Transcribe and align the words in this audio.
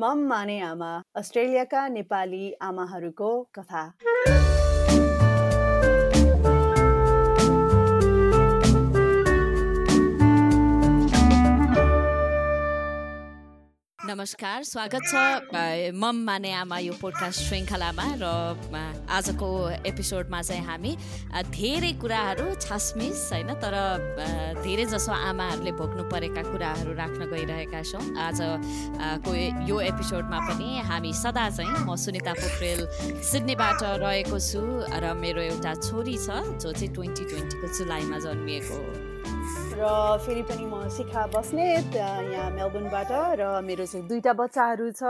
मम 0.00 0.20
माने 0.28 0.58
आमा 0.64 0.90
अस्ट्रेलियाका 1.16 1.86
नेपाली 1.88 2.44
आमाहरूको 2.62 3.30
कथा। 3.58 3.82
नमस्कार 14.10 14.62
स्वागत 14.64 15.02
छ। 15.06 15.94
मम 15.94 16.16
माने 16.26 16.50
आमा 16.52 16.78
यो 16.78 16.92
पोडकास्ट 16.98 17.40
श्रृङ्खलामा 17.46 18.06
र 18.18 18.26
आजको 19.06 19.48
एपिसोडमा 19.86 20.40
चाहिँ 20.42 20.64
हामी 20.66 20.96
धेरै 21.54 21.92
कुराहरू 22.02 22.46
छासमिस 22.58 23.20
होइन? 23.30 23.54
तर 23.62 23.74
धेरै 24.66 24.84
जसो 24.90 25.12
आमाहरूले 25.14 25.72
भोग्नु 25.78 26.02
परेका 26.10 26.42
कुराहरू 26.42 26.90
राख्न 26.98 27.30
गइरहेका 27.30 27.82
छौँ। 27.86 28.02
आजको 28.26 29.30
यो 29.70 29.78
एपिसोडमा 29.94 30.38
पनि 30.48 30.82
हामी 30.90 31.12
सदा 31.14 31.46
चाहिँ 31.54 31.86
म 31.86 31.94
सुनिता 31.94 32.34
पोखरेल 32.34 32.80
सिडनीबाट 33.30 33.78
रहेको 34.02 34.38
छु 34.42 34.64
र 34.90 35.14
मेरो 35.22 35.40
एउटा 35.54 35.74
छोरी 35.86 36.18
छ 36.18 36.42
जो 36.58 36.72
चाहिँ 36.74 36.90
ट्वेन्टी 36.98 37.30
ट्वेन्टीको 37.30 37.66
जुलाईमा 37.78 38.18
जन्मिएको 38.26 38.74
हो। 38.74 39.09
र 39.80 39.86
फेरि 40.24 40.42
पनि 40.48 40.64
म 40.68 40.88
शिखा 40.96 41.22
बस्नेत 41.34 41.96
यहाँ 41.96 42.50
मेलबर्नबाट 42.56 43.10
र 43.40 43.42
मेरो 43.64 43.84
चाहिँ 43.88 44.06
दुईवटा 44.08 44.32
बच्चाहरू 44.40 44.86
छ। 44.92 45.02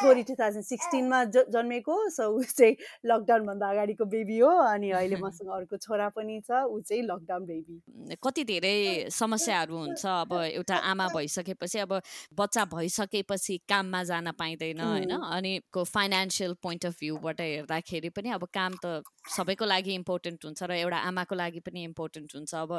छोरी 0.00 0.22
टु 0.22 0.34
थाउजन्ड 0.40 0.64
सिक्सटिनमा 0.64 1.24
जन्मेको 1.36 1.98
सो 2.10 2.28
ऊ 2.30 2.42
चाहिँ 2.42 2.76
लकडाउनभन्दा 3.06 3.70
अगाडिको 3.70 4.04
बेबी 4.14 4.38
हो 4.38 4.50
अनि 4.66 4.90
अहिले 4.98 5.16
मसँग 5.22 5.50
अर्को 5.50 5.76
छोरा 5.78 6.08
पनि 6.16 6.40
छ 6.40 6.62
ऊ 6.66 6.80
चाहिँ 6.80 7.02
लकडाउन 7.02 7.46
बेबी 7.46 8.16
कति 8.22 8.44
धेरै 8.44 8.76
समस्याहरू 9.12 9.76
हुन्छ 9.76 10.06
अब 10.06 10.32
एउटा 10.32 10.76
आमा 10.90 11.06
भइसकेपछि 11.14 11.78
अब 11.78 11.92
बच्चा 12.34 12.64
भइसकेपछि 12.74 13.56
काममा 13.68 14.02
जान 14.04 14.30
पाइँदैन 14.38 14.80
होइन? 14.80 15.10
अनि 15.10 15.52
को 15.72 15.84
फाइनेन्सियल 15.84 16.54
पोइन्ट 16.62 16.86
अफ 16.86 16.94
भ्यूबाट 17.00 17.40
हेर्दाखेरि 17.40 18.08
पनि 18.10 18.30
अब 18.30 18.44
काम 18.54 18.74
त 18.84 19.02
सबैको 19.36 19.64
लागि 19.64 19.94
इम्पोर्टेन्ट 19.94 20.44
हुन्छ 20.44 20.62
र 20.62 20.72
एउटा 20.78 20.98
आमाको 21.10 21.34
लागि 21.34 21.60
पनि 21.60 21.84
इम्पोर्टेन्ट 21.84 22.34
हुन्छ। 22.36 22.54
अब 22.54 22.70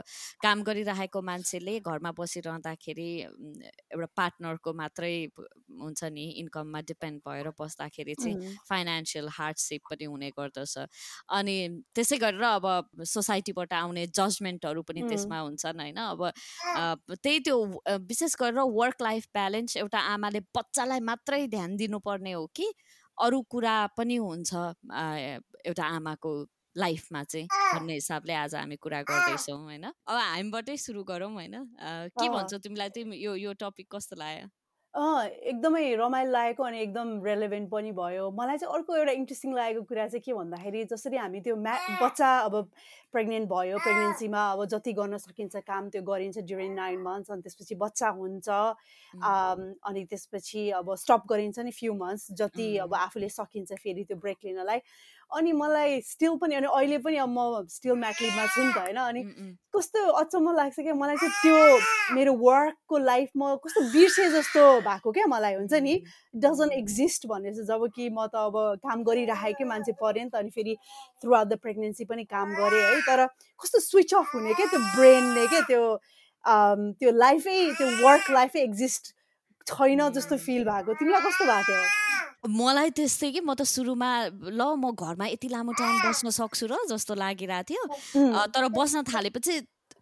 काम 0.43 0.63
गरिरहेको 0.63 1.21
मान्छेले 1.21 1.79
घरमा 1.81 2.11
बसिरहँदाखेरि 2.19 3.09
एउटा 3.93 4.09
पार्टनरको 4.15 4.73
मात्रै 4.73 5.13
हुन्छ 5.81 6.03
नि 6.13 6.25
इन्कममा 6.43 6.79
डिपेन्ड 6.81 7.08
डिपेन्ड 7.09 7.21
भएर 7.27 7.49
बस्दाखेरि 7.59 8.13
चाहिँ 8.15 8.55
फाइनेन्सियल 8.69 9.27
हार्डसिप 9.31 9.81
पनि 9.89 10.05
हुने 10.05 10.29
गर्दछ। 10.37 10.77
अनि 11.29 11.55
त्यसै 11.95 12.17
गरेर 12.17 12.43
अब 12.43 13.03
सोसाइटीबाट 13.05 13.73
आउने 13.73 14.05
जजमेन्टहरू 14.07 14.81
पनि 14.83 15.01
त्यसमा 15.09 15.39
हुन्छन् 15.39 15.79
होइन। 15.79 15.97
अब 15.97 16.21
त्यही 17.15 17.39
त्यो 17.39 17.57
विशेष 18.05 18.35
गरेर 18.41 18.59
वर्क 18.59 19.01
लाइफ 19.01 19.27
ब्यालेन्स 19.33 19.77
एउटा 19.77 19.99
आमाले 20.13 20.39
बच्चालाई 20.55 20.99
मात्रै 21.09 21.45
ध्यान 21.47 21.75
दिनुपर्ने 21.75 22.31
हो 22.31 22.45
कि 22.55 22.71
अरू 23.17 23.41
कुरा 23.49 23.75
पनि 23.97 24.15
हुन्छ 24.15 24.53
एउटा 25.65 25.85
आमाको 25.85 26.31
लाइफमा 26.77 27.23
चाहिँ 27.23 27.47
भन्ने 27.49 27.93
हिसाबले 27.93 28.33
आज 28.33 28.55
हामी 28.55 28.75
कुरा 28.79 29.01
गर्दैछौँ 29.01 29.57
होइन। 29.59 29.83
अब 29.83 30.15
हामीबाटै 30.15 30.77
सुरु 30.77 31.03
गरौँ 31.03 31.33
होइन। 31.33 31.55
के 32.15 32.29
भन्छौ 32.29 32.57
तिमीलाई? 32.63 32.89
चाहिँ 32.89 33.17
यो 33.19 33.35
यो 33.35 33.53
टपिक 33.59 33.87
कस्तो 33.95 34.15
लाग्यो? 34.15 34.47
एकदमै 34.97 35.81
रमाइलो 35.95 36.31
लागेको 36.31 36.63
अनि 36.63 36.79
एकदम 36.81 37.09
रेलेभेन्ट 37.23 37.69
पनि 37.69 37.91
भयो। 37.93 38.29
मलाई 38.33 38.57
चाहिँ 38.57 38.73
अर्को 38.73 38.95
एउटा 38.95 39.11
इन्ट्रेस्टिङ 39.21 39.53
लागेको 39.53 39.81
कुरा 39.85 40.07
चाहिँ 40.07 40.21
के 40.25 40.33
भन्दाखेरि 40.33 40.83
जसरी 40.89 41.17
हामी 41.17 41.41
त्यो 41.45 41.55
म्या 41.55 41.75
बच्चा 42.01 42.29
अब 42.49 42.55
प्रेग्नेन्ट 43.13 43.49
भयो 43.49 43.77
प्रेग्नेन्सीमा 43.85 44.41
अब 44.51 44.65
जति 44.73 44.93
गर्न 44.93 45.17
सकिन्छ 45.17 45.61
काम 45.69 45.89
त्यो 45.93 46.01
गरिन्छ 46.09 46.37
ड्युरिङ 46.41 46.73
नाइन 46.75 46.99
मन्थ्स 47.05 47.31
अनि 47.31 47.41
त्यसपछि 47.41 47.75
बच्चा 47.85 48.09
हुन्छ 48.17 48.49
अनि 48.49 50.05
त्यसपछि 50.09 50.69
अब 50.81 50.93
स्टप 51.05 51.21
गरिन्छ 51.29 51.59
नि 51.69 51.71
फ्यु 51.71 51.93
मन्थ्स 51.93 52.31
जति 52.41 52.67
अब 52.89 52.93
आफूले 53.05 53.29
सकिन्छ 53.29 53.71
फेरि 53.85 54.03
त्यो 54.09 54.17
ब्रेक 54.17 54.37
लिनलाई। 54.45 54.79
अनि 55.31 55.51
मलाई 55.53 56.01
स्टिल 56.01 56.37
पनि 56.41 56.55
अनि 56.55 56.67
अहिले 56.67 56.97
पनि 56.97 57.17
अब 57.17 57.29
म 57.29 57.67
स्टिल 57.69 57.93
म्याकलिभमा 57.93 58.45
छु 58.45 58.61
नि 58.61 58.71
त 58.73 58.77
होइन? 58.77 58.97
अनि 58.97 59.21
कस्तो 59.75 59.99
अचम्म 60.21 60.53
लाग्छ 60.57 60.79
क्या? 60.79 60.93
मलाई 60.93 61.15
चाहिँ 61.15 61.33
त्यो 61.41 62.15
मेरो 62.15 62.33
वर्कको 62.33 62.97
लाइफमा 62.97 63.55
कस्तो 63.65 63.81
बिर्से 63.93 64.29
जस्तो 64.33 64.63
भएको 64.81 65.11
क्या 65.11 65.25
मलाई 65.29 65.53
हुन्छ 65.53 65.73
नि? 65.85 65.93
डजन्ट 66.35 66.73
एक्जिस्ट 66.73 67.27
चाहिँ 67.27 67.65
जब 67.65 67.85
कि 67.95 68.09
म 68.09 68.25
त 68.25 68.35
अब 68.49 68.81
काम 68.81 69.03
गरिराखेकै 69.03 69.65
मान्छे 69.69 69.93
परेँ 70.01 70.23
नि 70.23 70.29
त 70.33 70.35
अनि 70.41 70.49
फेरि 70.49 70.75
थ्रु 71.21 71.33
आउट 71.33 71.47
द 71.47 71.57
प्रेग्नेन्सी 71.61 72.05
पनि 72.05 72.23
काम 72.25 72.55
गरेँ 72.57 72.81
है? 72.81 73.01
तर 73.05 73.25
कस्तो 73.61 73.79
स्विच 73.79 74.13
अफ 74.13 74.35
हुने 74.35 74.53
क्या 74.53 74.65
त्यो 74.73 74.81
ब्रेनले 74.97 75.47
क्या 75.47 75.61
त्यो 75.69 75.83
त्यो 76.97 77.11
लाइफै 77.11 77.57
त्यो 77.77 77.87
वर्क 78.01 78.31
लाइफै 78.31 78.59
एक्जिस्ट 78.61 79.13
छैन 79.67 80.09
जस्तो 80.09 80.37
फिल 80.37 80.63
भएको। 80.65 80.93
तिमीलाई 80.93 81.21
कस्तो 81.21 81.45
भएको? 81.45 81.65
थियो 81.69 81.98
मलाई 82.47 82.89
त्यस्तै 82.95 83.31
कि 83.31 83.41
म 83.43 83.51
त 83.53 83.67
सुरुमा 83.67 84.11
ल 84.55 84.61
म 84.79 84.95
घरमा 84.95 85.25
यति 85.35 85.47
लामो 85.51 85.71
टाइम 85.75 85.95
बस्न 86.07 86.29
सक्छु 86.31 86.65
र 86.71 86.75
जस्तो 86.87 87.13
लागिरहेको 87.19 87.67
थियो। 87.67 87.83
तर 88.47 88.63
बस्न 88.71 89.03
थालेपछि 89.03 89.55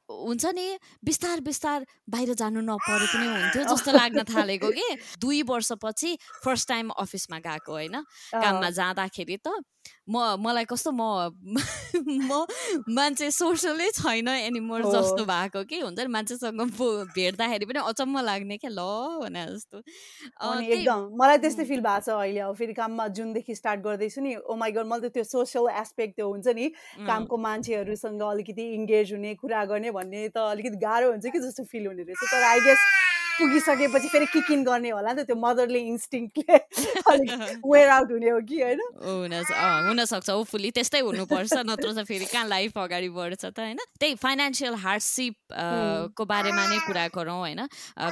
हुन्छ 0.08 0.46
नि 0.56 0.68
बिस्तार 1.03 1.40
बिस्तार 1.44 1.86
बाहिर 2.08 2.34
जानु 2.40 2.62
नपरे 2.64 3.08
पनि 3.12 3.28
हुन्थ्यो 3.28 3.64
जस्तो 3.74 3.92
लाग्न 3.92 4.24
थालेको 4.24 4.70
कि। 4.72 4.88
दुई 5.22 5.42
वर्षपछि 5.44 6.12
फर्स्ट 6.46 6.68
टाइम 6.70 6.90
अफिसमा 6.96 7.40
गएको 7.44 7.72
होइन 7.72 7.96
काममा 8.31 8.69
जाँदाखेरि 8.69 9.38
त। 9.44 9.59
म 10.09 10.36
मलाई 10.40 10.66
कस्तो 10.66 10.92
म 10.92 11.02
म 12.30 12.46
मान्छे 12.90 13.30
सोसलै 13.31 13.90
छैन 13.98 14.28
एनिमोर 14.28 14.84
जस्तो 14.88 15.25
भएको 15.25 15.64
कि 15.64 15.80
हुन्छ 15.80 16.00
नि? 16.00 16.08
मान्छेसँग 16.08 16.62
भेट्दाखेरि 17.16 17.66
पनि 17.66 17.80
अचम्म 17.92 18.20
लाग्ने 18.24 18.58
क्या 18.58 18.72
ल 18.72 18.86
भने 19.24 19.46
जस्तो। 19.48 19.78
एकदम 20.78 21.00
मलाई 21.20 21.38
त्यस्तै 21.38 21.66
फिल 21.66 21.81
भएको 21.81 22.06
छ 22.06 22.09
अहिले। 22.18 22.40
अब 22.40 22.56
फेरि 22.56 22.74
काममा 22.74 23.08
जुनदेखि 23.20 23.56
स्टार्ट 23.56 23.81
गर्दैछु 23.81 24.22
नि 24.22 24.36
ओ 24.36 24.56
माई 24.56 24.72
गड 24.72 24.86
मैले 24.88 25.09
त 25.09 25.14
त्यो 25.14 25.24
सोसियल 25.24 25.70
एस्पेक्ट 25.75 26.16
त्यो 26.16 26.28
हुन्छ 26.30 26.48
नि 26.56 26.69
कामको 27.08 27.38
मान्छेहरूसँग 27.48 28.22
अलिकति 28.22 28.66
इङ्गेज 28.75 29.14
हुने 29.14 29.36
कुरा 29.44 29.66
गर्ने 29.74 29.92
भन्ने 29.92 30.28
त 30.30 30.48
अलिकति 30.56 30.78
गाह्रो 30.86 31.12
हुन्छ 31.12 31.25
कि 31.28 31.40
जस्तो 31.40 31.64
फिल 31.72 31.88
हुने 31.88 32.04
रहेछ। 32.04 32.31
तर 32.31 32.44
आई 32.44 32.59
गेस 32.68 32.88
पुगिसकेपछि 33.40 34.08
फेरि 34.09 34.25
किकिन 34.34 34.64
गर्ने 34.64 34.90
होला 34.90 35.14
नि 35.14 35.22
त 35.22 35.25
त्यो 35.28 35.36
मदरले 35.38 35.80
इन्स्टिङले 35.94 36.58
वेयर 37.72 37.90
आउट 37.90 38.12
हुने 38.12 38.30
हो 38.30 38.40
कि 38.50 38.62
होइन? 38.62 38.81
हुनसक्छ 39.88 40.30
होपफुली 40.30 40.72
त्यस्तै 40.78 41.00
हुनुपर्छ 41.08 41.53
नत्र 41.70 41.94
त 41.94 42.06
फेरि 42.09 42.25
कहाँ 42.34 42.48
लाइफ 42.48 42.78
अगाडि 42.78 43.09
बढ्छ 43.18 43.46
त 43.46 43.59
होइन? 43.59 43.80
त्यही 44.00 44.16
फाइनेन्सियल 44.25 44.75
हार्डसिप 44.86 45.36
को 46.18 46.25
बारेमा 46.25 46.64
नै 46.68 46.80
कुरा 46.88 47.08
गरौँ 47.16 47.40
होइन? 47.40 47.62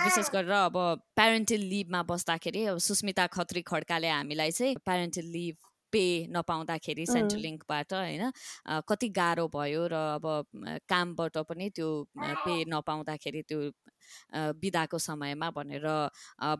विशेष 0.05 0.29
गरेर 0.33 0.51
अब 0.61 0.77
प्यारेन्टल 1.15 1.61
लिभमा 1.73 2.01
बस्दाखेरि 2.09 2.65
अब 2.73 2.77
सुस्मिता 2.89 3.25
खत्री 3.37 3.61
खड्काले 3.71 4.09
हामीलाई 4.09 4.51
चाहिँ 4.51 4.75
प्यारेन्टल 4.85 5.31
लिभ 5.37 5.55
पे 5.95 6.05
नपाउँदाखेरि 6.35 7.05
सेन्ट्रल 7.07 7.41
लिङ्कबाट 7.41 7.93
होइन? 7.93 8.23
कति 8.89 9.09
गाह्रो 9.15 9.47
भयो 9.55 9.87
र 9.87 9.95
अब 10.19 10.25
कामबाट 10.91 11.37
पनि 11.49 11.69
त्यो 11.71 11.89
पे 12.43 12.53
नपाउँदाखेरि 12.67 13.41
त्यो 13.49 13.59
बिदाको 14.61 14.97
समयमा 14.99 15.49
भनेर 15.49 15.85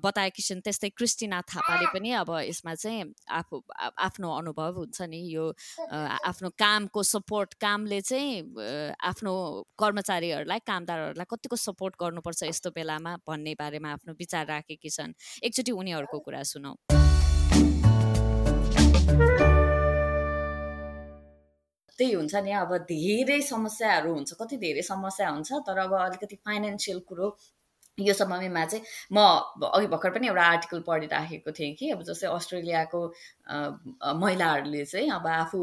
बताएकी 0.02 0.42
छिन् 0.42 0.62
त्यस्तै 0.66 0.90
क्रिस्टिना 0.98 1.42
थापाले 1.46 1.86
पनि 1.94 2.12
अब 2.24 2.30
यसमा 2.50 2.74
चाहिँ 2.74 3.04
आफू 3.30 3.62
आफ्नो 3.78 4.32
अनुभव 4.38 4.74
हुन्छ 4.82 5.02
नि। 5.14 5.22
यो 5.30 5.46
आफ्नो 5.94 6.50
कामको 6.58 7.04
सपोर्ट 7.06 7.54
कामले 7.62 8.02
चाहिँ 8.02 8.98
आफ्नो 8.98 9.34
कर्मचारीहरूलाई 9.78 10.60
कामदारहरूलाई 10.66 11.30
कतिको 11.30 11.56
सपोर्ट 11.68 11.94
गर्नुपर्छ 12.02 12.44
यस्तो 12.50 12.70
बेलामा 12.74 13.16
भन्ने 13.28 13.54
बारेमा 13.62 13.94
आफ्नो 13.94 14.14
विचार 14.18 14.46
राखेकी 14.48 14.90
छन् 14.90 15.14
एकचोटि 15.46 15.72
उनीहरूको 15.72 16.20
कुरा 16.26 16.44
सुनौ। 16.50 17.05
त्यही 22.00 22.14
हुन्छ 22.14 22.36
नि 22.44 22.52
अब 22.62 22.78
धेरै 22.86 23.42
समस्याहरू 23.42 24.14
हुन्छ 24.14 24.34
कति 24.40 24.58
धेरै 24.58 24.82
समस्या 24.84 25.30
हुन्छ 25.30 25.52
तर 25.68 25.78
अब 25.80 25.94
अलिकति 26.00 26.36
फाइनेन्सियल 26.46 27.00
कुरो 27.08 27.36
यो 27.98 28.14
समयमा 28.14 28.64
चाहिँ 28.66 28.84
म 29.14 29.18
अघि 29.66 29.88
भर्खर 29.88 30.10
पनि 30.12 30.28
एउटा 30.28 30.44
आर्टिकल 30.46 30.80
पढिराखेको 30.88 31.52
थिएँ 31.52 31.74
कि 31.76 31.90
अब 31.90 32.02
जस्तै 32.04 32.28
अस्ट्रेलियाको 32.28 33.02
महिलाहरूले 34.20 34.84
चाहिँ 34.86 35.10
अब 35.12 35.28
आफू 35.28 35.60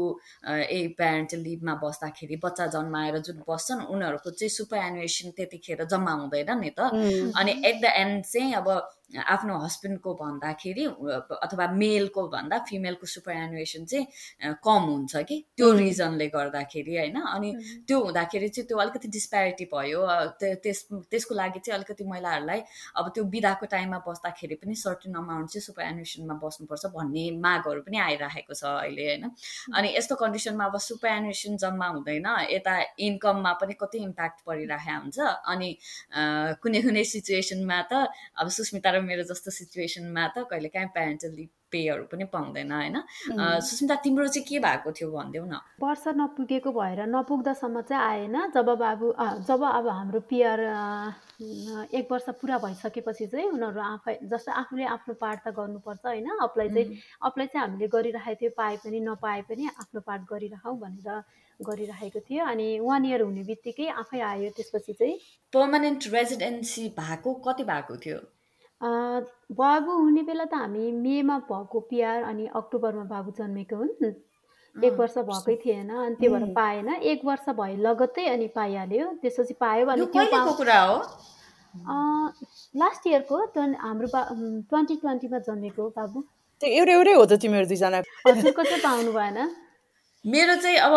ए 0.49 0.79
प्यारेन्टल 0.97 1.39
लिभमा 1.39 1.75
बस्दाखेरि 1.83 2.35
बच्चा 2.45 2.67
जन्माएर 2.73 3.17
जुन 3.29 3.43
बस्छन् 3.49 3.85
उनीहरूको 3.85 4.29
चाहिँ 4.31 4.49
सुपर 4.49 4.77
एनुएसन 4.77 5.31
त्यतिखेर 5.37 5.85
जम्मा 5.85 6.11
हुँदैन 6.11 6.59
नि 6.59 6.69
त। 6.79 6.89
अनि 7.37 7.51
एट 7.65 7.81
द 7.81 7.93
एन्ड 8.01 8.25
चाहिँ 8.25 8.53
अब 8.55 8.67
आफ्नो 9.13 9.57
हस्बेन्डको 9.63 10.13
भन्दाखेरि 10.21 10.85
अथवा 11.45 11.65
मेलको 11.71 12.21
भन्दा 12.27 12.57
फिमेलको 12.69 13.05
सुपर 13.05 13.31
एनुएसन 13.31 13.85
चाहिँ 13.85 14.05
कम 14.65 14.83
हुन्छ 14.89 15.15
कि? 15.29 15.37
त्यो 15.57 15.71
रिजनले 15.73 16.27
गर्दाखेरि 16.33 16.97
होइन? 16.97 17.17
अनि 17.21 17.49
त्यो 17.87 17.99
हुँदाखेरि 18.03 18.47
चाहिँ 18.49 18.67
त्यो 18.67 18.77
अलिकति 18.77 19.07
डिस्प्यारिटी 19.07 19.65
भयो। 19.73 20.01
त्यस 20.41 20.79
त्यसको 21.11 21.35
लागि 21.35 21.59
चाहिँ 21.59 21.77
अलिकति 21.77 22.03
महिलाहरूलाई 22.03 22.61
अब 22.97 23.09
त्यो 23.13 23.23
बिदाको 23.33 23.65
टाइममा 23.69 23.99
बस्दाखेरि 24.07 24.55
पनि 24.63 24.75
सर्टेन 24.75 25.13
अमाउन्ट 25.13 25.49
चाहिँ 25.49 25.63
सुपर 25.67 25.83
एनुएसनमा 25.83 26.33
बस्नुपर्छ 26.43 26.85
भन्ने 26.97 27.25
मागहरू 27.37 27.81
पनि 27.85 27.97
आइराखेको 28.09 28.53
छ 28.53 28.63
अहिले 28.81 29.05
होइन? 29.07 29.29
अनि 29.77 29.87
यस्तो 29.97 30.15
कन्डिसनमा 30.15 30.65
अब 30.65 30.77
सुपर 30.89 31.07
एनुएसन 31.07 31.57
जम्मा 31.61 31.87
हुँदैन 31.93 32.27
यता 32.49 32.73
इन्कममा 32.97 33.53
पनि 33.61 33.73
कति 33.77 33.97
इम्प्याक्ट 34.09 34.41
परिरहेको 34.47 35.01
हुन्छ। 35.01 35.19
अनि 35.53 35.69
कुनै 36.63 36.81
कुनै 36.81 37.03
सिचुएसनमा 37.13 37.81
त 37.91 38.09
अब 38.41 38.47
सुस्मिता 38.49 38.89
र 38.89 39.01
मेरो 39.03 39.23
जस्तो 39.29 39.51
सिचुएसनमा 39.51 40.27
त 40.31 40.47
कहिले 40.49 40.69
काहीँ 40.71 40.89
प्यारेन्टल 40.93 41.31
लिभ 41.35 41.49
पेहरू 41.73 42.03
पनि 42.05 42.25
पाउँदैन 42.29 42.71
होइन. 42.71 42.97
सुस्मिता 43.65 43.95
तिम्रो 44.05 44.27
चाहिँ 44.29 44.45
के 44.45 44.59
भएको 44.61 44.91
थियो 44.93 45.09
भनिदेऊ 45.11 45.45
न? 45.45 45.57
वर्ष 45.81 46.03
नपुगेको 46.13 46.71
भएर 46.71 46.99
नपुग्दासम्म 47.09 47.81
चाहिँ 47.81 48.29
आएन। 48.29 48.35
जब 48.53 48.69
बाबु 48.77 49.07
जब 49.49 49.61
अब 49.63 49.87
हाम्रो 49.89 50.19
पिआर 50.29 50.59
एक 51.97 52.05
वर्ष 52.11 52.29
पुरा 52.41 52.57
भइसकेपछि 52.61 53.25
चाहिँ 53.27 53.47
उनीहरू 53.49 53.81
आफै 53.81 54.13
जस्तो 54.29 54.51
आफूले 54.53 54.85
आफ्नो 54.85 55.13
पार्ट 55.17 55.39
त 55.41 55.53
गर्नुपर्छ 55.57 56.05
होइन? 56.05 56.29
अप्लाई 56.45 56.69
चाहिँ 56.69 57.01
अप्लाई 57.25 57.47
चाहिँ 57.47 57.65
हामीले 57.65 57.87
गरिराखेको 57.89 58.37
थियो 58.41 58.51
पाए 58.57 58.77
पनि 58.85 58.99
नपाए 59.01 59.41
पनि 59.49 59.63
आफ्नो 59.73 60.01
पार्ट 60.05 60.21
गरिराखौँ 60.29 60.77
भनेर 60.77 61.09
गरिराखेको 61.59 62.19
थियो। 62.29 62.45
अनि 62.45 62.67
वान 62.85 63.05
इयर 63.05 63.21
हुने 63.21 63.43
बित्तिकै 63.49 63.87
आफै 63.97 64.19
आयो 64.21 64.49
त्यसपछि 64.53 64.93
चाहिँ 64.93 65.17
पर्मानेन्ट 65.53 66.07
रेजिडेन्सी 66.13 66.87
भएको 66.93 67.33
कति 67.41 67.63
भएको 67.63 67.97
थियो? 67.97 68.19
अ, 68.83 68.89
बाबु 69.59 69.91
हुने 70.03 70.21
बेला 70.27 70.45
त 70.51 70.53
हामी 70.59 70.91
मेमा 70.91 71.37
भएको 71.49 71.79
पिआर 71.89 72.23
अनि 72.29 72.45
अक्टोबरमा 72.59 73.03
बाबु 73.13 73.31
जन्मेको 73.39 73.75
हुन्। 73.75 74.05
एक 74.75 74.91
अँ, 74.93 74.97
वर्ष 74.99 75.17
भएकै 75.29 75.55
थिएन 75.63 75.89
अनि 75.89 76.15
त्यो 76.19 76.31
भएर. 76.33 76.53
पाएन। 76.57 76.89
एक 77.11 77.19
वर्ष 77.25 77.45
भए 77.59 77.75
लगत्तै 77.87 78.25
अनि 78.33 78.47
पाइहाल्यो। 78.57 79.05
त्यसपछि 79.21 79.53
पायो 79.63 79.85
भने 79.85 80.05
त्यो 80.05 80.13
कहिलेको 80.13 80.53
कुरा 80.59 80.79
हो? 80.83 80.97
लास्ट 82.81 83.07
इयरको 83.07 83.37
ट्वेन् 83.53 83.75
हाम्रो 83.85 84.07
बा 84.13 84.21
ट्वेन्टी 84.69 84.95
ट्वेन्टीमा 85.03 85.39
जन्मेको 85.47 85.83
बाबु। 85.97 86.19
त्यो 86.61 86.69
एउटै 86.79 86.93
एउटै 86.97 87.13
हो 87.19 87.25
त 87.25 87.33
तिमीहरू 87.43 87.67
दुईजना। 87.71 87.99
हजुरको 88.27 88.63
चाहिँ 88.63 88.81
पाउनु 88.83 89.11
भएन। 89.13 89.37
मेरो 90.25 90.55
चाहिँ 90.63 90.77
अब 90.87 90.93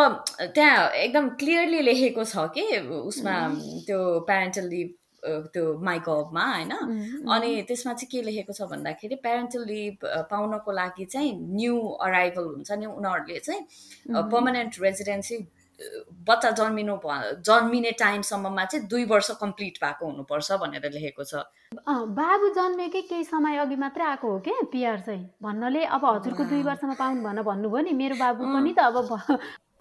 त्यहाँ 0.55 0.91
एकदम 1.05 1.29
क्लियरली 1.39 1.81
लेखेको 1.89 2.25
छ 2.25 2.47
कि 2.55 2.65
उसमा 2.87 3.35
उम्, 3.47 3.61
त्यो 3.87 3.99
प्यारेन्टल 4.29 4.67
लिभ 4.75 4.89
त्यो 5.27 5.65
माइकअपमा 5.81 6.45
होइन? 6.53 6.73
अनि 7.35 7.51
त्यसमा 7.69 7.93
चाहिँ 7.93 8.09
के 8.13 8.23
लेखेको 8.23 8.53
छ 8.53 8.69
भन्दाखेरि 8.71 9.15
प्यारेन्टल 9.27 9.65
लिभ 9.67 10.07
पाउनको 10.31 10.73
लागि 10.73 11.05
चाहिँ 11.05 11.33
न्यू 11.57 11.77
अराइभल 12.07 12.45
हुन्छ 12.55 12.73
नि 12.73 12.87
उनीहरूले 12.87 13.39
चाहिँ 13.39 13.63
पर्मानेन्ट 14.33 14.81
रेजिडेन्सी 14.83 15.39
बच्चा 16.29 16.51
जन्मिनु 16.61 16.97
जन्मिने 17.49 17.91
टाइमसम्ममा 18.01 18.65
चाहिँ 18.65 18.87
दुई 18.89 19.05
वर्ष 19.13 19.31
कम्प्लिट 19.41 19.79
भएको 19.85 20.07
हुनुपर्छ 20.07 20.53
भनेर 20.65 20.91
लेखेको 20.95 21.25
छ 21.25 21.43
अँ, 21.89 22.07
बाबु 22.17 22.49
जन्मेकै 22.57 23.03
केही 23.11 23.25
समय 23.25 23.57
अघि 23.65 23.77
मात्रै 23.85 24.05
आएको 24.07 24.33
हो 24.33 24.39
क्या 24.47 24.55
पिआर 24.73 25.01
चाहिँ 25.07 25.25
भन्नाले 25.43 25.85
अब 25.99 26.05
हजुरको 26.07 26.45
दुई। 26.53 26.63
वर्षमा 26.65 26.95
पाउनु 27.01 27.23
भन 27.23 27.43
भन्नुभयो 27.51 27.83
नि 27.89 27.93
मेरो 28.03 28.17
बाबु। 28.25 28.45
पनि 28.55 28.73
त 28.79 28.81
अब 28.89 28.99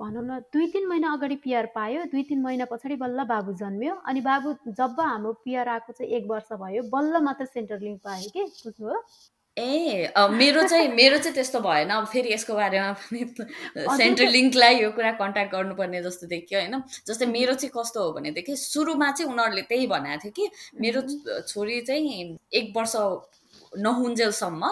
भनौँ 0.01 0.24
न 0.25 0.39
दुई 0.53 0.68
तिन 0.74 0.88
महिना 0.88 1.12
अगाडि 1.13 1.36
पिआर 1.44 1.65
पायो 1.75 2.03
दुई 2.13 2.24
तिन 2.30 2.41
महिना 2.44 2.65
पछाडि 2.71 2.95
बल्ल 3.03 3.24
बाबु 3.31 3.53
जन्मियो 3.62 3.95
अनि 4.12 4.21
बाबु 4.21 4.56
जब 4.80 5.00
हाम्रो 5.01 5.33
पिआर 5.45 5.69
आएको 5.75 5.94
चाहिँ 5.94 6.12
एक 6.18 6.25
वर्ष 6.31 6.51
भयो 6.63 6.83
बल्ल 6.95 7.21
मात्र 7.27 7.45
सेन्टर 7.45 7.80
लिङ्क 7.81 8.01
पायो 8.06 8.30
कि 8.36 8.44
बुझ्नुभयो 8.44 9.01
ए 9.57 10.12
मेरो 10.31 10.62
चाहिँ 10.68 10.88
मेरो 10.94 11.18
चाहिँ 11.18 11.34
त्यस्तो 11.36 11.60
भएन। 11.62 11.90
अब 11.90 12.06
फेरि 12.12 12.34
यसको 12.34 12.54
बारेमा 12.56 12.92
पनि 12.94 13.24
सेन्ट्रल 13.98 14.30
लिङ्कलाई 14.30 14.80
यो 14.81 14.90
कुरा 14.92 15.12
कन्ट्याक्ट 15.22 15.52
गर्नुपर्ने 15.52 16.02
जस्तो 16.04 16.28
देखियो 16.28 16.60
होइन? 16.60 16.81
जस्तै 17.07 17.25
मेरो 17.25 17.54
चाहिँ 17.54 17.72
कस्तो 17.78 18.04
हो 18.04 18.12
भनेदेखि 18.19 18.56
सुरुमा 18.56 19.12
चाहिँ 19.12 19.31
उनीहरूले 19.31 19.62
त्यही 19.72 19.88
भनेको 19.88 20.19
थियो 20.24 20.31
कि 20.36 20.46
मेरो 20.81 21.02
छोरी 21.48 21.81
चाहिँ 21.88 22.38
एक 22.52 22.74
वर्ष 22.75 22.96
नहुन्जेलसम्म 23.77 24.63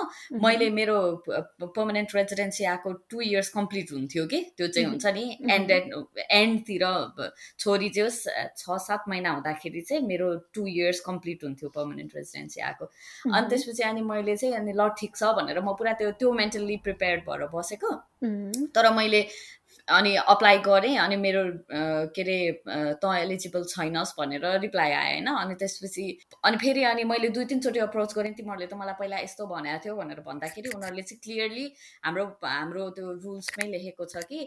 मैले 0.44 0.70
मेरो 0.70 0.98
पर्मानेन्ट 1.28 2.16
रेजिडेन्सी 2.16 2.64
आएको 2.66 2.92
टु 3.10 3.22
इयर्स 3.22 3.50
कम्प्लिट 3.50 3.92
हुन्थ्यो 3.94 4.26
कि? 4.26 4.40
त्यो 4.58 4.68
चाहिँ 4.68 4.88
हुन्छ 4.90 5.06
नि 5.18 5.26
एन्ड 5.52 5.72
एन्डतिर 6.32 6.86
छोरी 7.60 7.90
चाहिँ 7.90 8.10
होस् 8.10 8.22
छ 8.58 8.78
सात 8.88 9.04
महिना 9.10 9.32
हुँदाखेरि 9.32 9.82
चाहिँ 9.82 10.04
मेरो 10.08 10.34
टु 10.54 10.68
इयर्स 10.68 11.00
कम्प्लिट 11.06 11.44
हुन्थ्यो 11.44 11.70
पर्मानेन्ट 11.70 12.16
रेजिडेन्सी 12.16 12.62
आएको। 12.62 12.86
अनि 13.34 13.48
त्यसपछि 13.50 13.84
अनि 13.84 14.02
मैले 14.02 14.36
चाहिँ 14.38 14.56
अनि 14.56 14.74
ल 14.74 14.90
ठिक 15.00 15.16
छ 15.16 15.36
भनेर 15.38 15.60
म 15.60 15.74
पुरा 15.78 15.94
त्यो 16.00 16.12
त्यो 16.20 16.32
मेन्टल्ली 16.34 16.78
प्रिपेयर्ड 16.84 17.22
भएर 17.30 17.48
बसेको। 17.54 17.92
तर 18.76 18.94
मैले 18.94 19.22
अनि 19.88 20.16
अप्लाई 20.16 20.58
गरेँ 20.66 20.98
अनि 20.98 21.16
मेरो 21.16 21.44
के 22.16 22.22
अरे 22.22 22.38
तँ 23.04 23.14
एलिजिबल 23.16 23.64
छैनस् 23.68 24.14
भनेर 24.20 24.46
रिप्लाई 24.62 24.92
आयो 24.92 25.12
होइन? 25.12 25.28
अनि 25.28 25.56
त्यसपछि 25.60 26.06
अनि 26.44 26.58
फेरि 26.58 26.84
अनि 26.84 27.04
मैले 27.04 27.30
दुई 27.36 27.46
तिनचोटि 27.46 27.80
अप्रोच 27.80 28.14
गरेँ 28.16 28.34
तिमीहरूले 28.34 28.68
त 28.68 28.74
मलाई 28.80 28.96
पहिला 29.00 29.18
यस्तो 29.20 29.46
भनेको 29.46 29.84
थियो 29.84 29.96
भनेर 29.96 30.20
भन्दाखेरि 30.24 30.70
उनीहरूले 30.72 31.04
चाहिँ 31.04 31.20
क्लियरली 31.24 31.66
हाम्रो 32.06 32.26
हाम्रो 32.44 32.90
त्यो 32.96 33.12
रुल्समै 33.26 33.68
लेखेको 33.74 34.06
छ 34.06 34.24
कि 34.32 34.40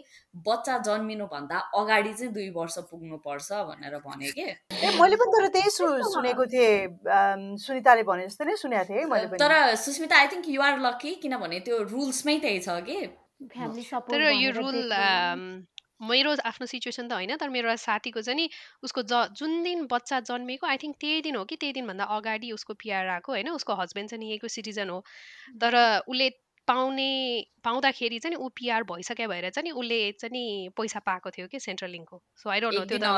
बच्चा 0.49 0.77
जन्मिनुभन्दा 0.89 1.57
अगाडि 1.77 2.13
चाहिँ 2.13 2.33
दुई 2.33 2.49
वर्ष 2.57 2.77
पुग्नुपर्छ 2.89 3.61
भनेर 3.69 3.97
भने 4.09 4.31
के? 4.33 4.47
ए 4.73 4.89
मैले 4.97 5.15
पनि 5.21 5.31
तर 5.37 5.47
त्यही 5.53 5.69
सु 5.69 5.85
सुनेको 6.17 6.45
थिएँ 6.49 7.57
सुनिताले 7.61 8.03
भने 8.09 8.27
जस्तो 8.27 8.43
नै 8.49 8.55
सुनेको 8.57 8.85
थिएँ 8.89 9.37
तर 9.37 9.53
Sushmita 9.85 10.17
I 10.17 10.27
think 10.33 10.49
you're 10.57 10.79
lucky 10.81 11.15
किनभने 11.21 11.59
त्यो 11.69 11.81
रुल्समै 11.93 12.37
त्यही 12.41 12.59
छ 12.59 12.81
कि। 12.89 12.99
तर 13.39 14.21
यो 14.33 14.51
रुल 14.51 14.93
मेरो 16.01 16.31
आफ्नो 16.45 16.65
सिचुएसन 16.67 17.07
त 17.07 17.13
होइन 17.13 17.35
तर 17.37 17.49
मेरो 17.49 17.75
साथीको 17.75 18.21
चाहिँ 18.21 18.37
नि 18.37 18.49
उसको 18.83 19.01
ज 19.03 19.21
जुन 19.33 19.63
दिन 19.63 19.85
बच्चा 19.87 20.19
जन्मेको 20.21 20.67
आई 20.67 20.77
थिङ्क 20.77 20.95
त्यही 20.99 21.21
दिन 21.21 21.35
हो 21.35 21.43
कि 21.45 21.55
त्यही 21.55 21.73
दिनभन्दा 21.73 22.05
अगाडि 22.17 22.51
उसको 22.51 22.73
पिआर 22.75 23.07
आएको 23.09 23.31
होइन? 23.31 23.49
उसको 23.51 23.73
हस्बेन्ड 23.75 24.09
चाहिँ 24.09 24.19
नि 24.19 24.27
यहीँको 24.27 24.47
सिटिजन 24.47 24.89
हो। 24.89 24.99
तर 25.61 25.77
उसले 26.07 26.29
पाउने 26.67 27.09
पाउँदाखेरि 27.63 28.17
चाहिँ 28.19 28.35
ऊ 28.37 28.47
पिआर 28.55 28.83
भइसक्यो 28.83 29.27
भएर 29.27 29.49
चाहिँ 29.49 29.71
उसले 29.73 29.99
चाहिँ 30.11 30.31
नि 30.31 30.69
पैसा 30.77 30.99
पाएको 30.99 31.29
थियो 31.31 31.47
कि 31.47 31.59
सेन्ट्रल 31.59 31.89
लिङ्कको। 31.91 32.21
सो 32.35 32.49
आई 32.49 32.59
डोन्ट 32.59 32.75
नो 32.75 32.85
त्यो 32.85 32.97
दिन 32.97 33.07
त 33.07 33.11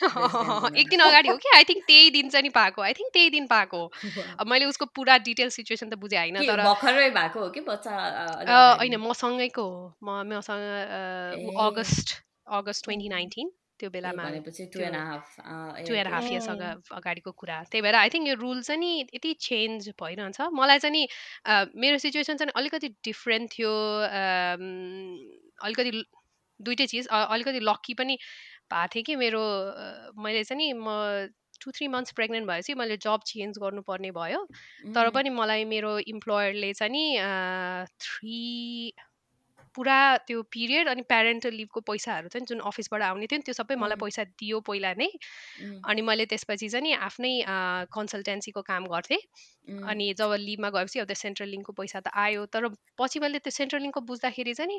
एक 0.80 0.88
दिन 0.88 1.00
अगाडि 1.00 1.28
हो 1.28 1.36
कि? 1.36 1.48
आई 1.56 1.64
थिङ्क 1.64 1.84
त्यही 1.86 2.10
दिन 2.10 2.28
चाहिँ 2.28 2.42
नि 2.42 2.48
पाएको 2.50 2.82
आई 2.82 2.92
थिङ्क 2.92 3.12
त्यही 3.12 3.30
दिन 3.30 3.46
पाएको 3.46 3.76
हो। 3.78 3.90
मैले 4.48 4.64
उसको 4.64 4.84
पुरा 4.94 5.16
डिटेल 5.28 5.48
सिचुएसन 5.50 5.90
त 5.90 5.94
बुझेँ 5.96 6.18
होइन 6.18 6.40
तर 6.48 6.62
भर्खरै 6.64 7.10
भएको 7.10 7.40
हो 7.40 7.48
कि 7.50 7.60
बच्चा 7.60 7.96
होइन 8.78 8.96
मसँगैको 9.00 9.62
हो। 9.62 9.82
म 10.02 10.22
मसँग 10.32 10.64
अ, 10.90 11.00
ऊ 11.36 11.50
ए 11.50 11.66
अगस्त 11.66 12.16
अगस्त 12.60 12.84
ट्वेन्टी 12.84 13.08
नाइन्टिन 13.08 13.50
त्यो 13.78 13.90
बेलामा 13.90 14.24
टु 14.74 14.80
एन्ड 14.80 14.96
हाफ 14.96 15.26
ए 15.78 15.84
इयर्ससँग 15.84 16.62
अगाडिको 16.98 17.30
कुरा। 17.32 17.62
त्यही 17.70 17.82
भएर 17.82 17.94
आई 17.94 18.08
थिङ्क 18.14 18.28
यो 18.28 18.34
रुल 18.40 18.62
चाहिँ 18.62 18.80
नि 18.80 18.90
यति 19.14 19.32
चेन्ज 19.40 19.88
भइरहन्छ। 20.02 20.40
मलाई 20.54 20.78
चाहिँ 20.78 20.94
नि 20.94 21.02
मेरो 21.76 21.98
सिचुएसन 21.98 22.36
चाहिँ 22.36 22.52
अलिकति 22.56 22.88
डिफ्रेन्ट 23.04 23.50
थियो। 23.52 23.72
अलिकति 25.68 25.90
दुइटै 26.60 26.86
चिज। 26.86 27.06
अलिकति 27.06 27.60
लक्की 27.60 27.94
पनि 27.94 28.14
भएको 28.72 28.86
थिएँ 28.94 29.04
कि 29.04 29.16
मेरो 29.16 29.42
मैले 30.22 30.44
चाहिँ 30.44 30.58
नि 30.58 30.72
म 30.78 31.28
टु 31.62 31.70
थ्री 31.70 31.86
मन्थ्स 31.88 32.12
प्रेग्नेन्ट 32.12 32.46
भएपछि 32.48 32.74
मैले 32.74 32.96
जब 32.96 33.20
चेन्ज 33.26 33.58
गर्नुपर्ने 33.58 34.10
भयो। 34.10 34.40
तर 34.94 35.10
पनि 35.10 35.30
मलाई 35.30 35.64
मेरो 35.64 35.98
इम्प्लोयरले 36.12 36.72
चाहिँ 36.72 36.92
नि 36.92 37.04
थ्री 38.00 38.92
पुरा 39.74 39.96
त्यो 40.26 40.42
पिरियड 40.52 40.88
अनि 40.88 41.02
प्यारेन्टल 41.08 41.54
लिभको 41.54 41.80
पैसाहरू 41.90 42.28
चाहिँ 42.28 42.46
जुन 42.46 42.60
अफिसबाट 42.70 43.02
आउने 43.02 43.26
थियो 43.26 43.38
नि 43.38 43.44
त्यो 43.44 43.54
सबै 43.54 43.76
मलाई 43.76 43.96
पैसा 44.00 44.24
दियो 44.42 44.60
पहिला 44.68 44.92
नै। 44.98 45.08
अनि 45.84 46.02
मैले 46.02 46.26
त्यसपछि 46.26 46.68
चाहिँ 46.68 46.84
नि 46.84 46.92
आफ्नै 47.08 47.32
कन्सल्टेन्सीको 47.92 48.62
काम 48.62 48.86
गर्थेँ। 48.86 49.20
अनि 49.88 50.12
जब 50.18 50.36
लिभमा 50.40 50.70
गएपछि 50.70 50.98
अब 51.00 51.06
त्यो 51.06 51.20
सेन्ट्रल 51.22 51.48
लिङ्कको 51.48 51.72
पैसा 51.72 52.00
त 52.00 52.14
आयो। 52.26 52.46
तर 52.46 52.68
पछि 52.98 53.20
मैले 53.20 53.38
त्यो 53.38 53.50
सेन्ट्रल 53.50 53.82
लिङ्कको 53.82 54.00
बुझ्दाखेरि 54.12 54.54
चाहिँ 54.54 54.70
नि 54.70 54.78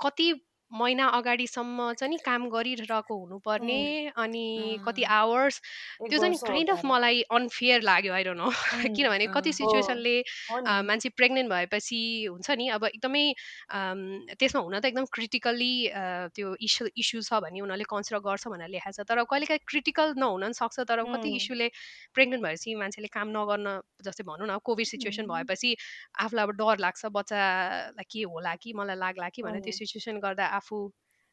कति 0.00 0.28
महिना 0.74 1.06
अगाडिसम्म 1.18 1.92
चाहिँ 1.94 2.10
नि 2.10 2.18
काम 2.24 2.48
गरिरहेको 2.50 3.14
हुनुपर्ने 3.14 3.80
अनि 4.18 4.46
कति 4.86 5.02
आवर्स 5.02 5.60
त्यो 6.10 6.18
चाहिँ 6.18 6.36
काइन्ड 6.42 6.70
अफ। 6.70 6.84
मलाई 6.84 7.22
अनफेयर 7.30 7.82
लाग्यो 7.82 8.12
आई 8.14 8.24
डोन्ट 8.24 8.40
नो 8.40 8.50
किनभने 8.96 9.26
कति। 9.34 9.52
सिचुएसनले। 9.52 10.16
मान्छे 10.60 11.08
प्रेग्नेन्ट 11.16 11.50
भएपछि 11.50 12.00
हुन्छ 12.30 12.50
नि 12.50 12.68
अब 12.76 12.84
एकदमै 12.84 13.24
त्यसमा 14.38 14.60
हुन 14.60 14.78
त 14.80 14.84
एकदम 14.84 15.04
क्रिटिकल्ली 15.14 15.74
त्यो 16.34 16.54
इस्यु 16.60 16.88
इस्यु 16.96 17.22
छ 17.22 17.40
भने 17.44 17.60
उनीहरूले 17.60 17.86
कन्सिडर 17.94 18.20
गर्छ 18.26 18.48
भनेर 18.50 18.68
लेखाएको 18.74 19.02
छ 19.02 19.06
तर 19.08 19.22
कहिलेकाहीँ 19.30 19.62
क्रिटिकल 19.68 20.14
नहुन 20.18 20.42
पनि 20.42 20.58
सक्छ 20.58 20.80
तर 20.90 21.02
कति 21.06 21.30
इस्युले 21.36 21.68
प्रेग्नेन्ट 22.14 22.42
भएपछि 22.44 22.74
मान्छेले 22.82 23.08
काम 23.14 23.28
नगर्न 23.36 23.68
जस्तै 24.04 24.24
भनौँ 24.26 24.48
न 24.48 24.58
कोभिड 24.64 24.86
सिचुएसन 24.86 25.26
भएपछि 25.30 25.70
आफूलाई 26.24 26.44
अब 26.44 26.50
डर 26.58 26.76
लाग्छ 26.84 27.06
बच्चालाई 27.14 28.04
के 28.10 28.22
होला 28.26 28.54
कि 28.62 28.72
मलाई 28.74 28.96
लाग्ला 28.96 29.28
कि 29.34 29.42
भनेर 29.42 29.60
त्यो 29.64 29.72
सिचुएसन 29.78 30.18
गर्दा 30.24 30.44
आफू 30.64 30.80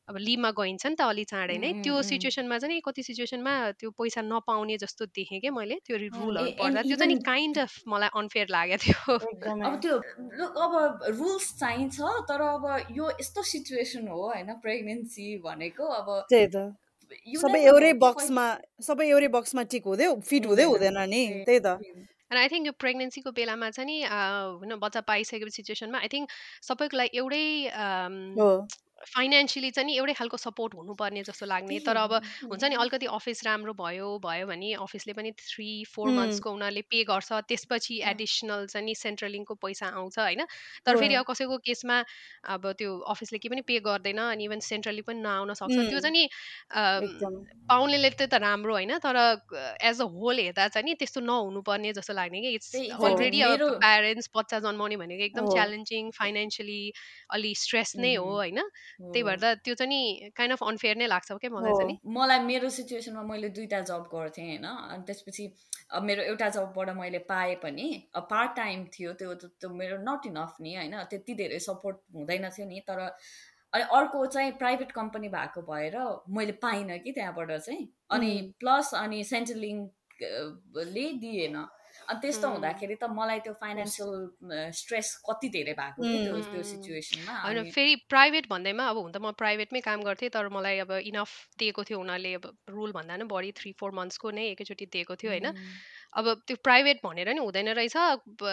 अब 0.08 0.18
लिभमा 0.18 0.50
गइन्छ 0.52 0.86
नि 0.86 0.96
त 0.96 1.02
अलि 1.04 1.24
चाँडै 1.24 1.58
नै 1.58 1.72
त्यो 1.80 2.02
सिचुएसनमा 2.04 2.58
चाहिँ 2.58 2.74
नि 2.74 2.82
कति 2.84 3.04
सिचुएसनमा 3.04 3.54
त्यो 3.80 3.90
पैसा 3.94 4.22
नपाउने 4.24 4.78
जस्तो 4.78 5.06
देखेँ 5.14 5.40
क्या 5.40 5.52
मैले 5.52 5.78
त्यो 5.86 5.98
रुलहरू 5.98 6.52
पढ्दा 6.60 6.82
त्यो 6.84 6.98
चाहिँ 6.98 7.18
काइन्ड 7.24 7.60
अफ 7.60 7.78
मलाई 7.88 8.12
अनफेयर 8.16 8.48
लागेको 8.50 8.82
थियो 8.84 9.56
अब 9.64 9.80
त्यो 9.80 9.96
अब 10.60 10.76
रुल्स 11.16 11.48
चाहिन्छ 11.56 12.14
तर 12.28 12.42
अब 12.50 12.66
यो 12.92 13.12
यस्तो 13.16 13.44
सिचुएसन 13.48 14.08
हो 14.08 14.22
होइन 14.26 14.54
प्रेग्नेन्सी 14.60 15.28
भनेको 15.40 15.92
अब 15.96 16.10
सबै 17.38 17.62
एउटै 17.64 17.94
बक्समा 18.00 18.46
सबै 18.82 19.08
एउटै 19.08 19.30
बक्समा 19.32 19.64
टिक 19.70 19.84
हुँदै 19.86 20.08
फिट 20.24 20.46
हुँदै 20.46 20.66
हुँदैन। 20.66 21.00
नि 21.08 21.22
त्यही 21.46 21.60
त। 21.60 21.68
अनि 22.32 22.40
आई 22.40 22.48
थिङ्क 22.48 22.66
यो 22.66 22.74
प्रेग्नेन्सीको 22.80 23.32
बेलामा 23.32 23.70
चाहिँ 23.70 23.88
नि 23.88 23.98
होइन 24.08 24.76
बच्चा 24.80 25.02
पाइसकेको 25.04 25.52
सिचुएसनमा 25.52 26.00
आई 26.00 26.08
थिङ्क 26.08 26.38
सबैको 26.64 26.98
लागि 26.98 27.18
एउटै 27.18 27.44
फाइनेन्सियली 29.08 29.72
चाहिँ 29.72 29.86
नि 29.86 29.96
एउटै 29.98 30.14
खालको 30.14 30.38
सपोर्ट 30.38 30.76
हुनुपर्ने 30.76 31.24
जस्तो 31.24 31.46
लाग्ने। 31.46 31.80
तर 31.82 31.98
अब 31.98 32.14
हुन्छ 32.44 32.64
नि 32.64 32.76
अलिकति 32.76 33.06
अफिस 33.12 33.44
राम्रो 33.46 33.74
भयो 33.74 34.08
भयो 34.20 34.48
भने 34.48 34.74
अफिसले 34.80 35.14
पनि 35.14 35.32
थ्री 35.34 35.70
फोर 35.90 36.10
मन्थ्सको 36.12 36.52
उनीहरूले 36.52 36.82
पे 36.88 37.04
गर्छ 37.04 37.42
त्यसपछि 37.48 38.02
एडिसनल 38.06 38.66
चाहिँ 38.68 38.86
नि 38.86 38.96
सेन्ट्रल 38.96 39.32
लिङ्कको 39.32 39.56
पैसा 39.58 39.88
आउँछ 39.94 40.20
होइन। 40.20 40.46
तर 40.86 40.98
फेरि 40.98 41.16
अब 41.16 41.26
कसैको 41.26 41.58
केसमा 41.66 41.98
अब 42.50 42.72
त्यो 42.78 42.98
अफिसले 43.10 43.40
के 43.40 43.50
पनि 43.50 43.62
पे 43.68 43.80
गर्दैन 43.82 44.22
अनि 44.28 44.46
इभन 44.46 44.60
सेन्ट्रली 44.62 45.02
पनि 45.02 45.22
नआउन 45.22 45.54
सक्छ। 45.54 45.78
त्यो 45.90 46.00
चाहिँ 46.00 46.14
नि 46.14 46.28
पाउनेले 47.70 48.10
त 48.12 48.34
राम्रो 48.42 48.74
होइन। 48.74 48.98
तर 49.00 49.18
एज 49.82 50.02
अ 50.02 50.06
होल 50.14 50.40
हेर्दा 50.40 50.68
चाहिँ 50.68 50.86
नि 50.86 50.94
त्यस्तो 50.96 51.22
नहुनुपर्ने 51.22 51.94
जस्तो 51.94 52.14
लाग्ने 52.14 52.42
कि 52.42 52.50
इट्स 52.56 52.76
अलरेडी 52.76 53.42
अब 53.42 53.62
प्यारेन्ट्स 53.82 54.30
बच्चा 54.36 54.60
जन्माउने 54.60 54.98
भनेको 54.98 55.24
एकदम 55.24 55.50
च्यालेन्जिङ 55.52 56.12
फाइनेन्सियली 56.12 56.82
अलि 57.32 57.54
स्ट्रेस 57.56 57.96
नै 57.98 58.16
हो 58.16 58.26
होइन। 58.32 58.60
त्यही 59.00 59.24
भएर 59.24 59.54
त्यो 59.64 59.76
चाहिँ 59.76 59.90
नि 59.90 60.32
काइन्ड 60.36 60.54
अफ 60.54 60.64
अनफेयर 60.64 60.98
नै 60.98 61.08
लाग्छ 61.08 61.32
क्या 61.34 61.52
मलाई 61.52 61.74
चाहिँ 61.74 61.98
मलाई 62.08 62.40
मेरो 62.40 62.70
सिचुएसनमा 62.70 63.24
मैले 63.24 63.50
दुइटा 63.50 63.80
जब 63.82 64.10
गर्थेँ 64.14 64.46
होइन 64.46 64.66
अनि 64.66 65.04
त्यसपछि 65.04 65.46
अब 65.92 66.04
मेरो 66.04 66.24
एउटा 66.24 66.50
जबबाट 66.50 66.90
मैले 66.90 67.20
पाएँ 67.28 67.56
पनि 67.56 67.88
अब 68.16 68.28
पार्ट 68.30 68.56
टाइम 68.56 68.86
थियो 68.86 69.14
त्यो 69.14 69.34
त्यो 69.36 69.70
मेरो 69.76 69.98
नट 70.02 70.26
इनफ 70.26 70.56
नि 70.62 70.76
होइन 70.76 71.04
त्यति 71.10 71.34
धेरै 71.36 71.60
सपोर्ट 71.60 71.98
हुँदैन 72.16 72.50
थियो 72.50 72.68
नि 72.68 72.80
तर 72.88 73.00
अनि 73.74 73.84
अर्को 73.92 74.26
चाहिँ 74.28 74.52
प्राइभेट 74.52 74.92
कम्पनी 74.92 75.28
भएको 75.30 75.62
भएर 75.62 75.98
मैले 76.30 76.52
पाइनँ 76.62 76.98
कि 77.00 77.12
त्यहाँबाट 77.12 77.52
चाहिँ 77.52 77.88
अनि 78.10 78.32
प्लस 78.60 78.94
अनि 78.94 79.24
सेन्ट्रल 79.24 79.58
लिङ्कले 79.58 81.06
दिएन। 81.20 81.56
अनि 82.04 82.20
त्यस्तो 82.22 82.48
हुँदाखेरि 82.50 82.96
त 82.96 83.04
मलाई 83.12 83.40
त्यो 83.42 83.54
फाइनेन्सियल 83.62 84.72
स्ट्रेस 84.74 85.08
कति 85.28 85.50
धेरै 85.50 85.74
भएको 85.74 86.00
त्यो। 86.02 86.64
सिचुएसनमा 86.64 87.34
होइन 87.42 87.70
फेरि 87.72 87.96
प्राइभेट 88.10 88.50
भन्दैमा 88.50 88.86
अब 88.90 88.98
हुन 88.98 89.12
त 89.12 89.18
म 89.18 89.32
प्राइभेटमै 89.38 89.82
काम 89.82 90.04
गर्थेँ 90.04 90.30
तर 90.30 90.50
मलाई 90.50 90.78
अब 90.82 90.92
इनफ 91.04 91.30
दिएको 91.60 91.84
थियो 91.84 92.00
उनीहरूले 92.00 92.34
अब 92.36 92.46
रुल 92.70 92.92
भन्दा 92.92 93.16
पनि 93.16 93.26
बढी 93.32 93.52
थ्री 93.54 93.72
फोर 93.80 93.92
मन्थ्सको 93.94 94.32
नै 94.32 94.46
एकैचोटि 94.52 94.86
दिएको 94.92 95.16
थियो 95.16 95.32
होइन। 95.32 95.48
अब 96.12 96.26
त्यो 96.48 96.58
प्राइभेट 96.64 97.00
भनेर 97.04 97.30
नि 97.34 97.40
हुँदैन 97.40 97.70
रहेछ 97.72 97.96
अब 97.96 98.44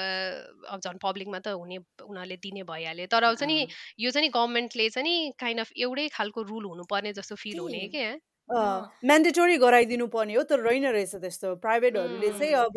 झन् 0.78 0.98
पब्लिकमा 1.02 1.38
त 1.38 1.58
हुने 1.58 1.78
उनीहरूले 1.78 2.36
दिने 2.38 2.62
भइहाल्यो। 2.62 3.06
तर 3.10 3.22
अब 3.24 3.34
चाहिँ 3.34 3.50
नि 3.50 3.66
यो 3.98 4.10
चाहिँ 4.10 4.26
नि 4.26 4.30
गभर्मेन्टले 4.30 4.88
चाहिँ 4.90 5.04
नि 5.04 5.32
काइन्ड 5.38 5.60
अफ 5.60 5.70
एउटै 5.76 6.08
खालको 6.14 6.42
रुल 6.48 6.64
हुनुपर्ने 6.64 7.12
जस्तो 7.18 7.34
फिल 7.34 7.58
हुने 7.58 7.86
क्या। 7.90 8.14
म्यान्डेटोरी 8.50 9.56
गराइदिनु 9.58 10.06
पर्ने 10.08 10.34
हो 10.34 10.42
तर 10.42 10.58
रहेन 10.60 10.86
रहेछ 10.96 11.14
त्यस्तो। 11.20 11.54
प्राइभेटहरूले 11.60 12.30
चाहिँ 12.38 12.52
अब 12.64 12.76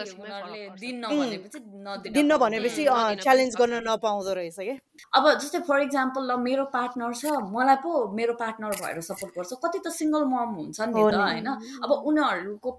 भनेपछि 2.37 2.85
च्यालेन्ज 3.25 3.57
गर्न 3.57 3.75
नपाउँदो 3.89 4.33
रहेछ 4.37 4.59
क्या। 4.61 4.77
अब 5.17 5.25
जस्तै 5.41 5.61
फर 5.65 5.81
इक्जाम्पल 5.89 6.23
ल 6.29 6.37
मेरो 6.37 6.65
पार्टनर 6.69 7.13
छ 7.17 7.25
मलाई 7.49 7.77
पो 7.81 8.13
मेरो 8.13 8.33
पार्टनर 8.37 8.77
भएर 8.77 9.01
सपोर्ट 9.01 9.33
गर्छ। 9.37 9.53
कति 9.65 9.79
त 9.81 9.89
सिङ्गल 9.89 10.25
मम 10.29 10.51
हुन्छन् 10.61 10.93
नि 10.93 11.01
त 11.01 11.17
होइन? 11.17 11.49
अब 11.81 11.91
उनीहरूको 12.13 12.71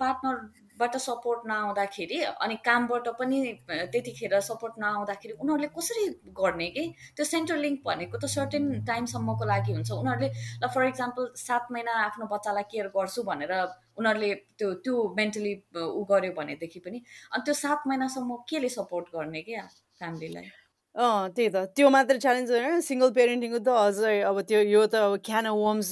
पार्टनरबाट 0.81 0.95
सपोर्ट 0.97 1.41
नआउँदाखेरि 1.47 2.17
अनि 2.41 2.55
कामबाट 2.65 3.07
पनि 3.19 3.37
त्यतिखेर 3.69 4.39
सपोर्ट 4.41 4.73
नआउँदाखेरि 4.79 5.33
उनीहरूले 5.41 5.67
कसरी 5.77 6.05
गर्ने 6.33 6.67
कि? 6.75 6.85
त्यो 7.15 7.25
सेन्ट्रल 7.25 7.59
लिङ्क 7.61 7.79
भनेको 7.85 8.17
त 8.17 8.25
सर्टेन 8.25 8.81
टाइमसम्मको 8.85 9.45
लागि 9.45 9.71
हुन्छ। 9.73 9.91
उनीहरूले 9.91 10.29
ल 10.63 10.67
फर 10.73 10.83
इक्जाम्पल 10.87 11.23
सात 11.37 11.67
महिना 11.71 11.91
आफ्नो 12.05 12.25
बच्चालाई 12.33 12.63
केयर 12.71 12.87
गर्छु 12.95 13.23
भनेर 13.23 13.53
उनीहरूले 13.97 14.33
त्यो 14.57 14.73
त्यो 14.81 14.95
मेन्टली 15.17 15.53
उ 15.75 16.01
गर्यो 16.09 16.31
भनेदेखि 16.39 16.79
पनि। 16.85 16.97
अनि 17.33 17.41
त्यो 17.45 17.53
सात 17.53 17.87
महिनासम्म 17.87 18.41
केले 18.49 18.69
सपोर्ट 18.69 19.05
गर्ने 19.15 19.41
क्या 19.41 19.67
फ्यामिलीलाई? 19.99 20.60
अँ 20.95 21.29
त्यही 21.35 21.49
त। 21.49 21.55
त्यो 21.71 21.89
मात्र 21.89 22.17
च्यालेन्ज 22.19 22.51
होइन 22.51 22.81
सिङ्गल 22.83 23.11
पेरेन्टिङको 23.15 23.59
त 23.63 23.69
अझै 23.71 24.15
अब 24.27 24.37
त्यो 24.43 24.59
यो 24.59 24.81
त 24.91 24.95
अब 25.07 25.13
क्यान 25.23 25.47
वर्म्स 25.47 25.89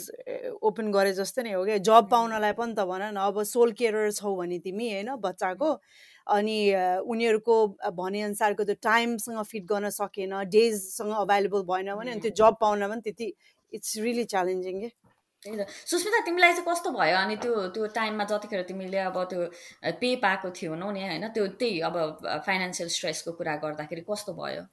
ओपन 0.59 0.91
गरे 0.91 1.11
जस्तो 1.15 1.39
नै 1.47 1.53
हो 1.55 1.63
क्या। 1.63 1.77
जब 1.87 2.09
पाउनलाई 2.11 2.53
पनि 2.59 2.73
त 2.75 2.83
भन 2.83 3.03
न 3.15 3.17
अब 3.31 3.43
सोल 3.47 3.71
केयर 3.79 4.11
छौ 4.11 4.35
भने 4.35 4.59
तिमी 4.59 4.87
होइन 4.91 5.15
बच्चाको। 5.23 5.69
अनि 6.27 6.57
उनीहरूको 7.07 7.55
भनेअनुसारको 7.95 8.63
त्यो 8.67 8.75
टाइमसँग 8.83 9.39
फिट 9.51 9.63
गर्न 9.71 9.89
सकेन 9.99 10.33
डेजसँग 10.51 11.13
अभाइलेबल 11.23 11.61
भएन 11.71 11.95
भने 11.95 12.11
अनि 12.11 12.21
त्यो 12.27 12.31
जब 12.41 12.59
पाउन 12.59 12.83
पनि 12.91 13.01
त्यति 13.07 13.27
इट्स 13.73 13.91
रियली 14.03 14.25
च्यालेन्जिङ 14.33 14.75
के 14.83 14.89
त्यही 15.43 15.55
त। 15.57 15.67
सुस्मिता 15.87 16.19
तिमीलाई 16.27 16.51
चाहिँ 16.59 16.67
कस्तो 16.67 16.91
भयो? 16.91 17.15
अनि 17.23 17.35
त्यो 17.39 17.53
त्यो 17.71 17.87
टाइममा 17.95 18.23
जतिखेर 18.27 18.61
तिमीले 18.67 18.99
अब 19.07 19.17
त्यो 19.31 19.39
पे 20.03 20.09
पाएको 20.27 20.51
थिएनौ 20.59 20.91
नि 20.91 21.01
होइन 21.07 21.27
त्यो 21.31 21.47
त्यही 21.55 21.79
अब 21.87 21.95
फाइनेन्सियल 22.45 22.89
स्ट्रेसको 22.97 23.31
कुरा 23.39 23.55
गर्दाखेरि 23.63 24.03
कस्तो 24.11 24.35
भयो? 24.35 24.67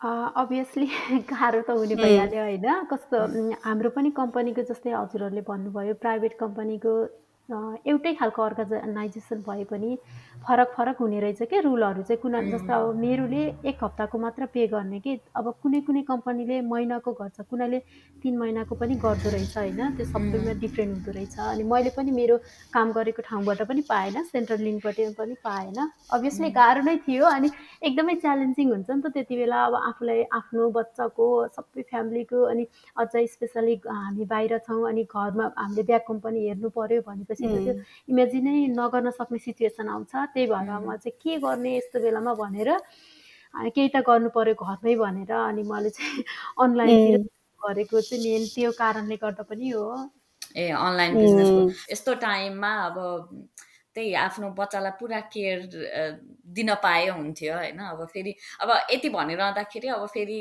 अभियसली 0.00 0.86
गाह्रो 1.30 1.60
त 1.62 1.70
हुने 1.78 1.94
भइहाल्यो 1.98 2.42
होइन। 2.42 2.66
कस्तो 2.90 3.22
हाम्रो 3.64 3.90
पनि 3.90 4.10
कम्पनीको 4.18 4.62
जस्तै 4.70 4.90
हजुरहरूले 4.94 5.42
भन्नुभयो 5.48 5.94
प्राइभेट 6.02 6.38
कम्पनीको 6.38 6.92
एउटै 7.92 8.12
खालको 8.14 8.42
अर्गनाइजेसन 8.42 9.42
भए 9.48 9.64
पनि 9.72 9.90
फरक 10.48 10.72
फरक 10.76 10.96
हुने 11.00 11.20
रहेछ 11.20 11.42
क्या 11.48 11.60
रुलहरू 11.60 12.02
चाहिँ 12.08 12.20
कुनै 12.20 12.40
जस्तो 12.50 12.72
अब 12.72 12.96
मेरोले 12.96 13.42
एक 13.68 13.84
हप्ताको 13.84 14.18
मात्र 14.18 14.46
पे 14.52 14.66
गर्ने 14.74 15.00
कि 15.06 15.18
अब 15.36 15.52
कुनै 15.62 15.80
कुनै 15.88 16.02
कम्पनीले 16.08 16.60
महिनाको 16.68 17.12
गर्छ 17.20 17.40
कुनैले 17.50 17.78
तिन 18.22 18.38
महिनाको 18.38 18.74
पनि 18.74 18.94
गर्दो 19.04 19.30
रहेछ 19.30 19.56
होइन 19.58 19.80
त्यो 19.96 20.06
सबैमा 20.06 20.52
डिफ्रेन्ट 20.60 20.94
हुँदो 20.94 21.12
रहेछ। 21.12 21.38
अनि 21.38 21.64
मैले 21.72 21.90
पनि 21.96 22.10
मेरो 22.10 22.36
काम 22.74 22.92
गरेको 22.92 23.22
ठाउँबाट 23.28 23.62
पनि 23.68 23.82
पाएन 23.88 24.22
सेन्ट्रल 24.32 24.60
लिङ्कबाट 24.68 25.00
पनि 25.18 25.34
पाएन। 25.44 25.78
अभियसली 26.16 26.50
गाह्रो 26.56 26.82
नै 26.88 26.96
थियो 27.04 27.24
अनि 27.28 27.50
एकदमै 27.82 28.14
च्यालेन्जिङ 28.24 28.72
हुन्छ 28.72 28.90
नि 28.90 29.02
त 29.02 29.12
त्यति 29.14 29.36
बेला 29.36 29.64
अब 29.66 29.74
आफूलाई 29.82 30.22
आफ्नो 30.40 30.70
बच्चाको 30.78 31.28
सबै 31.58 31.82
फ्यामिलीको 31.92 32.42
अनि 32.54 32.66
अझै 33.04 33.26
स्पेसली 33.36 33.76
हामी 33.86 34.24
बाहिर 34.32 34.58
छौँ 34.66 34.80
अनि 34.88 35.04
घरमा 35.04 35.52
हामीले 35.58 35.86
ब्याक 35.92 36.04
कम्पनी 36.08 36.48
हेर्नु 36.48 36.72
पर्यो 36.80 37.06
भनेपछि 37.06 37.44
त्यो 37.46 37.76
इमेजिनै 38.08 38.56
नगर्न 38.80 39.10
सक्ने 39.20 39.38
सिचुएसन 39.46 39.94
आउँछ। 39.94 40.36
त्यही 40.38 40.46
भएर 40.46 40.70
म 40.86 40.96
चाहिँ 41.02 41.18
के 41.18 41.36
गर्ने 41.42 41.76
यस्तो 41.76 41.98
बेलामा 42.00 42.34
भनेर 42.38 42.70
केही 43.74 43.88
त 43.90 44.06
गर्नु 44.06 44.28
पर्यो 44.30 44.54
घरमै 44.54 44.94
भनेर 45.02 45.32
अनि 45.34 45.62
मैले 45.66 45.90
चाहिँ 45.90 46.24
अनलाइनतिर 46.62 47.18
गरेको 47.60 48.00
चाहिँ 48.00 48.22
मेन 48.24 48.44
त्यो 48.54 48.70
कारणले 48.78 49.16
गर्दा 49.18 49.42
पनि 49.50 49.68
हो। 49.74 49.86
ए 50.56 50.70
अनलाइन 50.70 51.14
बिजनेसको 51.16 51.92
यस्तो 51.92 52.14
टाइममा 52.22 52.70
अब 52.86 52.96
त्यही 53.94 54.12
आफ्नो 54.14 54.50
बच्चालाई 54.58 54.92
पुरा 55.00 55.20
केयर 55.32 55.58
दिन 56.58 56.74
पाए 56.82 57.06
हुन्थ्यो 57.08 57.54
होइन? 57.54 57.78
अब 57.78 58.04
फेरि 58.12 58.32
अब 58.62 58.70
यति 58.92 59.08
भनिरहँदाखेरि 59.08 59.88
अब 59.96 60.06
फेरि 60.14 60.38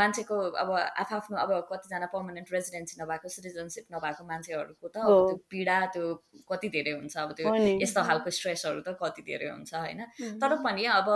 मान्छेको 0.00 0.36
अब 0.62 0.70
आफ्नो 1.02 1.36
अब 1.44 1.50
कतिजना 1.72 2.06
पर्मानेन्ट 2.12 2.52
रेजिडेन्सी 2.52 3.02
नभएको 3.02 3.28
सिटिजनसिप 3.28 3.84
नभएको 3.94 4.22
मान्छेहरूको 4.28 4.88
त 4.88 4.96
अब। 4.98 5.08
त्यो 5.08 5.36
पीडा 5.50 5.76
त्यो 5.94 6.04
कति 6.50 6.68
धेरै 6.68 6.92
हुन्छ? 6.98 7.16
अब 7.16 7.32
त्यो 7.38 7.54
यस्तो 7.82 8.00
खालको 8.08 8.30
स्ट्रेसहरू 8.38 8.80
त 8.86 8.96
कति 9.02 9.22
धेरै 9.22 9.48
हुन्छ 9.54 9.74
होइन? 9.74 10.00
तर 10.42 10.50
पनि 10.64 10.84
अब 10.98 11.08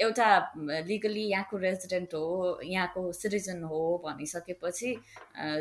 एउटा 0.00 0.28
लिगली 0.86 1.24
यहाँको 1.30 1.56
रेजिडेन्ट 1.58 2.14
हो 2.14 2.60
यहाँको 2.64 3.00
सिटिजन 3.12 3.62
हो 3.62 3.80
भनिसकेपछि 4.04 4.94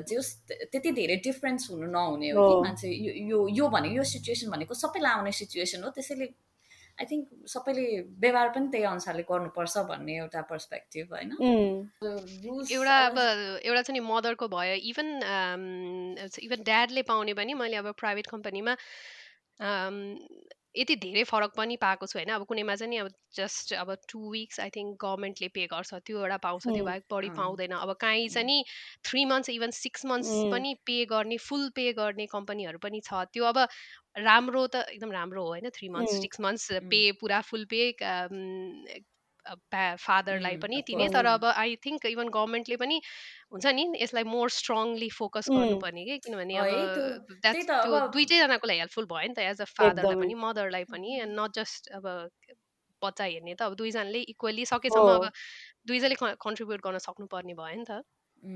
जस 0.10 0.28
त्यति 0.50 0.92
धेरै 0.92 1.16
डिफरेन्स 1.25 1.70
हुनु 1.72 1.88
नहुने 1.92 2.30
हो 2.30 2.48
कि। 2.50 2.56
मान्छे। 2.68 2.88
यो 2.90 3.13
यो 3.30 3.48
यो 3.58 3.70
भनेको 3.70 3.96
यो 3.96 4.04
सिचुएसन 4.04 4.51
भनेको 4.51 4.74
सबैलाई 4.74 5.12
आउने 5.12 5.32
सिचुएसन 5.32 5.84
हो। 5.84 5.90
त्यसैले 5.90 6.25
आई 7.00 7.06
थिङ्क 7.10 7.48
सबैले 7.48 7.86
व्यवहार 8.22 8.50
पनि 8.54 8.68
त्यही 8.72 8.84
अनुसारले 8.86 9.24
गर्नुपर्छ 9.25 9.78
भन्ने 9.90 10.18
एउटा 10.18 10.42
पर्सपेक्टिभ 10.50 11.13
होइन। 11.13 11.32
एउटा 12.70 12.96
अब 13.06 13.18
एउटा 13.63 13.82
चाहिँ 13.82 14.00
नि 14.00 14.06
मदरको 14.06 14.48
भयो। 14.48 14.75
इभन 14.92 15.08
इभन 16.46 16.60
ड्याडले 16.63 17.01
पाउने 17.10 17.34
पनि 17.34 17.54
मैले 17.58 17.75
अब 17.82 17.92
प्राइभेट 17.98 18.28
कम्पनीमा 18.28 18.75
यति 20.75 20.96
धेरै 20.96 21.24
फरक 21.24 21.51
पनि 21.58 21.75
पाएको 21.75 22.08
छु 22.08 22.20
होइन? 22.20 22.30
अब 22.32 22.46
कुनैमा 22.46 22.75
चाहिँ 22.75 22.90
नि 22.90 22.98
अब 22.98 23.08
जस्ट 23.36 23.74
अब 23.74 23.96
टु 24.10 24.32
विक्स 24.32 24.60
आई 24.60 24.70
थिङ्क 24.70 24.96
गभर्मेन्टले 25.04 25.48
पे 25.48 25.66
गर्छ। 25.68 25.94
त्यो 26.06 26.20
एउटा 26.20 26.38
पाउँछ 26.38 26.63
त्यो 26.68 26.86
बाहेक 26.86 27.04
बढी। 27.12 27.30
पाउँदैन। 27.30 27.72
अब 27.72 27.94
काहीँ 28.01 28.30
चाहिँ 28.30 28.46
नि 28.48 28.63
three 29.04 29.25
months 29.25 29.50
even 29.50 29.72
six 29.72 30.06
months 30.06 30.30
पनि 30.51 30.74
पे 30.86 31.06
गर्ने 31.06 31.38
फुल 31.38 31.70
पे 31.75 31.92
गर्ने 31.94 32.25
कम्पनीहरू 32.25 32.80
पनि 32.80 33.01
छ। 33.04 33.24
त्यो 33.34 33.46
अब 33.46 33.68
राम्रो 34.18 34.68
त 34.68 34.75
एकदम 34.90 35.12
राम्रो 35.12 35.44
हो 35.44 35.48
होइन? 35.50 35.70
Three 35.70 35.90
months 35.90 36.22
six 36.22 36.40
months 36.42 36.72
pay 36.88 37.01
पुरा 37.20 37.42
फुल 37.42 37.66
पे 37.66 37.92
फादरलाई 39.45 40.57
पनि 40.57 40.81
course. 40.88 41.13
तर 41.13 41.25
अब 41.25 41.45
आई 41.45 41.75
थिङ्क 41.86 42.05
इभन 42.05 42.29
गभर्मेन्टले 42.29 42.75
पनि 42.77 43.01
हुन्छ 43.51 43.65
नि 43.65 43.86
यसलाई 44.01 44.24
मोर 44.24 44.50
स्ट्रङली 44.50 45.10
फोकस 45.10 45.50
गर्नुपर्ने 45.50 46.03
कि? 46.05 46.17
किनभने 46.25 46.55
अब 46.57 46.67
त्यो- 47.45 48.12
दुइटैजनाको 48.13 48.67
लागि 48.67 48.79
हेल्पफुल 48.79 49.05
भयो 49.05 49.27
नि 49.27 49.33
त 49.33 49.39
एज 49.39 49.62
अ 49.62 49.65
फादरलाई 49.65 50.15
पनि 50.21 50.33
मदरलाई 50.45 50.83
पनि 50.93 51.19
एन्ड 51.21 51.39
नट 51.39 51.51
जस्ट 51.60 51.89
अब 52.00 52.07
बच्चा 53.01 53.24
हेर्ने 53.25 53.53
त 53.55 53.62
अब 53.62 53.74
दुईजनाले 53.75 54.19
इक्वली 54.38 54.65
सकेसम्म 54.65 55.10
अब 55.15 55.29
दुईजनाले 55.89 56.15
कन्ट्रिब्युट 56.21 56.81
गर्न 56.86 56.98
सक्नुपर्ने 57.10 57.53
भयो 57.57 57.77
नि 57.81 57.86
त। 57.89 58.03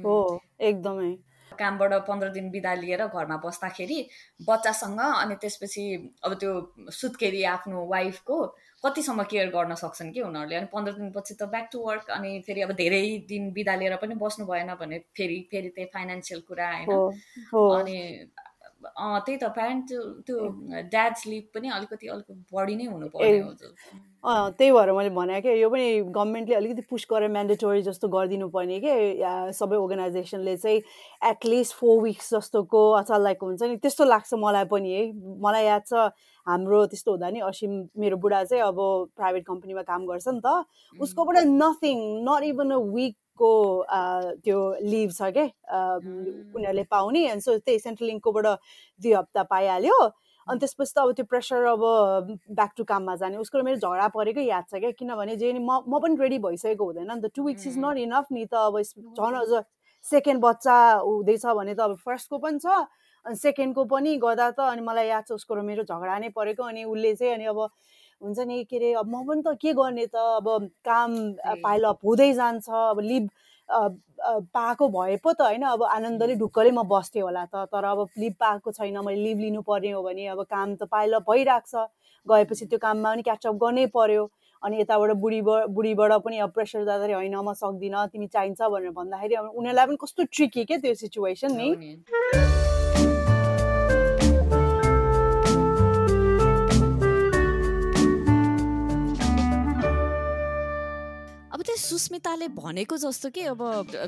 हो 0.05 0.17
एकदमै। 0.61 1.09
कामबाट 1.51 1.93
पन्ध्र 2.07 2.29
दिन 2.35 2.49
बिदा 2.51 2.73
लिएर 2.73 3.05
घरमा 3.07 3.37
बस्दाखेरि 3.43 3.99
बच्चासँग 4.47 4.99
अनि 4.99 5.35
त्यसपछि 5.41 5.83
अब 6.25 6.33
त्यो 6.41 6.51
सुत्केरी 6.91 7.43
आफ्नो 7.55 7.85
वाइफको 7.89 8.37
कतिसम्म 8.85 9.23
केयर 9.23 9.49
गर्न 9.49 9.75
सक्छन् 9.75 10.11
कि 10.13 10.21
उनीहरूले? 10.21 10.55
अनि 10.55 10.67
पन्ध्र 10.73 10.93
दिनपछि 10.93 11.33
त 11.33 11.43
ब्याक 11.53 11.69
टु 11.71 11.79
वर्क 11.87 12.09
अनि 12.17 12.39
फेरि 12.47 12.61
अब 12.61 12.71
धेरै 12.71 13.03
दिन 13.29 13.51
बिदा 13.51 13.75
लिएर 13.75 13.95
पनि 14.01 14.15
बस्नु 14.15 14.45
भएन 14.45 14.73
भने 14.81 14.99
फेरि 15.17 15.39
फेरि 15.51 15.69
त्यही 15.69 15.89
फाइनेन्सियल 15.93 16.41
कुरा 16.47 16.67
होइन? 16.73 16.89
अनि 17.79 17.97
त्यही 18.85 19.37
त 19.37 19.49
प्यारेन्ट 19.55 19.93
त्यो 20.27 20.37
ड्याड्स 20.91 21.27
लिभ 21.27 21.43
पनि 21.55 21.69
अलिकति 21.77 22.07
अलिक 22.07 22.27
बढी 22.53 22.75
नै 22.75 22.85
हुनुपर्ने 22.85 23.39
हो 23.39 23.53
त्यही 24.57 24.71
भएर 24.71 24.91
मैले 24.91 25.09
भने 25.15 25.39
क्या 25.41 25.53
यो 25.53 25.69
पनि 25.69 25.87
गभर्मेन्टले 26.09 26.55
अलिकति 26.55 26.81
पुस 26.89 27.05
गरेर 27.11 27.29
म्यान्डेटोरी 27.31 27.81
जस्तो 27.87 28.07
गरिदिनु 28.15 28.47
पर्ने 28.55 28.79
कि 28.85 28.93
सबै 29.57 29.75
अर्गनाइजेसनले 29.77 30.55
चाहिँ 30.57 30.79
एटलिस्ट 31.31 31.75
फोर 31.79 32.01
विक्स 32.03 32.33
जस्तोको 32.33 32.81
अचार 33.01 33.19
लाइक 33.21 33.43
हुन्छ 33.43 33.61
नि 33.63 33.75
त्यस्तो 33.85 34.05
लाग्छ 34.05 34.33
मलाई 34.45 34.65
पनि 34.71 34.93
है। 34.93 35.03
मलाई 35.45 35.65
याद 35.65 35.83
छ 35.89 36.09
हाम्रो 36.47 36.85
त्यस्तो 36.93 37.11
हुँदा 37.11 37.29
नि 37.29 37.39
असिम 37.49 37.71
मेरो 38.01 38.17
बुढा 38.17 38.43
चाहिँ 38.43 38.63
अब 38.63 38.77
प्राइभेट 39.17 39.45
कम्पनीमा 39.45 39.81
काम 39.91 40.05
गर्छ 40.05 40.27
नि 40.27 40.41
त। 40.45 40.65
उसकोबाट 40.97 41.37
nothing 41.45 41.97
not 42.25 42.43
even 42.49 42.71
a 42.71 42.81
week 42.97 43.15
को 43.37 43.49
त्यो 44.43 44.59
लिभ 44.81 45.09
छ 45.11 45.31
क्या 45.35 45.45
उनीहरूले 46.55 46.83
पाउने। 46.89 47.27
अनि 47.27 47.41
सो 47.41 47.57
त्यही 47.59 47.79
सेन्ट्रल 47.79 48.07
लिङ्ककोबाट 48.07 48.45
दुई 49.01 49.13
हप्ता 49.13 49.43
पाइहाल्यो। 49.51 49.97
अनि 50.47 50.59
त्यसपछि 50.61 50.93
त 50.93 50.97
अब 51.01 51.11
त्यो 51.17 51.25
प्रेसर 51.25 51.63
अब 51.73 51.83
ब्याक 52.53 52.71
टु 52.77 52.83
काममा 52.85 53.15
जाने। 53.17 53.37
उसको 53.41 53.63
मेरो 53.65 53.77
झगडा 53.81 54.07
परेको 54.13 54.41
याद 54.45 54.65
छ 54.69 54.77
क्या? 54.77 54.91
किनभने 54.93 55.35
जे 55.41 55.53
म 55.57 55.81
म 55.89 55.99
पनि 55.99 56.15
रेडी 56.21 56.37
भइसकेको 56.39 56.85
हुँदैन 56.85 57.11
नि 57.11 57.21
त। 57.21 57.33
Two 57.33 57.41
weeks 57.43 57.67
is 57.67 57.77
not 57.81 57.97
enough 58.05 58.25
नि 58.31 58.45
त 58.45 58.53
अब 58.53 58.77
झन् 59.17 59.35
अझ 59.41 59.63
सेकेन्ड 60.05 60.39
बच्चा 60.41 60.77
हुँदैछ 61.01 61.45
भने 61.45 61.73
त 61.73 61.79
अब 61.89 61.97
फर्स्टको 62.05 62.37
पनि 62.37 62.59
छ। 62.61 62.67
अनि 63.25 63.35
सेकेन्डको 63.41 63.83
पनि 63.89 64.11
गर्दा 64.21 64.49
त 64.53 64.59
अनि 64.69 64.81
मलाई 64.85 65.07
याद 65.09 65.23
छ 65.25 65.31
उसको 65.33 65.55
मेरो 65.65 65.83
झगडा 65.83 66.17
नै 66.21 66.29
परेको। 66.29 66.61
अनि 66.61 66.83
उसले 66.85 67.15
चाहिँ 67.17 67.33
अनि 67.41 67.45
अब 67.49 67.59
हुन्छ 68.25 68.39
नि 68.47 68.63
के 68.65 68.77
अरे 68.77 68.93
अब 68.99 69.07
म 69.07 69.23
पनि 69.25 69.41
त 69.45 69.57
के 69.61 69.73
गर्ने 69.73 70.05
त 70.07 70.15
अब 70.15 70.69
काम 70.85 71.11
पाइलअप 71.63 71.99
हुँदै 72.05 72.31
जान्छ 72.33 72.69
अब 72.69 72.99
लिभ 73.01 73.29
पाएको 73.69 74.87
भए 74.89 75.15
पो 75.23 75.33
त 75.33 75.41
होइन 75.41 75.61
अब 75.65 75.83
आनन्दले 75.85 76.35
ढुक्कले 76.41 76.71
म 76.71 76.83
बस्थेँ 76.89 77.21
होला 77.21 77.45
त 77.45 77.65
तर 77.71 77.83
अब 77.85 78.07
लिभ 78.17 78.33
पाएको 78.39 78.71
छैन 78.71 78.97
मैले 79.05 79.21
लिभ 79.23 79.39
लिनु 79.39 79.61
पर्ने 79.69 79.91
हो 79.91 80.01
भने 80.03 80.27
अब 80.33 80.43
काम 80.49 80.75
त 80.75 80.89
पाइलअप 80.91 81.29
भइरहेको 81.29 81.69
छ 81.69 81.85
गएपछि 82.27 82.65
त्यो 82.65 82.79
काममा 82.81 83.09
पनि 83.11 83.21
क्याचअप 83.21 83.55
गर्नै 83.63 83.85
पर्यो 83.93 84.29
अनि 84.63 84.81
यताबाट 84.81 85.11
बुढी 85.21 85.41
बुढीबाट 85.45 86.11
पनि 86.25 86.37
अब 86.41 86.51
प्रेसर 86.51 86.85
जाँदाखेरि 86.85 87.13
होइन 87.13 87.35
म 87.37 87.53
सक्दिनँ 87.53 88.07
तिमी 88.09 88.27
चाहिन्छ 88.33 88.61
भनेर 88.61 88.91
भन्दाखेरि 88.97 89.35
उनीहरूलाई 89.35 89.85
पनि 89.85 89.97
कस्तो 90.01 90.23
ट्रिकी 90.33 90.65
क्या 90.65 90.77
त्यो 90.81 90.93
सिचुएसन 91.01 91.57
नि। 91.61 92.64
त्यो 101.65 101.75
सुस्मिताले 101.75 102.47
भनेको 102.53 102.97
जस्तो 102.97 103.29
कि 103.33 103.41
अब 103.49 103.61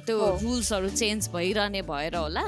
त्यो 0.06 0.18
रुल्सहरू 0.42 0.90
चेन्ज 0.90 1.30
भइरहने 1.34 1.82
भएर 1.90 2.16
होला। 2.16 2.46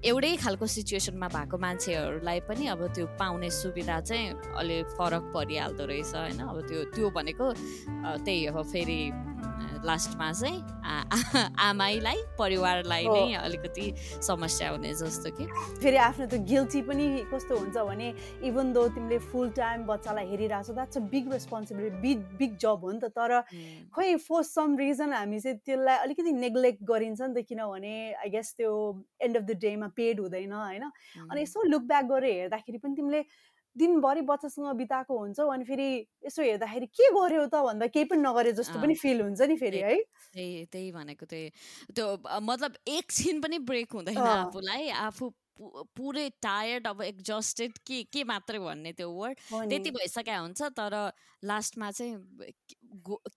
एउटै 0.00 0.34
खालको 0.40 0.66
सिचुएसनमा 0.66 1.28
भएको 1.28 1.56
मान्छेहरूलाई 1.60 2.40
पनि 2.48 2.66
अब 2.72 2.80
त्यो 2.96 3.06
पाउने 3.20 3.50
सुविधा 3.52 4.00
चाहिँ 4.00 4.56
अलिक 4.56 4.86
फरक 4.96 5.24
परिहाल्दो 5.34 5.84
रहेछ 5.84 6.14
होइन? 6.14 6.40
अब 6.40 6.56
त्यो 6.68 6.80
त्यो 6.96 7.10
भनेको 7.12 7.46
त्यही 8.24 8.44
हो 8.48 8.62
फेरि 8.72 9.00
लास्टमा 9.84 10.32
चाहिँ 10.32 10.60
आमाईलाई 11.60 12.18
परिवारलाई 12.38 13.04
नै 13.06 13.34
अलिकति 13.36 13.86
समस्या 14.22 14.70
हुने 14.70 14.92
जस्तो 14.94 15.30
कि। 15.36 15.44
फेरि 15.82 15.96
आफ्नो 15.96 16.26
त्यो 16.26 16.40
गिल्टी 16.50 16.82
पनि 16.88 17.06
कस्तो 17.32 17.58
हुन्छ 17.58 17.76
भने 17.76 18.08
इभन 18.48 18.72
दो 18.72 18.88
तिमीले 18.96 19.18
फुल 19.30 19.50
टाइम 19.56 19.84
बच्चालाई 19.86 20.26
हेरिरहेको 20.30 20.64
छ 20.64 20.74
that's 20.74 20.96
a 20.96 21.00
big 21.12 21.32
responsibility 21.32 21.96
big 22.00 22.18
big 22.38 22.56
job 22.58 22.80
हो 22.84 22.92
नि 22.92 23.00
त। 23.00 23.12
तर 23.14 23.40
खोइ 23.94 24.16
फर 24.24 24.42
सम 24.42 24.76
रिजन 24.78 25.12
हामी 25.12 25.40
चाहिँ 25.40 25.58
त्यसलाई 25.64 25.96
अलिकति 26.04 26.32
नेग्लेक्ट 26.32 26.82
गरिन्छ 26.84 27.20
नि 27.20 27.34
त 27.34 27.46
किनभने 27.48 27.94
आई 28.24 28.28
गेस 28.30 28.54
त्यो 28.58 28.72
एन्ड 29.20 29.36
अफ 29.36 29.42
द 29.42 29.58
डेमा 29.64 29.88
पेड 29.96 30.20
हुँदैन 30.20 30.52
होइन? 30.52 30.84
अनि 31.30 31.42
यसो 31.42 31.62
लुक 31.68 31.82
ब्याक 31.88 32.04
गरेर 32.04 32.40
हेर्दाखेरि 32.40 32.78
पनि 32.78 32.94
तिमीले 32.96 33.20
दिनभरि 33.76 34.20
बच्चासँग 34.22 34.76
बिताएको 34.76 35.18
हुन्छौ 35.18 35.46
अनि 35.50 35.64
फेरि 35.64 35.88
यसो 36.26 36.42
हेर्दाखेरि 36.42 36.86
के 36.86 37.10
गर्यो 37.10 37.46
त 37.46 37.62
भन्दा 37.64 37.86
केही 37.86 38.04
पनि 38.04 38.22
नगरे 38.22 38.52
जस्तो 38.52 38.80
पनि 38.80 38.94
फिल 38.94 39.20
हुन्छ 39.20 39.40
नि 39.40 39.56
फेरि 39.56 39.80
है? 39.80 39.94
त्यही 40.34 40.64
त्यही 40.72 40.92
भनेको 40.92 41.26
त्यही। 41.26 41.50
त्यो 41.94 42.06
मतलब 42.42 42.76
एकछिन 42.88 43.40
पनि 43.40 43.58
ब्रेक 43.58 43.92
हुँदैन 43.92 44.18
आफूलाई 44.18 44.88
आफू 44.88 45.32
पुरै 45.60 46.28
टायर्ड 46.42 46.86
अब 46.86 47.02
एक्जस्टेड 47.02 47.78
के 47.86 48.02
के 48.02 48.24
मात्रै 48.24 48.58
भन्ने 48.58 48.92
त्यो 48.92 49.10
वर्ड 49.10 49.38
त्यति 49.70 49.90
भइसकेका 49.90 50.38
हुन्छ 50.38 50.62
तर 50.74 50.96
लास्टमा 51.42 51.90
चाहिँ 51.90 52.52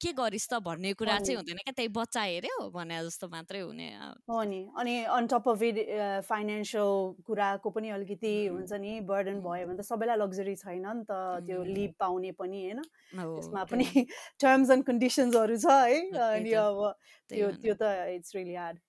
के 0.02 0.14
गरिस् 0.14 0.50
त 0.50 0.60
भन्ने 0.62 0.94
कुरा 0.94 1.18
चाहिँ 1.20 1.36
हुँदैन 1.36 1.58
क्या 1.58 1.74
त्यही 1.74 1.88
बच्चा 1.88 2.22
हेऱ्यो 2.22 2.70
भने 2.70 2.98
जस्तो 3.06 3.28
मात्रै 3.28 3.60
हुने। 3.60 3.88
हो 4.30 4.44
नि 4.44 4.60
अनि 4.78 4.96
on 5.04 5.28
top 5.28 5.50
of 5.50 5.62
it 5.62 5.78
financial 6.26 7.22
कुराको 7.26 7.70
पनि 7.70 7.90
अलिकति 7.90 8.34
हुन्छ 8.48 8.74
नि 8.74 9.00
बर्डन 9.02 9.40
भयो 9.42 9.68
भने 9.68 9.78
त 9.78 9.82
सबैलाई 9.82 10.18
लग्जरी 10.18 10.56
छैन 10.56 10.86
नि 10.86 11.04
त 11.10 11.46
त्यो 11.46 11.64
लिभ 11.64 11.94
पाउने 12.00 12.32
पनि 12.32 12.64
होइन? 12.64 12.82
त्यसमा 13.14 13.64
पनि 13.64 14.06
टर्म्स 14.40 14.70
एन्ड 14.70 14.86
कन्डिसन्सहरू 14.86 15.58
छ 15.58 15.66
है 15.86 16.02
अनि 16.38 16.52
अब 16.54 16.94
त्यो 17.30 17.52
त्यो 17.62 17.74
त 17.82 17.94
इट्स 18.16 18.36
रियली 18.36 18.56
हार्ड 18.56 18.80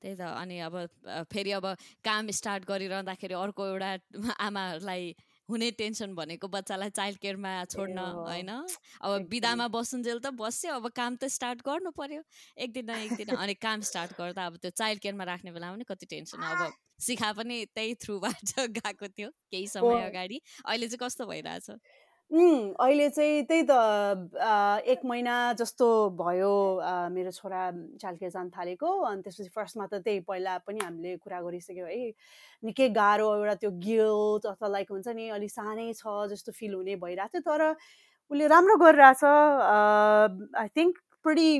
त्यही 0.00 0.14
त 0.16 0.20
अनि 0.20 0.58
अब 0.70 0.74
फेरि 1.32 1.52
अब 1.60 1.66
काम 2.04 2.30
स्टार्ट 2.30 2.64
गरिरहँदाखेरि 2.64 3.34
अर्को 3.34 3.66
एउटा 3.66 3.90
आमाहरूलाई 4.40 5.14
हुने 5.48 5.70
टेन्सन 5.78 6.14
भनेको 6.14 6.48
बच्चालाई 6.48 6.90
चाइल्ड 6.96 7.18
केयरमा 7.20 7.50
छोड्न 7.72 7.98
होइन? 7.98 8.50
अब 9.04 9.26
बिदामा 9.28 9.66
बसुन्जेल 9.68 10.18
त 10.18 10.32
बस्यो 10.40 10.74
अब 10.74 10.88
काम 10.96 11.16
त 11.16 11.28
स्टार्ट 11.28 11.60
गर्नु 11.66 11.90
पर्यो। 11.92 12.22
एक 12.56 12.72
दिन 12.72 12.90
न 12.90 12.96
एक 13.04 13.12
दिन 13.20 13.36
अनि 13.36 13.54
काम 13.60 13.80
स्टार्ट 13.84 14.16
गर्दा 14.18 14.46
अब 14.46 14.56
त्यो 14.64 14.70
चाइल्ड 14.72 15.00
केयरमा 15.04 15.24
राख्ने 15.24 15.52
बेलामा 15.52 15.76
पनि 15.76 15.84
कति 15.84 16.06
टेन्सन। 16.14 16.40
अब 16.40 16.72
सिखा 17.04 17.32
पनि 17.36 17.64
त्यही 17.74 17.94
थ्रुबाट 18.00 18.56
गएको 18.80 19.08
थियो 19.08 19.28
केही 19.50 19.66
समय 19.68 20.02
अगाडि। 20.08 20.40
अहिले 20.64 20.88
चाहिँ 20.88 21.04
कस्तो 21.04 21.26
भइरहेछ? 21.26 21.70
अहिले 22.34 23.08
चाहिँ 23.14 23.42
त्यही 23.46 23.62
त 23.70 23.70
एक 24.90 25.00
महिना 25.06 25.34
जस्तो 25.54 25.86
भयो 26.18 26.54
मेरो 27.14 27.30
छोरा 27.30 27.62
चालके 28.02 28.30
जान 28.30 28.50
थालेको। 28.50 28.90
अनि 29.06 29.22
त्यसपछि 29.22 29.50
फर्स्टमा 29.54 29.86
त 29.86 30.02
त्यही 30.02 30.20
पहिला 30.26 30.56
पनि 30.66 30.78
हामीले 30.82 31.16
कुरा 31.22 31.40
गरिसक्यो 31.46 31.86
है 31.86 32.10
निकै 32.66 32.88
गाह्रो 32.90 33.28
एउटा 33.38 33.54
त्यो 33.62 33.70
गिल्ट 33.86 34.46
अथवा 34.50 34.68
लाइक 34.68 34.90
हुन्छ 34.90 35.08
नि 35.14 35.28
अलिक 35.30 35.50
सानै 35.50 35.92
छ 35.94 36.26
जस्तो 36.34 36.52
फिल 36.58 36.74
हुने 36.74 36.96
भइरहेको 37.06 37.38
थियो। 37.38 37.46
तर 37.46 37.62
उसले 38.30 38.46
राम्रो 38.50 38.76
गरिरहेछ। 38.82 39.22
आई 40.58 40.68
थिङ्क 40.74 40.94
प्रिटी 41.24 41.50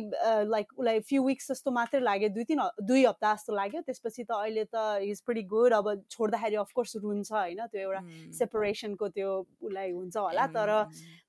लाइक 0.52 0.66
उसलाई 0.78 1.00
फ्यु 1.08 1.22
विक्स 1.24 1.50
जस्तो 1.50 1.70
मात्रै 1.78 2.00
लाग्यो 2.00 2.28
दुई 2.36 2.44
तिन 2.44 2.60
दुई 2.88 3.04
हप्ता 3.04 3.34
जस्तो 3.34 3.54
लाग्यो। 3.54 3.80
त्यसपछि 3.88 4.24
त 4.24 4.30
अहिले 4.36 4.64
त 4.74 4.76
इज 5.08 5.20
प्रिटी 5.24 5.42
गुड 5.48 5.72
अब 5.72 5.86
छोड्दाखेरि 6.10 6.56
अफकोर्स 6.64 6.96
रुन्छ 7.02 7.32
होइन? 7.32 7.60
त्यो 7.72 7.80
एउटा 7.80 8.00
सेपरेसनको 8.38 9.08
त्यो 9.08 9.30
उसलाई 9.64 9.90
हुन्छ 9.90 10.16
होला। 10.16 10.46
तर 10.54 10.68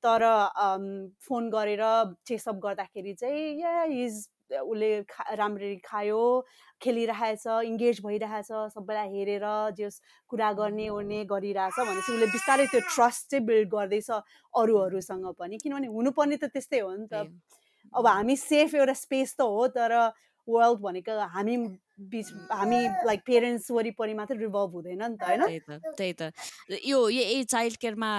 तर 0.04 0.22
फोन 1.28 1.50
गरेर 1.50 1.84
चेसअप 2.28 2.56
गर्दाखेरि 2.64 3.14
चाहिँ 3.24 3.44
या 3.62 3.84
इज 4.04 4.24
उसले 4.46 4.90
खा 5.10 5.24
राम्ररी 5.36 5.76
खायो 5.82 6.22
खेलिरहेछ 6.82 7.46
इङ्गेज 7.66 8.02
भइरहेछ 8.06 8.50
सबैलाई 8.74 9.10
हेरेर 9.10 9.46
जस 9.78 10.02
कुरा 10.30 10.52
गर्ने 10.60 10.88
ओर्ने 10.90 11.24
गरिरहेछ 11.26 11.80
भनेपछि 11.80 12.12
उसले 12.14 12.28
बिस्तारै 12.36 12.66
त्यो 12.74 12.82
ट्रस्ट 12.94 13.32
चाहिँ 13.32 13.46
बिल्ड 13.46 13.70
गर्दैछ 13.70 14.10
अरूहरूसँग 14.54 15.26
पनि। 15.40 15.58
किनभने 15.58 15.88
हुनुपर्ने 15.98 16.38
त 16.38 16.54
त्यस्तै 16.54 16.80
हो 16.80 16.92
नि 16.96 17.08
त। 17.10 17.26
अब 17.96 18.08
हामी 18.08 18.36
सेफ 18.36 18.76
एउटा 18.76 18.94
स्पेस 19.02 19.36
त 19.40 19.42
हो 19.42 19.68
तर 19.78 19.98
वर्ल्ड 20.48 20.80
भनेको 20.82 21.14
हामी 21.36 21.58
बिच 22.12 22.28
हामी 22.52 22.80
लाइक 23.08 23.22
पेरेन्ट्स 23.26 23.72
वरिपरि 23.72 24.14
मात्रै 24.14 24.38
रिभल्भ 24.38 24.72
हुँदैन 24.76 25.02
नि 25.02 25.18
त 25.18 25.24
होइन? 25.24 25.42
त्यही 25.98 26.14
त 26.14 26.32
यो 26.86 27.00
यही 27.10 27.44
चाइल्ड 27.54 27.78
केयरमा 27.82 28.12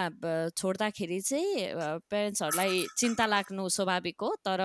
छोड्दाखेरि 0.57 1.21
चाहिँ 1.21 1.75
पेरेन्ट्सहरूलाई 2.11 2.85
चिन्ता 2.99 3.27
लाग्नु 3.27 3.69
स्वाभाविक 3.77 4.17
हो 4.23 4.31
तर 4.43 4.63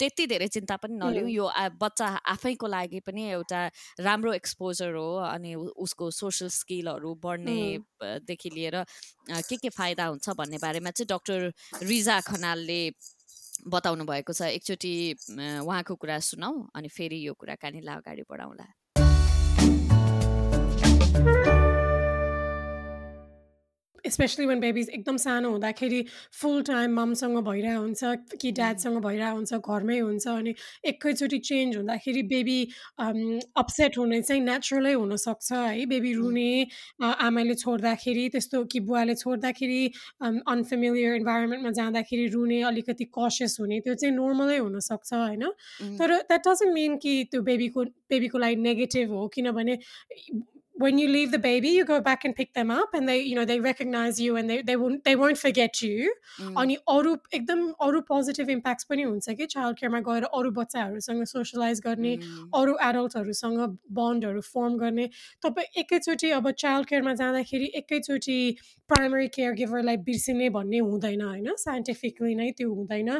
त्यति 0.00 0.26
धेरै 0.26 0.46
चिन्ता 0.48 0.76
पनि 0.82 0.94
नलिउँ 1.00 1.28
यो 1.30 1.46
बच्चा 1.80 2.06
आफैको 2.34 2.66
लागि 2.66 3.00
पनि 3.06 3.22
एउटा 3.30 3.60
राम्रो 4.00 4.32
एक्सपोजर 4.34 4.94
हो 4.94 5.08
अनि 5.26 5.54
उसको 5.78 6.10
सोसल 6.10 6.48
स्किलहरू 6.50 7.14
बढ्नेदेखि 7.22 8.50
लिएर 8.50 8.76
के 9.48 9.56
के 9.56 9.68
फाइदा 9.70 10.06
हुन्छ 10.12 10.28
भन्ने 10.38 10.58
बारेमा 10.58 10.90
चाहिँ 10.90 11.08
डक्टर 11.08 11.86
रिजा 11.86 12.20
खनालले 12.28 12.80
बताउनु 13.62 14.04
भएको 14.04 14.32
छ 14.32 14.42
एकचोटि 14.42 14.92
उहाँको 15.62 15.94
कुरा 15.94 16.18
सुनाऊ 16.18 16.66
अनि 16.74 16.88
फेरि 16.88 17.18
यो 17.26 17.32
कुराकानीलाई 17.34 17.96
अगाडि 17.96 18.22
बढाउँला। 18.30 18.66
स्पेसली 24.04 24.46
वान 24.46 24.60
बेबिज 24.60 24.88
एकदम 24.90 25.16
सानो 25.18 25.50
हुँदाखेरि 25.50 26.04
फुल 26.32 26.62
टाइम 26.62 26.94
ममसँग 26.94 27.36
भइरहेको 27.40 27.80
हुन्छ 27.80 28.36
कि 28.36 28.50
ड्याडसँग 28.52 28.98
भइरहेको 29.00 29.36
हुन्छ 29.36 29.54
घरमै 29.54 29.98
हुन्छ 30.00 30.26
अनि 30.28 30.54
एकैचोटि 30.84 31.38
चेन्ज 31.40 31.76
हुँदाखेरि 31.76 32.22
बेबी 32.28 32.58
अपसेट 33.56 33.98
हुने 33.98 34.20
चाहिँ 34.22 34.42
नेचुरलै 34.42 34.92
हुनसक्छ 34.94 35.52
है 35.52 35.86
बेबी 35.86 36.12
रुने 36.14 36.50
आमाले 37.02 37.54
छोड्दाखेरि 37.56 38.28
त्यस्तो 38.28 38.64
कि 38.66 38.80
बुवाले 38.82 39.14
छोड्दाखेरि 39.16 39.80
अनफेमिलियर 40.22 41.14
इन्भाइरोमेन्टमा 41.16 41.70
जाँदाखेरि 41.72 42.26
रुने 42.28 42.62
अलिकति 42.64 43.04
कसियस 43.12 43.56
हुने 43.60 43.80
त्यो 43.80 43.94
चाहिँ 43.94 44.14
नर्मलै 44.16 44.58
हुनसक्छ 44.58 45.12
होइन 45.14 45.46
तर 45.98 46.16
द्याट 46.22 46.48
डजन्ट 46.48 46.74
मिन 46.74 46.96
कि 46.98 47.14
त्यो 47.30 47.42
बेबीको 47.42 47.84
बेबीको 48.10 48.38
लागि 48.38 48.56
नेगेटिभ 48.62 49.10
हो 49.12 49.26
किनभने 49.34 49.78
when 50.74 50.98
you 50.98 51.08
leave 51.08 51.30
the 51.30 51.38
baby, 51.38 51.68
you 51.68 51.84
go 51.84 52.00
back 52.00 52.24
and 52.24 52.34
pick 52.34 52.54
them 52.54 52.70
up, 52.70 52.94
and 52.94 53.08
they, 53.08 53.20
you 53.20 53.34
know, 53.34 53.44
they 53.44 53.60
recognize 53.60 54.20
you, 54.20 54.36
and 54.36 54.48
they 54.50 54.62
they 54.62 54.76
won't 54.76 55.04
they 55.04 55.16
won't 55.16 55.38
forget 55.38 55.82
you. 55.82 56.10
अनि 56.40 56.76
अरू 56.88 57.16
एकदम 57.34 57.66
अरू 57.86 58.00
positive 58.08 58.50
impacts 58.50 58.84
पनि 58.90 59.02
हुन्छ 59.02 59.34
कि 59.40 59.46
चाइल्ड 59.54 59.78
केयरमा 59.78 60.00
गएर 60.08 60.24
अरू 60.38 60.50
बच्चाहरूसँग 60.58 61.24
सोसलाइज 61.32 61.80
गर्ने 61.86 62.14
अरू 62.60 62.76
एडल्टहरूसँग 62.88 63.60
बन्डहरू 64.00 64.40
फर्म 64.48 64.76
गर्ने 64.78 65.08
तपाईँ 65.46 65.80
एकैचोटि 65.82 66.30
अब 66.38 66.50
चाइल्ड 66.64 66.88
केयरमा 66.88 67.14
जाँदाखेरि 67.22 67.70
एकैचोटि 67.82 68.38
प्राइमरी 68.90 69.28
केयर 69.34 69.52
गिभरलाई 69.60 69.96
बिर्सिने 70.08 70.48
भन्ने 70.56 70.78
हुँदैन 70.88 71.22
होइन 71.22 71.54
साइन्टिफिकली 71.58 72.34
नै 72.34 72.50
त्यो 72.58 72.72
हुँदैन 72.74 73.10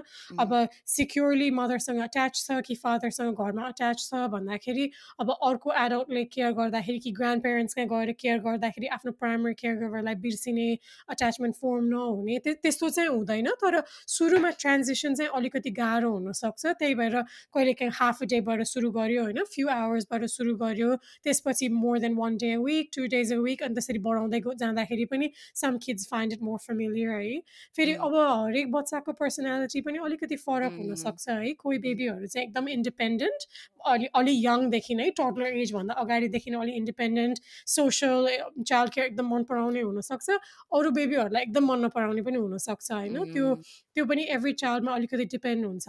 अब 0.41 0.57
सिक्योरली 0.97 1.51
मदरसँग 1.61 2.01
अट्याच 2.09 2.43
छ 2.47 2.61
कि 2.67 2.75
फादरसँग 2.83 3.45
घरमा 3.45 3.69
अट्याच 3.69 4.09
छ 4.09 4.27
भन्दाखेरि 4.35 4.91
अब 5.21 5.31
अर्को 5.51 5.73
एडल्टले 5.85 6.25
केयर 6.35 6.53
गर्दाखेरि 6.61 6.99
कि 7.07 7.13
ग्रान्ड 7.21 7.42
पेरेन्ट्समा 7.45 7.85
गएर 7.93 8.13
केयर 8.21 8.39
गर्दाखेरि 8.47 8.87
आफ्नो 8.97 9.13
प्राइमरी 9.21 9.55
केयर 9.61 9.75
गिभरलाई 9.77 10.15
बिर्सिने 10.23 10.69
अट्याचमेन्ट 11.11 11.55
फर्म 11.57 11.85
नहुने 11.93 12.39
त्यस्तो 12.47 12.89
चाहिँ 12.91 13.09
हुँदैन। 13.11 13.49
तर 13.63 13.81
सुरुमा 14.09 14.51
ट्रान्जेक्सन 14.61 15.15
चाहिँ 15.15 15.31
अलिकति 15.37 15.71
गाह्रो 15.73 16.11
हुनसक्छ। 16.13 16.67
त्यही 16.79 16.95
भएर 16.95 17.21
कहिले 17.55 17.73
काहीँ 17.75 17.93
हाफ 17.95 18.23
अ 18.23 18.27
डेबाट 18.33 18.63
सुरु 18.67 18.91
गर्यो 18.93 19.23
होइन 19.23 19.43
फ्यु 19.53 19.69
आवर्सबाट 19.71 20.25
सुरु 20.33 20.55
गर्यो 20.57 20.95
त्यसपछि 21.25 21.69
more 21.75 21.99
than 21.99 22.15
one 22.17 22.37
day 22.37 22.53
a 22.53 22.59
week 22.61 22.91
two 22.97 23.07
days 23.15 23.33
a 23.33 23.37
week 23.43 23.63
अनि 23.63 23.75
त्यसरी 23.75 23.99
बढाउँदै 24.07 24.41
जाँदाखेरि 24.57 25.05
पनि 25.13 25.31
some 25.57 25.79
kids 25.85 26.09
find 26.11 26.33
it 26.33 26.43
more 26.43 26.59
familiar 26.67 27.11
है। 27.11 27.41
फेरि 27.77 27.95
अब 28.01 28.15
हरेक 28.15 28.73
बच्चाको 28.73 29.13
पर्सनालिटी 29.21 29.81
पनि 29.83 29.99
अलिकति 30.05 30.37
फरक 30.39 30.73
हुनसक्छ 30.79 31.29
है। 31.29 31.53
कोही 31.55 31.79
बेबीहरू 31.79 32.27
चाहिँ 32.27 32.47
एकदम 32.47 32.69
इन्डिपेन्डेन्ट 32.69 33.47
अलि 33.87 34.07
अलि 34.15 34.33
यङदेखि 34.47 34.95
नै 34.95 35.09
टडलर 35.19 35.57
एजभन्दा 35.63 35.95
अगाडिदेखि 36.03 36.51
नै 36.51 36.59
अलिक 36.61 36.75
इन्डिपेन्डेन्ट 36.77 37.32
सोसियल 37.67 38.27
चाइल्ड 38.63 38.93
केयर 38.93 39.07
एकदम 39.07 39.27
मन 39.35 39.43
पराउने 39.45 39.81
हुनसक्छ। 39.81 40.31
अरू 40.73 40.91
बेबीहरूलाई 40.91 41.43
एकदम 41.43 41.67
मन 41.67 41.85
नपराउने 41.85 42.23
पनि 42.23 42.39
हुनसक्छ 42.39 42.93
होइन? 42.93 43.33
त्यो 43.33 43.55
त्यो 43.95 44.05
पनि 44.05 44.23
एभ्री 44.31 44.53
चाइल्डमा 44.53 44.95
अलिकति 44.95 45.25
डिपेन्ड 45.33 45.67
हुन्छ। 45.67 45.89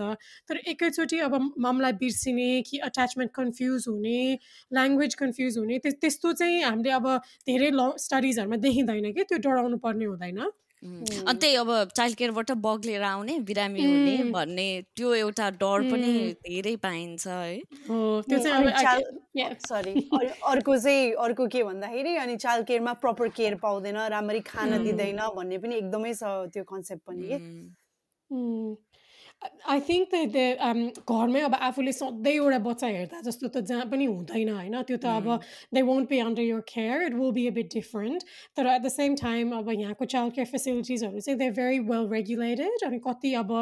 तर 0.49 0.57
एकैचोटि 0.67 1.19
अब 1.19 1.33
ममलाई 1.59 1.93
बिर्सिने 2.01 2.49
कि 2.61 2.77
अट्याचमेन्ट 2.89 3.31
कन्फ्युज 3.35 3.85
हुने 3.87 4.17
ल्याङ्ग्वेज 4.73 5.15
कन्फ्युज 5.15 5.57
हुने 5.57 5.79
त्यस्तो 5.83 6.33
चाहिँ 6.33 6.61
हामीले 6.63 6.91
अब 6.91 7.07
धेरै 7.47 7.69
ल 7.71 7.91
स्टडिजहरूमा 7.99 8.57
देखिँदैन 8.63 9.11
कि 9.13 9.23
त्यो 9.23 9.37
डराउनु 9.39 9.77
पर्ने 9.77 10.05
हुँदैन। 10.05 10.41
अनि 10.83 11.39
त्यही 11.39 11.55
अब 11.55 11.69
चाइल्ड 11.95 12.15
केयरबाट 12.17 12.51
बग्लेर 12.63 13.01
आउने 13.03 13.37
बिरामी 13.47 13.83
हुने 13.83 14.31
भन्ने 14.31 14.67
त्यो 14.95 15.13
एउटा 15.15 15.49
डर 15.61 15.79
पनि 15.91 16.11
धेरै 16.43 16.75
पाइन्छ 16.83 17.27
है। 17.27 17.61
सरी 19.63 19.93
अर्को 20.43 20.77
चाहिँ 20.77 21.11
अर्को 21.25 21.47
के 21.47 21.63
भन्दाखेरि 21.63 22.15
अनि 22.15 22.35
चाइल्ड 22.37 22.67
केयरमा 22.67 22.93
प्रपर 22.99 23.27
केयर 23.37 23.55
पाउँदैन 23.63 23.97
राम्ररी 24.11 24.39
खान 24.47 24.83
दिँदैन 24.83 25.19
भन्ने 25.35 25.57
पनि 25.57 25.75
एकदमै 25.75 26.13
छ 26.13 26.23
त्यो 26.53 26.63
कन्सेप्ट 26.63 27.03
पनि 27.07 27.23
के? 27.27 27.37
आई 29.65 29.79
थिङ्क 29.83 30.15
द 30.27 30.43
घरमै 31.07 31.41
अब 31.43 31.55
आफूले 31.61 31.91
सधैँ 31.93 32.33
एउटा 32.33 32.59
बच्चा 32.61 32.87
हेर्दा 32.89 33.19
जस्तो 33.23 33.47
त 33.47 33.63
जहाँ 33.65 33.85
पनि 33.87 34.05
हुँदैन 34.07 34.49
होइन 34.51 34.81
त्यो 34.83 34.97
त 34.97 35.05
अब 35.13 35.27
they 35.73 35.81
won't 35.83 36.09
be 36.09 36.19
under 36.21 36.43
your 36.43 36.63
care 36.67 37.03
it 37.03 37.13
will 37.15 37.31
be 37.33 37.45
a 37.47 37.53
bit 37.53 37.69
different 37.73 38.23
तर 38.57 38.67
एट 38.67 38.81
द 38.81 38.91
सेम 38.93 39.15
टाइम 39.17 39.51
अब 39.57 39.71
यहाँको 39.73 40.05
चाइल्ड 40.07 40.35
केयर 40.35 40.47
फेसिलिटिजहरू 40.47 41.19
चाहिँ 41.19 41.37
दे 41.39 41.49
भेरी 41.53 41.79
वेल 41.85 42.07
रेगुलेटेड 42.09 42.85
अनि 42.85 42.99
कति 43.03 43.33
अब 43.35 43.53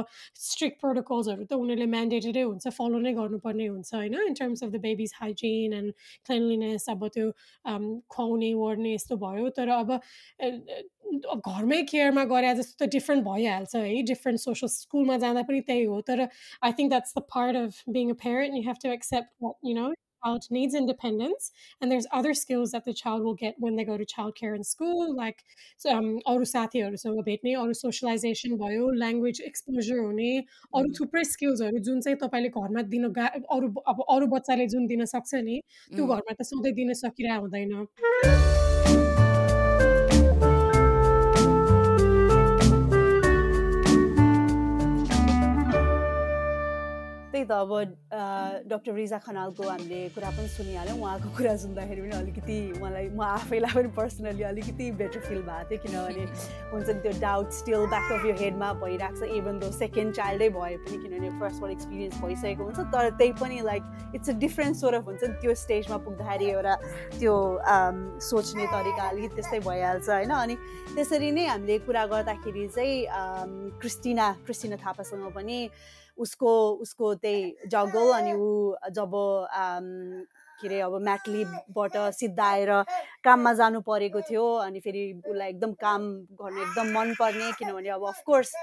स्ट्रिक्ट 0.42 0.80
प्रोटोकल्सहरू 0.82 1.46
त 1.46 1.60
उनीहरूले 1.60 1.90
म्यान्डेटेडै 1.92 2.44
हुन्छ 2.44 2.74
फलो 2.74 3.00
नै 3.02 3.14
गर्नुपर्ने 3.14 3.68
हुन्छ 3.68 3.94
होइन 3.94 4.20
in 4.24 4.34
terms 4.36 4.64
of 4.64 4.70
the 4.70 4.84
babies 4.84 5.14
hygiene 5.18 5.74
and 5.74 5.94
cleanliness 6.26 6.90
अब 6.90 7.08
त्यो 7.10 7.32
खुवाउने 7.66 8.54
ओर्ने 8.62 8.94
यस्तो 8.94 9.18
भयो 9.20 9.50
तर 9.56 9.76
अब 9.76 9.98
घरमै 11.36 11.82
केयरमा 11.94 12.24
गरे 12.36 12.54
जस्तो 12.62 12.86
त 12.86 12.90
डिफ्रेन्ट 12.92 13.26
भइहाल्छ 13.26 13.76
है 13.76 14.04
डिफ्रेन्ट 14.12 14.40
सोसियल 14.40 14.72
स्कुलमा 14.76 15.18
जाँदा 15.26 15.42
पनि 15.50 15.62
त्यही 15.72 15.84
हो। 15.84 16.02
तर 16.12 16.28
I 16.28 16.72
think 16.80 16.90
that's 16.90 17.18
the 17.18 17.26
part 17.36 17.66
of 17.66 17.84
being 17.98 18.10
a 18.12 18.22
parent 18.24 18.56
you 18.58 18.64
have 18.70 18.86
to 18.86 18.96
accept 19.00 19.52
you 19.66 19.76
know 19.82 19.92
child 20.24 20.44
needs 20.52 20.76
independence 20.76 21.52
and 21.82 21.92
there's 21.92 22.08
other 22.14 22.34
skills 22.34 22.72
that 22.72 22.86
the 22.86 22.94
child 22.94 23.24
will 23.24 23.34
get 23.34 23.56
when 23.58 23.76
they 23.76 23.84
go 23.84 23.98
to 23.98 24.06
childcare 24.06 24.56
in 24.56 24.64
school 24.64 25.16
like 25.16 25.44
um, 25.94 26.12
अरू 26.28 26.46
साथीहरूसँग 26.54 27.24
भेट्ने 27.26 27.56
अरू 27.64 27.74
socialisation 27.82 28.56
भयो 28.64 28.90
language 29.02 29.42
exposure 29.48 30.00
हुने 30.00 30.32
अरू 30.80 30.94
थुप्रै 31.00 31.24
स्किल्सहरू 31.34 31.86
जुन 31.90 32.02
चाहिँ 32.02 32.18
तपाईँले 32.26 32.50
घरमा 32.50 32.82
दिन 32.96 33.12
गा 33.20 33.28
अरू 33.58 33.74
अब 33.94 34.04
अरू 34.10 34.28
बच्चाले 34.38 34.68
जुन 34.76 34.88
दिन 34.88 35.06
सक्छ 35.18 35.46
नि 35.50 35.62
त्यो 35.92 36.08
घरमा 36.08 36.34
त 36.34 36.52
सधैँ 36.52 36.74
दिन 36.82 36.94
सकिरहेको 37.06 37.42
हुँदैन। 37.42 38.61
त्यही 47.42 47.50
त 47.50 47.52
अब 47.52 48.70
डक्टर 48.70 48.94
रिजा 48.94 49.18
खनालको 49.26 49.64
हामीले 49.64 50.10
कुरा 50.14 50.30
पनि 50.30 50.48
सुनिहाल्यौँ। 50.48 50.98
उहाँको 51.02 51.30
कुरा 51.38 51.56
सुन्दाखेरि 51.58 52.02
पनि 52.02 52.16
अलिकति 52.22 52.58
मलाई 52.82 53.08
म 53.18 53.22
आफैलाई 53.22 53.74
पनि 53.74 53.90
पर्सनली 53.98 54.44
अलिकति 54.44 54.86
बेटर 55.02 55.20
फिल 55.26 55.42
भएको 55.42 55.70
थियो 55.70 55.82
किनभने 55.82 56.26
हुन्छ 56.72 56.88
नि 56.90 57.00
त्यो 57.02 57.14
डाउट 57.22 57.48
स्टिल 57.60 57.86
ब्याक 57.90 58.12
अफ 58.12 58.26
यो 58.26 58.34
हेडमा 58.42 58.70
भइरहेको 58.84 59.26
छ 59.26 59.30
इभन 59.42 59.60
दो 59.60 59.72
सेकेन्ड 59.74 60.14
चाइल्डै 60.16 60.50
भए 60.54 60.76
पनि 60.86 60.98
किनभने 61.02 61.30
फर्स्टबाट 61.42 61.72
एक्सपिरियन्स 61.72 62.22
भइसकेको 62.22 62.64
हुन्छ 62.64 62.80
तर 62.94 63.10
त्यही 63.18 63.34
पनि 63.42 63.58
like 63.66 63.84
it's 64.16 64.30
a 64.30 64.34
different 64.46 64.76
sort 64.78 64.94
of 65.02 65.06
हुन्छ 65.10 65.24
नि 65.24 65.36
त्यो 65.42 65.54
स्टेजमा 65.66 65.98
पुग्दाखेरि 66.06 66.46
एउटा 66.52 66.76
त्यो 67.18 67.36
सोच्ने 68.30 68.66
तरिका 68.76 69.04
अलिकति 69.10 69.36
त्यस्तै 69.36 69.60
भइहाल्छ 69.66 70.10
होइन? 70.10 70.32
अनि 70.32 70.56
त्यसरी 70.96 71.32
नै 71.32 71.46
हामीले 71.48 71.78
कुरा 71.90 72.06
गर्दाखेरि 72.14 72.68
चाहिँ 72.76 72.96
क्रिस्टिना 73.82 74.32
क्रिस्टिना 74.46 74.76
थापासँग 74.86 75.26
पनि 75.36 75.60
उसको 76.18 76.52
उसको 76.86 77.14
त्यही 77.16 77.68
जगल 77.68 78.12
अनि 78.18 78.34
ऊ 78.34 78.76
जब 78.92 79.12
के 80.62 80.68
अरे 80.68 80.80
अब 80.86 80.94
म्याटलीबाट 81.02 81.98
सिद्धाएर 82.14 82.72
काममा 83.24 83.54
जानु 83.62 83.82
परेको 83.82 84.22
थियो 84.30 84.46
अनि 84.68 84.80
फेरि 84.80 85.04
उसलाई 85.26 85.50
एकदम 85.50 85.74
काम 85.82 86.02
गर्नु 86.42 86.62
एकदम 86.62 86.94
मनपर्ने 86.98 87.52
किनभने 87.60 87.90
अब 87.90 88.08
अफकोर्स 88.08 88.54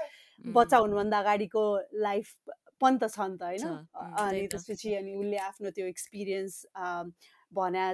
बच्चा 0.57 0.77
हुनुभन्दा 0.77 1.19
अगाडिको 1.19 1.63
लाइफ 2.07 2.33
पनि 2.81 2.97
त 3.03 3.07
छ 3.11 3.19
नि 3.19 3.37
त 3.37 3.43
होइन? 3.43 3.65
अनि 3.95 4.47
त्यसपछि 4.47 4.93
अनि 4.95 5.15
उसले 5.19 5.37
आफ्नो 5.49 5.69
त्यो 5.75 5.85
एक्सपिरियन्स 5.87 6.53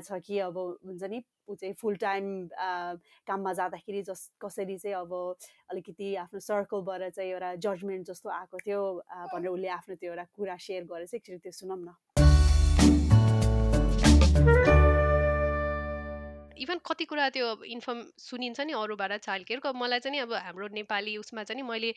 छ 0.07 0.19
कि 0.27 0.39
अब 0.49 0.57
हुन्छ 0.85 1.03
नि 1.09 1.23
ऊ 1.47 1.55
चाहिँ 1.55 1.73
फुल 1.81 1.95
टाइम 2.01 2.25
काममा 3.27 3.53
जाँदाखेरि 3.53 4.01
जस 4.09 4.29
कसरी 4.41 4.77
चाहिँ 4.77 4.95
अब 4.97 5.13
अलिकति 5.71 6.15
आफ्नो 6.25 6.39
सर्कलबाट 6.39 7.01
चाहिँ 7.13 7.31
एउटा 7.31 7.53
जजमेन्ट 7.61 8.07
जस्तो 8.07 8.29
आएको 8.29 8.57
थियो 8.65 8.81
भनेर 9.33 9.49
उसले 9.49 9.67
आफ्नो 9.77 9.95
त्यो 9.95 10.09
एउटा 10.11 10.25
कुरा 10.35 10.57
सेयर 10.57 10.83
गरेर 10.89 11.05
चाहिँ 11.05 11.21
एकचोटि 11.21 11.39
त्यो 11.45 11.51
सुनौँ 11.51 11.77
न। 11.77 11.93
इभन 16.55 16.79
कति 16.87 17.05
कुरा 17.05 17.29
त्यो 17.29 17.47
इन्फर्म 17.67 17.99
सुनिन्छ 18.17 18.61
नि 18.61 18.73
अरूबाट 18.73 19.11
चाइल्ड 19.21 19.47
केयरको 19.47 19.73
मलाई 19.75 19.99
चाहिँ 19.99 20.19
अब 20.21 20.33
हाम्रो 20.33 20.67
नेपाली 20.73 21.17
उसमा 21.17 21.43
चाहिँ 21.43 21.63
मैले 21.63 21.93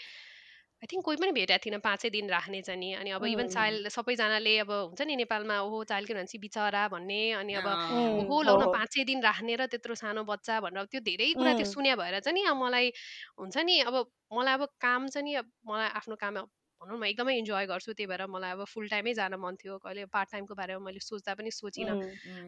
आई 0.79 0.87
थिङ्क 0.87 1.05
कोही 1.05 1.17
पनि 1.19 1.33
भेटेको 1.35 1.63
थिइनँ 1.65 1.79
पाँचै 1.83 2.09
दिन 2.15 2.29
राख्ने 2.31 2.61
चाहिँ 2.63 2.79
नि। 2.79 2.91
अनि 2.95 3.11
अब 3.11 3.25
इभन 3.29 3.49
चाइल्ड 3.51 3.89
सबैजनाले 3.91 4.53
अब 4.63 4.71
हुन्छ 4.71 5.03
नि 5.03 5.15
नेपालमा 5.19 5.57
ओहो 5.63 5.83
चाइल्ड 5.91 6.09
के 6.09 6.15
भन्छ 6.15 6.37
बिचरा 6.39 6.83
भन्ने। 6.95 7.19
अनि 7.35 7.55
अब 7.59 7.67
ओहो 7.67 8.37
लौ 8.47 8.55
न 8.57 8.67
पाँचै 8.71 9.05
दिन 9.05 9.19
राख्ने 9.21 9.57
र 9.59 9.67
त्यत्रो 9.75 9.95
सानो 9.99 10.23
बच्चा 10.25 10.61
भनेर 10.63 10.87
त्यो 10.87 11.01
धेरै 11.03 11.29
कुरा 11.35 11.55
त्यो 11.59 11.67
सुन्या 11.67 11.97
भएर 11.99 12.19
चाहिँ 12.21 12.35
नि 12.35 12.47
अब 12.47 12.57
मलाई 12.63 12.93
हुन्छ 13.35 13.57
नि 13.67 13.75
अब 13.91 13.95
मलाई 14.31 14.55
अब 14.55 14.65
काम 14.79 15.09
चाहिँ 15.11 15.27
नि 15.27 15.35
मलाई 15.67 15.91
आफ्नो 15.99 16.15
काम 16.15 16.47
भनौँ 16.81 16.99
न 16.99 17.05
एकदमै 17.05 17.35
इन्जोय 17.37 17.67
गर्छु 17.67 17.93
त्यही 17.93 18.07
भएर 18.07 18.27
मलाई 18.29 18.51
अब 18.53 18.65
फुल 18.67 18.89
टाइमै 18.89 19.15
जान 19.15 19.35
मन 19.37 19.57
थियो 19.59 19.79
कहिले 19.79 20.05
पार्ट 20.09 20.31
टाइमको 20.33 20.55
बारेमा 20.55 20.81
मैले 20.81 21.01
सोच्दा 21.01 21.35
पनि 21.35 21.51
सोचिनँ। 21.51 21.97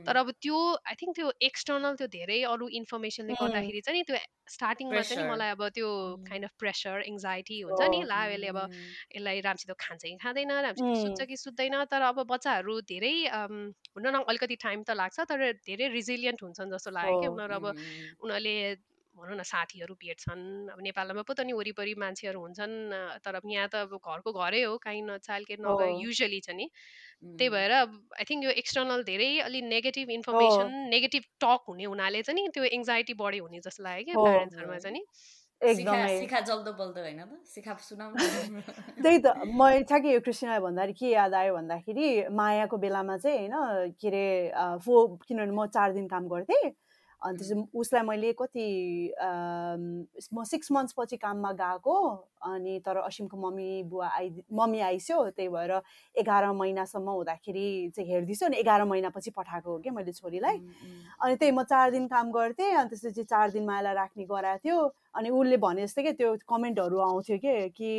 तर 0.06 0.16
अब 0.16 0.30
त्यो 0.38 0.58
आई 0.84 0.94
थिङ्क 0.96 1.16
त्यो 1.16 1.32
एक्सटर्नल 1.42 1.94
त्यो 1.96 2.06
धेरै 2.10 2.38
अरू 2.48 2.68
इन्फर्मेसनले 2.80 3.34
गर्दाखेरि 3.40 3.80
चाहिँ 3.80 3.98
नि 3.98 4.04
त्यो 4.06 4.16
स्टार्टिङमा 4.48 5.02
चाहिँ 5.02 5.26
मलाई 5.30 5.50
अब 5.50 5.62
त्यो 5.70 5.88
काइन्ड 6.28 6.44
अफ 6.44 6.54
प्रेसर 6.58 7.02
एङ्जाइटी 7.06 7.60
हुन्छ 7.62 7.90
नि 7.90 8.02
ला 8.04 8.20
यसले 8.26 8.48
अब 8.48 8.58
यसलाई 9.14 9.40
राम्रोसित 9.40 9.74
खान्छ 9.78 10.02
कि 10.04 10.16
खाँदैन 10.18 10.52
राम्रोसित 10.60 11.02
सुत्छ 11.02 11.28
कि 11.30 11.36
सुत्दैन 11.36 11.84
तर 11.90 12.02
अब 12.10 12.22
बच्चाहरू 12.26 12.80
धेरै 12.86 13.14
हुन 13.30 14.06
न 14.06 14.22
अलिकति 14.26 14.56
टाइम 14.58 14.82
त 14.82 14.98
लाग्छ 15.00 15.26
तर 15.30 15.50
धेरै 15.64 15.88
रिजिलियन्ट 15.90 16.42
हुन्छन् 16.42 16.70
जस्तो 16.70 16.90
लाग्यो 16.90 17.20
कि 17.20 17.26
उनीहरू 17.28 17.54
अब 17.54 17.66
उनीहरूले 17.68 18.56
भनौँ 19.20 19.36
न 19.36 19.42
साथीहरू 19.44 19.94
भेट्छन्। 19.94 20.42
अब 20.72 20.80
नेपालमा 20.80 21.22
पो 21.22 21.32
त 21.34 21.46
नि 21.46 21.52
वरिपरि 21.52 21.94
मान्छेहरू 21.96 22.40
हुन्छन् 22.40 22.74
तर 23.20 23.40
यहाँ 23.46 23.68
त 23.68 23.74
अब 23.84 24.00
घरको 24.00 24.30
घरै 24.32 24.62
हो 24.64 24.76
काहीँ 24.78 25.02
न 25.02 25.18
चाइल्ड 25.20 25.46
केयर 25.48 25.60
नगए 25.60 25.88
युजली 26.00 26.40
छ 26.40 26.56
नि। 26.56 26.66
त्यही 27.20 27.48
भएर 27.50 27.72
आई 27.72 28.24
थिङ्क 28.24 28.44
यो 28.44 28.50
एक्सटर्नल 28.62 29.02
धेरै 29.04 29.30
अलि 29.44 29.60
नेगेटिभ 29.68 30.10
इन्फर्मेसन 30.10 30.72
नेगेटिभ 30.88 31.22
टक 31.40 31.60
हुने 31.68 31.84
हुनाले 31.84 32.22
चाहिँ 32.22 32.36
नि 32.40 32.48
त्यो 32.54 32.64
एङ्जाइटी 32.78 33.14
बढी 33.20 33.38
हुने 33.44 33.60
जस्तो 33.60 33.84
लाग्यो 33.84 34.04
क्या 34.08 34.16
प्यारेन्ट्सहरूमा 34.24 34.78
चाहिँ 34.78 34.96
नि। 34.96 35.04
त्यही 39.04 39.18
त। 39.20 39.26
म 39.44 39.60
ठ्याक्कै 39.84 40.12
यो 40.12 40.20
क्रिस्टिनालाई 40.24 40.60
भन्दाखेरि 40.64 40.96
के 40.96 41.08
याद 41.12 41.34
आयो 41.34 41.52
भन्दाखेरि 41.56 42.06
मायाको 42.32 42.76
बेलामा 42.80 43.16
चाहिँ 43.20 43.48
होइन 43.52 43.92
के 44.00 44.08
अरे 44.08 44.24
फो 44.80 44.92
किनभने 45.28 45.52
म 45.52 45.66
चार 45.68 45.92
दिन 45.92 46.06
काम 46.08 46.28
गर्थेँ। 46.32 46.72
अनि 47.22 47.38
त्यसो 47.38 47.68
उसलाई 47.80 48.02
मैले 48.02 48.32
कति 48.40 48.66
म 50.34 50.44
सिक्स 50.52 50.72
मन्थ्स 50.72 50.94
पछि 50.98 51.16
काममा 51.16 51.52
गएको 51.60 51.96
अनि 52.42 52.78
तर 52.86 52.96
असिमको 52.96 53.36
मम्मी 53.36 53.82
बुवा 53.90 54.08
आइ 54.16 54.30
मम्मी 54.52 54.80
आइस्यो 54.80 55.24
त्यही 55.30 55.48
भएर 55.48 55.72
एघार 56.16 56.50
महिनासम्म 56.52 57.10
हुँदाखेरि 57.10 57.90
चाहिँ 57.96 58.10
हेरिदिन्छु 58.10 58.46
अनि 58.46 58.56
एघार 58.56 58.84
महिनापछि 58.84 59.30
पठाएको 59.36 59.70
हो 59.70 59.78
क्या 59.78 59.92
मैले 59.92 60.12
छोरीलाई। 60.12 60.58
अनि 61.20 61.34
त्यही 61.36 61.52
म 61.52 61.62
चार 61.62 61.90
दिन 61.90 62.06
काम 62.06 62.30
गर्थेँ 62.32 62.72
अनि 62.74 62.88
त्यसपछि 62.88 63.24
चार 63.24 63.50
दिन 63.50 63.66
मायालाई 63.66 63.94
राख्ने 63.94 64.24
गराएको 64.24 64.62
थियो 64.64 64.78
अनि 65.14 65.30
उसले 65.30 65.56
भने 65.56 65.82
जस्तै 65.86 66.02
क्या 66.02 66.12
त्यो 66.12 66.36
कमेन्टहरू 66.48 66.98
आउँथ्यो 66.98 67.38
कि 67.38 67.68
कि 67.76 67.90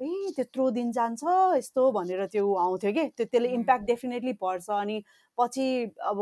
ए 0.00 0.32
त्यत्रो 0.36 0.70
दिन 0.70 0.90
जान्छ 0.92 1.22
यस्तो 1.56 1.90
भनेर 1.92 2.26
त्यो 2.32 2.52
आउँथ्यो 2.54 2.92
कि। 2.92 3.04
त्यो 3.16 3.26
त्यसले 3.26 3.48
इम्प्याक्ट 3.54 3.86
डेफिनेटली 3.86 4.32
पर्छ 4.40 4.70
अनि 4.70 5.02
पछि 5.38 5.66
अब 6.00 6.18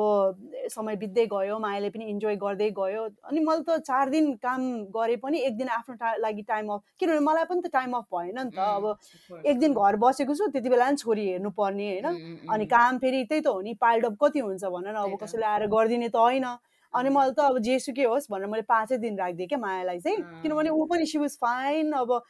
समय 0.74 0.96
बित्दै 0.96 1.26
गयो 1.32 1.58
मायाले 1.58 1.90
पनि 1.94 2.04
इन्जोय 2.10 2.36
गर्दै 2.36 2.70
गयो 2.78 3.02
अनि 3.30 3.40
मैले 3.40 3.62
त 3.62 3.78
चार 3.86 4.10
दिन 4.10 4.34
काम 4.42 4.62
गरे 4.90 5.16
पनि 5.22 5.38
एक 5.38 5.56
दिन 5.56 5.68
आफ्नो 5.70 5.94
टा 5.94 6.14
लागि 6.18 6.42
टाइम 6.42 6.72
अफ 6.74 6.82
किनभने 6.98 7.20
मलाई 7.22 7.44
पनि 7.54 7.68
त 7.68 7.72
टाइम 7.72 7.92
अफ 7.94 8.06
भएन 8.14 8.38
नि 8.38 8.50
त। 8.50 8.58
अब 8.58 9.42
एक 9.46 9.58
दिन 9.58 9.72
घर 9.72 9.96
बसेको 10.02 10.34
छु 10.34 10.46
त्यति 10.50 10.68
बेला 10.68 10.86
पनि 10.86 10.96
छोरी 10.98 11.26
हेर्नु 11.28 11.50
पर्ने 11.54 11.88
होइन? 11.90 12.06
अनि 12.50 12.66
काम 12.66 12.98
फेरि 12.98 13.24
त्यही 13.24 13.40
त 13.40 13.46
हो 13.46 13.60
नि 13.62 13.74
पाइल्ड 13.80 14.04
अप 14.06 14.16
कति 14.22 14.38
हुन्छ 14.44 14.64
भन 14.64 14.88
न 14.88 14.96
अब 15.06 15.18
कसैले 15.22 15.46
आएर 15.46 15.66
गरिदिने 15.70 16.08
त 16.08 16.16
होइन। 16.16 16.46
अनि 16.94 17.10
मैले 17.10 17.32
त 17.34 17.40
अब 17.50 17.58
जेसुकै 17.58 18.04
होस् 18.06 18.30
भनेर 18.30 18.46
मैले 18.46 18.62
पाँचै 18.70 18.98
दिन 19.02 19.18
राखिदिएँ 19.18 19.48
क्या 19.48 19.58
मायालाई 19.58 19.98
चाहिँ। 20.00 20.42
किनभने 20.42 20.70
ऊ 20.70 20.84
पनि 20.86 21.06
सी 21.06 21.18
वाज 21.18 21.36
फाइन 21.42 21.92
अब 21.92 22.20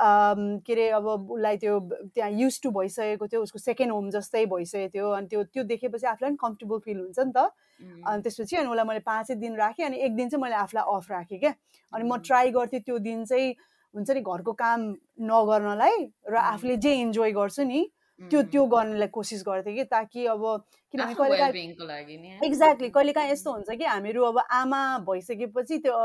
के 0.00 0.72
अरे 0.72 0.88
अब 0.96 1.06
उसलाई 1.06 1.56
त्यो 1.60 1.78
त्यहाँ 2.14 2.30
युज 2.32 2.60
टु 2.62 2.70
भइसकेको 2.72 3.26
थियो 3.28 3.40
उसको 3.42 3.58
सेकेन्ड 3.58 3.92
होम 3.92 4.08
जस्तै 4.10 4.44
भइसकेको 4.48 4.92
थियो। 4.92 5.08
अनि 5.12 5.26
त्यो 5.28 5.42
त्यो 5.44 5.64
देखेपछि 5.64 6.06
आफूलाई 6.06 6.30
पनि 6.30 6.36
कम्फर्टेबल 6.40 6.78
फिल 6.84 6.98
हुन्छ 7.00 7.18
नि 7.20 7.32
त। 7.36 7.48
अनि 7.80 8.22
त्यसपछि 8.22 8.56
अनि 8.56 8.68
उसलाई 8.68 8.86
मैले 8.88 9.00
पाँचै 9.04 9.34
दिन 9.40 9.56
राखेँ 9.56 9.84
अनि 9.86 9.96
एक 10.00 10.16
दिन 10.16 10.28
चाहिँ 10.28 10.42
मैले 10.42 10.56
आफूलाई 10.56 10.84
अफ 10.96 11.10
राखेँ 11.10 11.38
क्या। 11.38 11.52
अनि 11.92 12.04
म 12.04 12.16
ट्राई 12.24 12.50
गर्थेँ 12.50 12.80
त्यो 12.80 12.98
दिन 12.98 13.24
चाहिँ। 13.24 13.54
हुन्छ 13.94 14.10
नि 14.10 14.20
घरको 14.22 14.52
काम 14.54 14.80
नगर्नलाई 15.30 15.96
र 16.28 16.36
आफूले 16.44 16.76
जे 16.78 16.92
इन्जोय 17.00 17.32
गर्छु 17.32 17.64
नि 17.64 17.80
त्यो 18.20 18.42
त्यो 18.52 18.64
गर्नलाई 18.66 19.08
कोसिस 19.08 19.42
गर्थेँ 19.46 19.74
कि 19.76 19.84
ताकि 19.90 20.26
अब 20.26 20.42
किनभने 20.94 21.14
कहिले 21.14 22.46
एक्ज्याक्टली 22.46 22.88
कहिले 22.90 23.12
काहीँ 23.12 23.32
यस्तो 23.32 23.52
हुन्छ 23.52 23.70
कि 23.72 23.84
हामीहरू 23.84 24.24
अब 24.24 24.38
आमा 24.52 24.82
भइसकेपछि 25.06 25.78
त्यो 25.78 25.96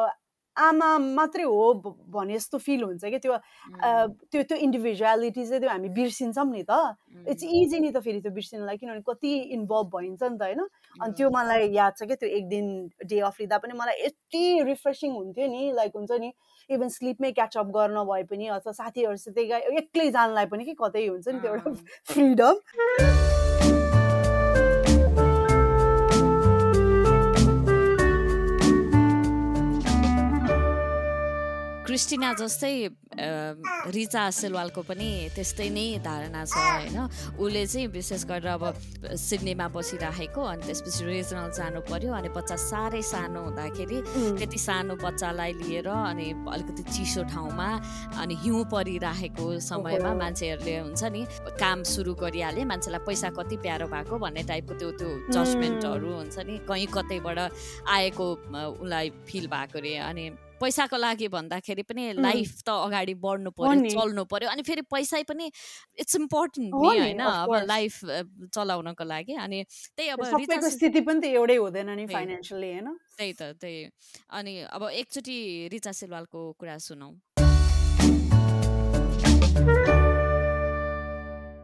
आमा 0.57 0.97
मात्रै 0.97 1.43
हो 1.43 1.73
भने 2.09 2.35
जस्तो 2.35 2.57
फिल 2.57 2.83
हुन्छ 2.83 3.05
क्या 3.05 3.19
त्यो 3.19 3.37
त्यो 4.31 4.43
त्यो 4.43 4.57
इन्डिभिजुअलिटी 4.57 5.45
चाहिँ 5.45 5.59
त्यो 5.59 5.69
हामी 5.69 5.89
बिर्सिन्छौँ 5.89 6.45
नि 6.51 6.63
त। 6.63 6.95
इट्स 7.27 7.43
इजी 7.43 7.79
नि 7.79 7.91
त 7.91 7.99
फेरि 7.99 8.21
त्यो 8.21 8.31
बिर्सिनलाई 8.31 8.77
किनभने 8.77 9.01
कति 9.07 9.33
इन्भल्भ 9.57 9.87
भइन्छ 9.95 10.23
नि 10.23 10.37
त 10.37 10.41
होइन? 10.41 10.61
अनि 11.01 11.13
त्यो 11.13 11.29
मलाई 11.29 11.69
याद 11.73 11.93
छ 11.97 12.03
क्या 12.03 12.15
त्यो 12.15 12.29
एक 12.29 12.47
दिन 12.49 12.65
डे 13.03 13.19
अफ 13.19 13.39
लिँदा 13.39 13.57
पनि 13.57 13.73
मलाई 13.73 14.05
यति 14.05 14.63
रिफ्रेसिङ 14.63 15.11
हुन्थ्यो 15.11 15.47
नि 15.47 15.71
लाइक 15.75 15.91
हुन्छ 15.95 16.11
नि 16.19 16.31
इभन 16.69 16.89
स्लिपमै 16.89 17.31
क्याचअप 17.31 17.67
गर्न 17.75 18.03
भए 18.05 18.23
पनि 18.23 18.47
अथवा 18.47 18.71
साथीहरूसित 18.71 19.37
एक्लै 19.37 20.09
जानलाई 20.11 20.45
पनि 20.45 20.65
कि 20.65 20.75
कतै 20.79 21.07
हुन्छ 21.07 21.27
नि 21.27 21.39
त्यो 21.39 21.53
एउटा 21.53 21.71
फ्रिडम 22.13 23.23
क्रिस्टिना 31.95 32.29
जस्तै 32.35 32.75
रिचा 33.95 34.23
सेलवालको 34.35 34.81
पनि 34.83 35.31
त्यस्तै 35.31 35.67
नै 35.71 36.03
धारणा 36.03 36.41
छ 36.43 36.55
होइन? 36.59 36.97
उसले 37.39 37.63
चाहिँ 37.71 37.87
विशेष 37.87 38.23
गरेर 38.27 38.51
अब 38.51 38.63
सिडनीमा 39.15 39.67
बसिराखेको 39.71 40.41
अनि 40.43 40.63
त्यसपछि 40.67 41.01
रिजनल 41.07 41.49
जानु 41.55 41.79
पर्यो 41.87 42.11
अनि 42.11 42.29
बच्चा 42.35 42.55
साह्रै 42.59 42.99
सानो 42.99 43.39
हुँदाखेरि 43.47 43.99
त्यति 44.35 44.59
सानो 44.59 44.93
बच्चालाई 44.99 45.51
लिएर 45.63 45.87
अनि 45.87 46.27
अलिकति 46.51 46.83
चिसो 46.91 47.23
ठाउँमा 47.31 47.69
अनि 48.19 48.35
हिउँ 48.43 48.63
परिराखेको 48.75 49.45
समयमा 49.63 50.11
मान्छेहरूले 50.19 50.75
हुन्छ 50.83 51.03
नि 51.15 51.21
काम 51.55 51.87
सुरु 51.87 52.13
गरिहाले 52.19 52.63
मान्छेलाई 52.67 53.05
पैसा 53.07 53.29
कति 53.39 53.55
प्यारो 53.63 53.87
भएको 53.87 54.15
भन्ने 54.19 54.43
टाइपको 54.51 54.73
त्यो 54.75 54.91
त्यो 54.99 55.09
जजमेन्टहरू 55.31 56.11
हुन्छ 56.11 56.35
नि 56.43 56.55
कहीँ 56.67 56.87
कतैबाट 56.91 57.39
आएको 57.87 58.27
उसलाई 58.83 59.07
फिल 59.31 59.47
भएको 59.47 59.79
अरे 59.79 59.95
अनि 60.11 60.25
पैसाको 60.61 60.97
लागि 60.97 61.27
भन्दाखेरि 61.27 61.83
पनि 61.83 62.03
लाइफ 62.19 62.51
त 62.63 62.69
अगाडि 62.69 63.13
बढ्नु 63.19 63.51
पर्यो 63.51 63.89
चल्नु 63.91 64.23
पर्यो 64.25 64.49
अनि 64.49 64.61
फेरि 64.63 64.81
पैसा 64.87 65.21
पनि 65.29 65.45
इट्स 65.99 66.15
इम्पोर्टेन्ट 66.15 66.71
नि 66.73 66.87
होइन 66.87 67.19
अब 67.19 67.53
लाइफ 67.67 67.93
चलाउनको 68.55 69.03
लागि 69.03 69.33
अनि 69.45 69.63
त्यही 69.97 70.09
अब 70.15 70.23
स्थिति 70.23 71.01
पनि 71.01 71.19
त 71.19 71.23
एउटै 71.35 71.55
हुँदैन 71.55 71.89
नि 71.99 72.05
फाइनेन्सियली 72.07 72.71
होइन? 72.71 72.87
त्यही 73.17 73.33
त 73.33 73.41
त्यही। 73.61 73.79
अनि 74.31 74.53
अब 74.71 74.83
एकचोटि 74.91 75.37
रिचा 75.71 75.91
सिलवालको 75.91 76.39
कुरा 76.59 76.77
सुनौ। 76.87 77.09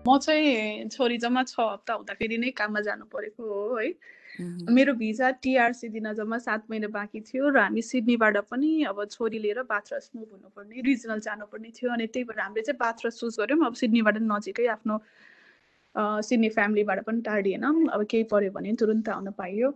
म 0.01 0.17
चाहिँ 0.17 0.89
छोरी 0.89 1.17
जम्मा 1.17 1.43
छ 1.43 1.55
हप्ता 1.59 1.93
हुँदाखेरि 1.93 2.37
नै 2.37 2.51
काममा 2.57 2.81
जानु 2.81 3.05
परेको 3.05 3.43
हो 3.43 3.77
है। 3.77 3.89
मेरो 4.39 4.93
भिजा 4.93 5.29
टिआरसी 5.43 5.87
दिन 5.89 6.13
जम्मा 6.13 6.37
सात 6.37 6.69
महिना 6.69 6.87
बाँकी 6.87 7.19
थियो 7.21 7.49
र 7.49 7.57
हामी 7.59 7.81
सिडनीबाट 7.81 8.37
पनि 8.49 8.71
अब 8.89 9.03
छोरी 9.11 9.39
लिएर 9.39 9.61
बाथरस 9.67 10.11
मुभ 10.15 10.29
हुनुपर्ने 10.31 10.81
रिजनल 10.81 11.19
जानुपर्ने 11.19 11.69
थियो 11.75 11.91
अनि 11.93 12.07
त्यही 12.07 12.23
भएर 12.29 12.39
हामीले 12.39 12.63
चाहिँ 12.63 12.77
बाथरस 12.79 13.19
चुज 13.19 13.39
गऱ्यौँ। 13.39 13.65
अब 13.65 13.73
सिडनीबाट 13.75 14.17
नजिकै 14.21 14.67
आफ्नो 14.75 14.95
सिडनी 16.23 16.49
फ्यामिलीबाट 16.49 17.03
पनि 17.03 17.21
टाढिएन। 17.21 17.63
अब 17.91 18.03
केही 18.11 18.23
पऱ्यो 18.31 18.51
भने 18.51 18.73
तुरुन्त 18.79 19.09
आउन 19.09 19.31
पाइयो। 19.35 19.73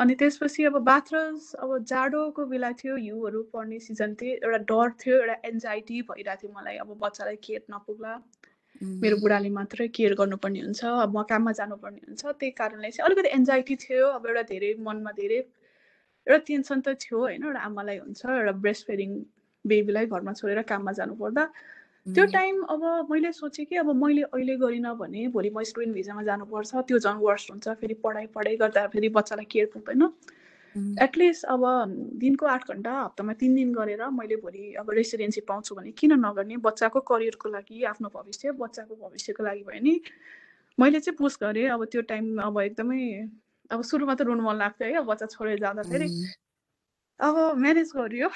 अनि 0.00 0.14
त्यसपछि 0.14 0.64
अब 0.64 0.76
बाथरस 0.86 1.54
अब 1.58 1.70
जाडोको 1.90 2.46
बेला 2.46 2.70
थियो 2.78 2.96
हिउँहरू 2.96 3.42
पर्ने 3.52 3.78
सिजन 3.78 4.14
थियो 4.14 4.34
एउटा 4.42 4.58
डर 4.70 4.90
थियो 5.02 5.14
एउटा 5.18 5.36
एन्जाइटी 5.50 6.02
भइरहेको 6.08 6.40
थियो 6.42 6.52
मलाई। 6.58 6.76
अब 6.78 6.98
बच्चालाई 7.02 7.36
केयर 7.42 7.62
नपुग्ला। 7.74 8.14
मेरो 8.82 9.16
बुढाले 9.22 9.50
मात्रै 9.58 9.86
केयर 9.96 10.14
गर्नुपर्ने 10.20 10.60
हुन्छ 10.60 10.84
अब 10.84 11.10
म 11.16 11.22
काममा 11.30 11.52
जानुपर्ने 11.60 12.00
हुन्छ। 12.08 12.22
त्यही 12.40 12.50
कारणले 12.60 12.90
चाहिँ 12.90 13.06
अलिकति 13.06 13.30
एन्जाइटी 13.38 13.74
थियो 13.84 14.06
अब 14.18 14.26
एउटा 14.26 14.42
धेरै 14.50 14.70
मनमा 14.86 15.12
धेरै 15.20 15.38
एउटा 16.26 16.38
टेन्सन 16.48 16.80
त 16.80 16.96
थियो 17.02 17.18
होइन 17.20 17.44
एउटा 17.44 17.60
आमालाई 17.68 17.98
हुन्छ 17.98 18.20
एउटा 18.26 18.52
ब्रेस्ट 18.64 18.86
फेडिङ 18.86 19.10
बेबीलाई 19.64 20.06
घरमा 20.06 20.32
छोडेर 20.40 20.62
काममा 20.68 20.92
जानु 20.98 21.14
पर्दा 21.22 21.44
त्यो 22.06 22.24
टाइम 22.32 22.62
अब 22.68 22.82
मैले 23.10 23.32
सोचेँ 23.32 23.64
कि 23.66 23.76
अब 23.80 23.88
मैले 23.96 24.22
अहिले 24.28 24.56
गरिनँ 24.60 24.94
भने 24.96 25.26
भोलि 25.34 25.50
म 25.50 25.62
स्टुडेन्ट 25.70 25.94
भिजामा 25.94 26.22
जानुपर्छ 26.22 26.72
त्यो 26.88 26.98
झन् 26.98 27.20
वर्स्ट 27.22 27.50
हुन्छ। 27.50 27.68
फेरि 27.80 27.94
पढाइ 28.04 28.26
पढाइ 28.34 28.56
गर्दा 28.56 28.86
फेरि 28.92 29.08
बच्चालाई 29.16 29.46
केयर 29.50 29.66
पुग्दैन। 29.74 30.02
एटलिस्ट 30.76 31.44
अब 31.46 31.62
दिनको 32.18 32.46
आठ 32.46 32.68
घन्टा 32.68 32.92
हप्तामा 32.92 33.32
तिन 33.40 33.54
दिन 33.54 33.72
गरेर 33.74 34.02
मैले 34.10 34.36
भोलि 34.42 34.74
अब 34.80 34.90
रेसिडेन्सी 34.90 35.40
पाउँछु 35.46 35.74
भने 35.74 35.90
किन 35.94 36.12
नगर्ने? 36.18 36.56
बच्चाको 36.58 37.00
करियरको 37.00 37.48
लागि 37.48 37.82
आफ्नो 37.90 38.08
भविष्य 38.14 38.52
बच्चाको 38.58 38.94
भविष्यको 38.94 39.42
लागि 39.44 39.62
भयो 39.62 39.80
नि। 39.82 40.00
मैले 40.78 41.00
चाहिँ 41.00 41.16
पुस 41.16 41.38
गरेँ 41.42 41.68
अब 41.70 41.84
त्यो 41.86 42.02
टाइम 42.10 42.24
अब 42.42 42.60
एकदमै 42.60 43.02
अब 43.70 43.82
सुरुमा 43.82 44.14
त 44.14 44.20
रुनु 44.26 44.42
मन 44.42 44.56
लाग्थ्यो 44.58 44.88
है 44.94 45.00
बच्चा 45.06 45.26
छोडेर 45.30 45.58
जाँदाखेरि 45.62 46.08
अब 47.20 47.34
म्यानेज 47.56 47.90
गरियो। 47.96 48.28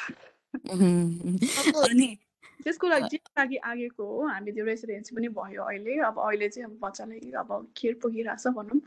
त्यसको 2.62 2.88
लागि 2.88 3.08
जे 3.08 3.18
लागि 3.38 3.56
आगेको 3.56 4.04
हो। 4.04 4.26
हामी 4.28 4.52
त्यो 4.52 4.64
रेसिडेन्सी 4.64 5.14
पनि 5.16 5.28
भयो 5.34 5.62
अहिले। 5.62 5.98
अब 6.06 6.18
अहिले 6.18 6.48
चाहिँ 6.48 6.70
अब 6.70 6.78
बच्चालाई 6.82 7.30
अब 7.34 7.50
केयर 7.76 7.94
पुगिरहेछ 8.02 8.46
भनौँ। 8.56 8.80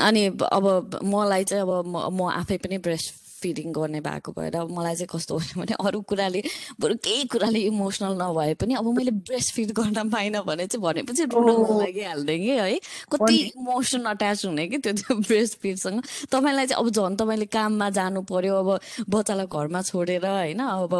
अनि 0.00 0.26
अब 0.52 1.00
मलाई 1.04 1.44
चाहिँ 1.44 1.62
अब 1.62 1.86
म 2.12 2.28
आफै 2.30 2.56
पनि 2.56 2.78
ब्रेस्ट 2.78 3.21
फिडिङ 3.42 3.72
गर्ने 3.72 4.00
भएको 4.00 4.32
भएर 4.32 4.56
मलाई 4.70 4.94
चाहिँ 4.94 5.08
कस्तो 5.12 5.38
भयो 5.38 5.60
भने 5.60 5.74
अरू 5.80 6.00
कुराले 6.10 6.42
बरु 6.80 6.94
केही 7.04 7.24
कुराले 7.32 7.58
इमोसनल 7.70 8.14
नभए 8.22 8.54
पनि 8.60 8.74
अब 8.74 8.86
मैले 8.96 9.10
ब्रेस्ट 9.22 9.54
फिड 9.54 9.72
गर्न 9.78 10.10
पाइनँ 10.10 10.42
भने 10.46 10.66
चाहिँ 10.66 10.82
भनेपछि 10.84 11.24
रुन 11.34 11.78
लागिहाल्थेँ 11.78 12.38
कि 12.38 12.50
है। 12.50 12.78
कति 13.12 13.36
इमोसन 13.56 14.04
अट्याच 14.12 14.44
हुने 14.46 14.66
कि 14.68 14.78
त्यो 14.78 14.92
त्यो 14.92 15.16
ब्रेस्ट 15.18 15.58
फिडसँग 15.62 16.02
तपाईँलाई 16.32 16.66
चाहिँ 16.66 16.84
अब 16.84 16.90
झन् 16.90 17.16
तपाईँले 17.16 17.46
काममा 17.52 17.90
जानु 17.90 18.22
पर्यो 18.30 18.54
अब 18.56 18.70
बच्चालाई 19.10 19.46
घरमा 19.46 19.82
छोडेर 19.82 20.26
होइन 20.26 20.60
अब 20.62 20.94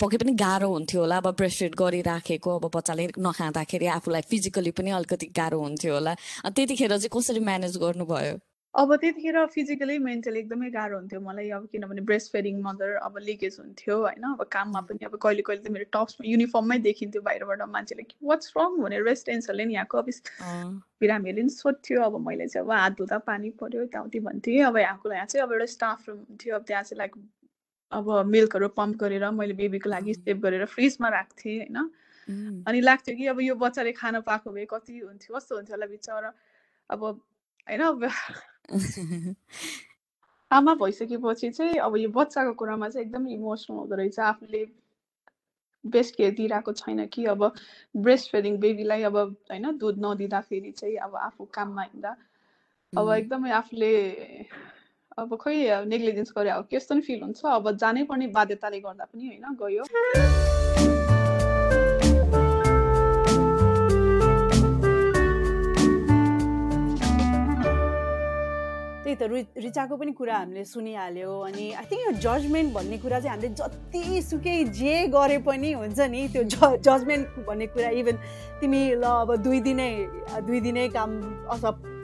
पक्कै 0.00 0.16
पनि 0.16 0.32
गाह्रो 0.38 0.68
हुन्थ्यो 0.68 1.00
होला 1.00 1.16
अब 1.16 1.28
ब्रेस्ट 1.36 1.58
फिड 1.58 1.74
गरिराखेको 1.78 2.58
अब 2.58 2.70
बच्चाले 2.74 3.08
नखाँदाखेरि 3.18 3.86
आफूलाई 3.96 4.22
फिजिकली 4.30 4.70
पनि 4.78 4.90
अलिकति 4.98 5.26
गाह्रो 5.36 5.58
हुन्थ्यो 5.60 5.94
होला। 5.94 6.14
त्यतिखेर 6.48 6.96
चाहिँ 6.98 7.10
कसरी 7.12 7.40
म्यानेज 7.40 7.76
गर्नुभयो? 7.78 8.36
अब 8.78 8.94
त्यतिखेर 9.02 9.36
फिजिकली 9.52 9.98
मेन्टली 9.98 10.38
एकदमै 10.38 10.68
गाह्रो 10.70 10.96
हुन्थ्यो 10.96 11.20
मलाई 11.20 11.48
अब 11.56 11.64
किनभने 11.72 12.02
ब्रेस्ट 12.08 12.32
फेडिङ 12.32 12.60
मदर 12.62 12.90
अब 13.06 13.16
लिकेज 13.28 13.56
हुन्थ्यो 13.60 13.96
होइन? 13.98 14.24
अब 14.28 14.42
काममा 14.52 14.80
पनि 14.90 15.04
अब 15.06 15.16
कहिले 15.22 15.42
कहिले 15.48 15.62
त 15.62 15.72
मेरो 15.76 15.86
टप्समा 15.96 16.28
युनिफर्ममै 16.30 16.78
देखिन्थ्यो 16.84 17.22
बाहिरबाट 17.28 17.62
मान्छेले 17.74 18.04
वाट्स 18.30 18.52
रङ 18.58 18.76
भनेर 18.82 19.02
रेसिडेन्सहरूले 19.08 19.64
नि 19.64 19.74
यहाँको 19.74 19.98
अब 19.98 20.08
बिरामीहरूले 21.00 21.42
नि 21.42 21.54
सोध्थ्यो 21.56 22.02
अब 22.02 22.20
मैले 22.26 22.46
चाहिँ 22.46 22.66
अब 22.66 22.72
हात 22.72 22.92
धुँदा 22.98 23.18
पानी 23.26 23.50
पऱ्यो 23.58 23.82
यताउति 23.82 24.20
भन्थेँ। 24.28 24.62
अब 24.70 24.76
यहाँको 24.78 25.12
यहाँ 25.12 25.26
चाहिँ 25.26 25.42
अब 25.46 25.52
एउटा 25.52 25.66
स्टाफ 25.74 26.08
रुम 26.08 26.18
हुन्थ्यो। 26.18 26.54
अब 26.56 26.62
त्यहाँ 26.70 26.82
चाहिँ 26.82 26.98
लाइक 26.98 27.12
अब 27.92 28.06
मिल्कहरू 28.30 28.68
पम्प 28.78 28.96
गरेर 29.00 29.30
मैले 29.32 29.54
बेबीको 29.58 29.90
लागि 29.90 30.14
सेभ 30.14 30.38
गरेर 30.46 30.64
फ्रिजमा 30.76 31.08
राख्थेँ 31.08 31.56
होइन? 31.58 31.78
अनि 32.68 32.80
लाग्थ्यो 32.80 33.16
कि 33.16 33.26
अब 33.26 33.40
यो 33.40 33.54
बच्चाले 33.58 33.92
खान 33.98 34.20
पाएको 34.22 34.52
भए 34.52 34.66
कति 34.70 34.98
हुन्थ्यो 34.98 35.36
कस्तो 35.36 35.56
हुन्थ्यो 35.56 35.76
होला 35.76 35.86
बिचरा। 35.88 36.32
अब 36.90 37.04
होइन? 37.04 37.82
आमा 40.50 40.74
भइसकेपछि 40.74 41.50
चाहिँ 41.50 41.78
अब 41.78 41.96
यो 41.96 42.08
बच्चाको 42.08 42.52
कुरामा 42.52 42.88
चाहिँ 42.88 43.06
एकदम 43.06 43.28
इमोसनल 43.28 43.76
हुँदो 43.76 43.94
रहेछ। 43.96 44.18
आफूले 44.20 44.64
बेस्ट 45.84 46.16
केयर 46.16 46.32
दिइरहेको 46.34 46.72
छैन 46.72 47.06
कि 47.06 47.24
अब 47.24 47.52
ब्रेस्ट 47.96 48.30
फिडिङ 48.30 48.56
बेबीलाई 48.58 49.02
अब 49.02 49.16
होइन 49.50 49.76
दुध 49.78 49.98
नदिँदाखेरि 50.04 50.70
चाहिँ 50.72 50.96
अब 50.96 51.16
आफू 51.16 51.44
काममा 51.54 51.82
हिँड्दा। 51.82 52.16
अब 52.92 53.12
एकदमै 53.12 53.50
आफूले 53.52 53.92
अब 55.18 55.36
खोइ 55.36 55.56
नेग्लिजेन्स 55.86 56.32
गरे 56.36 56.50
अब 56.50 56.68
कस्तो 56.74 56.94
नि 56.94 57.00
फिल 57.00 57.22
हुन्छ। 57.22 57.44
अब 57.44 57.76
जानै 57.76 58.04
पर्ने 58.04 58.26
बाध्यताले 58.32 58.80
गर्दा 58.80 59.04
पनि 59.04 59.26
होइन 59.28 59.56
गयो। 59.62 60.47
त्यही 69.08 69.16
त 69.20 69.30
रु 69.30 69.36
रिचाको 69.64 69.96
पनि 69.96 70.12
कुरा 70.12 70.36
हामीले 70.36 70.64
सुनिहाल्यो 70.66 71.32
अनि 71.48 71.64
आई 71.72 71.84
थिङ्क 71.90 72.02
यो 72.04 72.12
जजमेन्ट 72.20 72.72
भन्ने 72.74 72.96
कुरा 73.00 73.20
चाहिँ 73.20 73.32
हामीले 73.32 73.54
जतिसुकै 73.56 74.56
जे 74.76 74.94
गरे 75.08 75.38
पनि 75.48 75.72
हुन्छ 75.72 75.98
नि 76.12 76.20
त्यो 76.32 76.42
ज 76.44 76.56
जजमेन्ट 76.84 77.38
भन्ने 77.48 77.66
कुरा 77.72 77.90
इभन 78.00 78.16
तिमी 78.60 78.82
ल 78.94 79.04
अब 79.24 79.36
दुई 79.44 79.60
दिनै 79.64 79.90
दुई 80.44 80.60
दिनै 80.60 80.88
काम 80.92 81.10
अथवा 81.48 81.97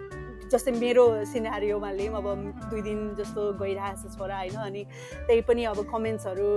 जस्तै 0.53 0.73
मेरो 0.73 1.05
सिनारीमा 1.33 1.91
लिउँ 1.99 2.15
अब 2.17 2.27
दुई 2.71 2.83
दिन 2.83 2.99
जस्तो 3.19 3.43
गइरहेको 3.61 3.97
छ 4.03 4.13
छोरा 4.17 4.37
होइन? 4.39 4.57
अनि 4.69 4.83
त्यही 5.27 5.41
पनि 5.49 5.65
अब 5.73 5.79
कमेन्ट्सहरू 5.93 6.51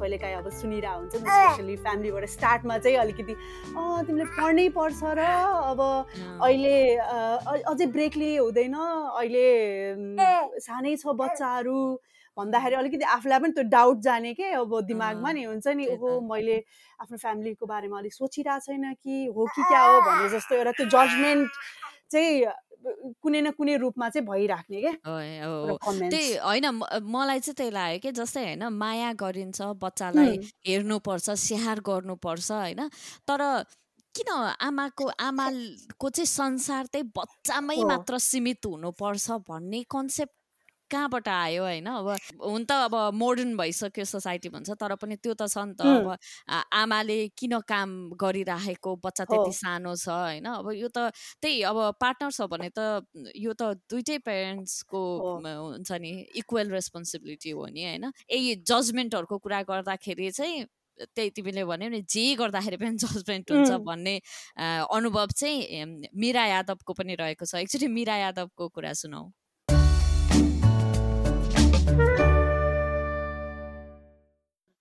कहिलेकाहीँ 0.00 0.36
अब 0.36 0.48
सुनिरहेको 0.60 0.98
हुन्छ। 1.00 1.14
नि 1.14 1.28
स्पेसली 1.28 1.76
फ्यामिलीबाट 1.84 2.24
स्टार्टमा 2.36 2.78
चाहिँ 2.78 2.96
अलिकति 3.04 3.34
अँ 3.74 4.04
तिमीले 4.06 4.26
पढ्नै 4.38 4.68
पर्छ 4.78 5.00
र 5.18 5.20
अब 5.74 5.80
अहिले 6.42 6.76
अझै 7.62 7.86
ब्रेक 7.94 8.16
लिए 8.16 8.38
हुँदैन। 8.38 8.74
अहिले 8.74 9.46
सानै 10.66 10.96
छ 10.96 11.14
बच्चाहरू। 11.14 11.78
भन्दाखेरि 12.36 12.74
अलिकति 12.74 13.04
आफूलाई 13.14 13.38
पनि 13.38 13.52
त्यो 13.54 13.64
डाउट 13.70 13.98
जाने 14.02 14.32
के 14.34 14.46
अब 14.58 14.70
दिमागमा 14.90 15.30
नि 15.32 15.42
हुन्छ 15.44 15.66
नि 15.78 15.86
ओहो 15.94 16.18
मैले 16.26 16.56
आफ्नो 16.98 17.16
फ्यामिलीको 17.22 17.66
बारेमा 17.66 17.98
अलिक 17.98 18.12
सोचिरहेको 18.12 18.74
छैन 18.74 18.92
कि 18.98 19.30
हो 19.30 19.46
कि 19.54 19.62
क्या 19.62 19.82
हो? 19.86 20.00
भन्ने 20.02 20.28
जस्तो 20.34 20.54
एउटा 20.58 20.72
त्यो 20.74 20.86
जजमेन्ट 20.90 21.50
चाहिँ 22.10 22.42
कुनै 22.84 23.40
न 23.40 23.50
कुनै 23.50 23.76
रूपमा 23.76 24.08
चाहिँ 24.08 24.26
भइराख्ने 24.28 24.80
क्या? 24.80 24.94
त्यही 26.10 26.36
होइन 26.36 26.66
मलाई 27.02 27.40
चाहिँ 27.40 27.54
त्यही 27.54 27.70
लाग्यो 27.70 27.98
कि 27.98 28.12
जस्तै 28.12 28.44
होइन 28.44 28.64
माया 28.68 29.12
गरिन्छ 29.12 29.62
बच्चालाई 29.80 30.36
हेर्नुपर्छ 30.66 31.30
स्याहार 31.30 31.80
गर्नुपर्छ 31.80 32.50
होइन। 32.52 32.88
तर 33.28 33.40
किन 34.14 34.30
आमाको 34.60 35.06
आमाको 35.18 36.10
चाहिँ 36.10 36.26
संसार 36.26 36.86
चाहिँ 36.86 37.10
बच्चामै 37.16 37.76
मात्र 37.82 38.18
सीमित 38.18 38.66
हुनुपर्छ 38.66 39.30
भन्ने 39.48 39.82
कन्सेप्ट 39.90 40.36
कहाँबाट 40.90 41.28
आयो 41.28 41.62
होइन? 41.62 41.86
अब 41.86 42.08
हुन 42.42 42.64
त 42.64 42.72
अब 42.86 42.94
मोडर्न 43.14 43.56
भइसक्यो 43.56 44.04
सोसाइटी 44.04 44.48
भन्छ 44.48 44.70
तर 44.80 44.94
पनि 45.00 45.16
त्यो 45.16 45.34
त 45.34 45.48
छ 45.48 45.58
नि 45.64 45.74
त 45.74 45.82
अब 45.82 46.16
आमाले 46.72 47.18
किन 47.38 47.58
काम 47.64 47.90
गरिराखेको? 48.20 48.90
बच्चा 49.04 49.24
त्यति 49.24 49.52
सानो 49.54 49.94
छ 49.96 50.08
होइन? 50.08 50.46
अब 50.46 50.70
यो 50.76 50.88
त 50.88 51.10
त्यही 51.42 51.62
अब 51.64 51.78
पार्टनर 52.00 52.30
छ 52.30 52.48
भने 52.52 52.70
त 52.76 53.04
यो 53.36 53.52
त 53.52 53.74
दुइटै 53.90 54.18
पेरेन्ट्सको 54.22 55.02
हुन्छ 55.40 55.90
नि 56.00 56.12
इक्वल 56.36 56.70
रेस्पोन्सिबिलिटी 56.70 57.50
हो 57.50 57.66
नि 57.66 57.82
होइन? 57.84 58.04
यही 58.30 58.54
जजमेन्टहरूको 58.62 59.38
कुरा 59.38 59.62
गर्दाखेरि 59.68 60.30
चाहिँ 60.30 60.64
त्यही 60.98 61.30
तिमीले 61.36 61.64
भन्यो 61.66 61.88
नि 61.90 62.00
जे 62.06 62.24
गर्दाखेरि 62.38 62.76
पनि 62.78 62.96
जजमेन्ट 63.02 63.50
हुन्छ 63.50 63.70
भन्ने 63.82 64.14
अनुभव 64.94 65.32
चाहिँ 65.34 66.10
मिरा 66.14 66.44
यादवको 66.46 66.92
पनि 66.94 67.14
रहेको 67.18 67.44
छ। 67.44 67.54
एकचोटि 67.62 67.88
मिरा 67.90 68.16
यादवको 68.16 68.68
कुरा 68.68 68.92
सुनौ 69.02 69.22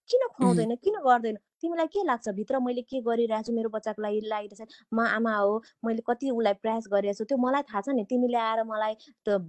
किन 0.09 0.27
खुवाउँदैन? 0.35 0.75
किन 0.83 0.95
गर्दैन? 1.05 1.37
तिमीलाई 1.61 1.87
के 1.87 2.03
लाग्छ? 2.03 2.29
भित्र 2.35 2.59
मैले 2.59 2.81
के 2.83 3.01
गरिरहेको 3.01 3.43
छु 3.47 3.53
मेरो 3.55 3.69
बच्चाको 3.71 4.01
लागि 4.01 4.19
लागिरहेछ 4.27 4.61
म 4.93 4.99
आमा 4.99 5.35
हो 5.35 5.63
मैले 5.85 6.01
कति 6.07 6.29
उसलाई 6.29 6.53
प्रयास 6.59 6.87
गरिरहेको 6.91 7.17
छु 7.17 7.25
त्यो 7.31 7.37
मलाई 7.39 7.63
थाहा 7.71 7.81
छ 7.81 7.95
नि। 7.95 8.03
तिमीले 8.11 8.37
आएर 8.37 8.63
मलाई 8.67 8.93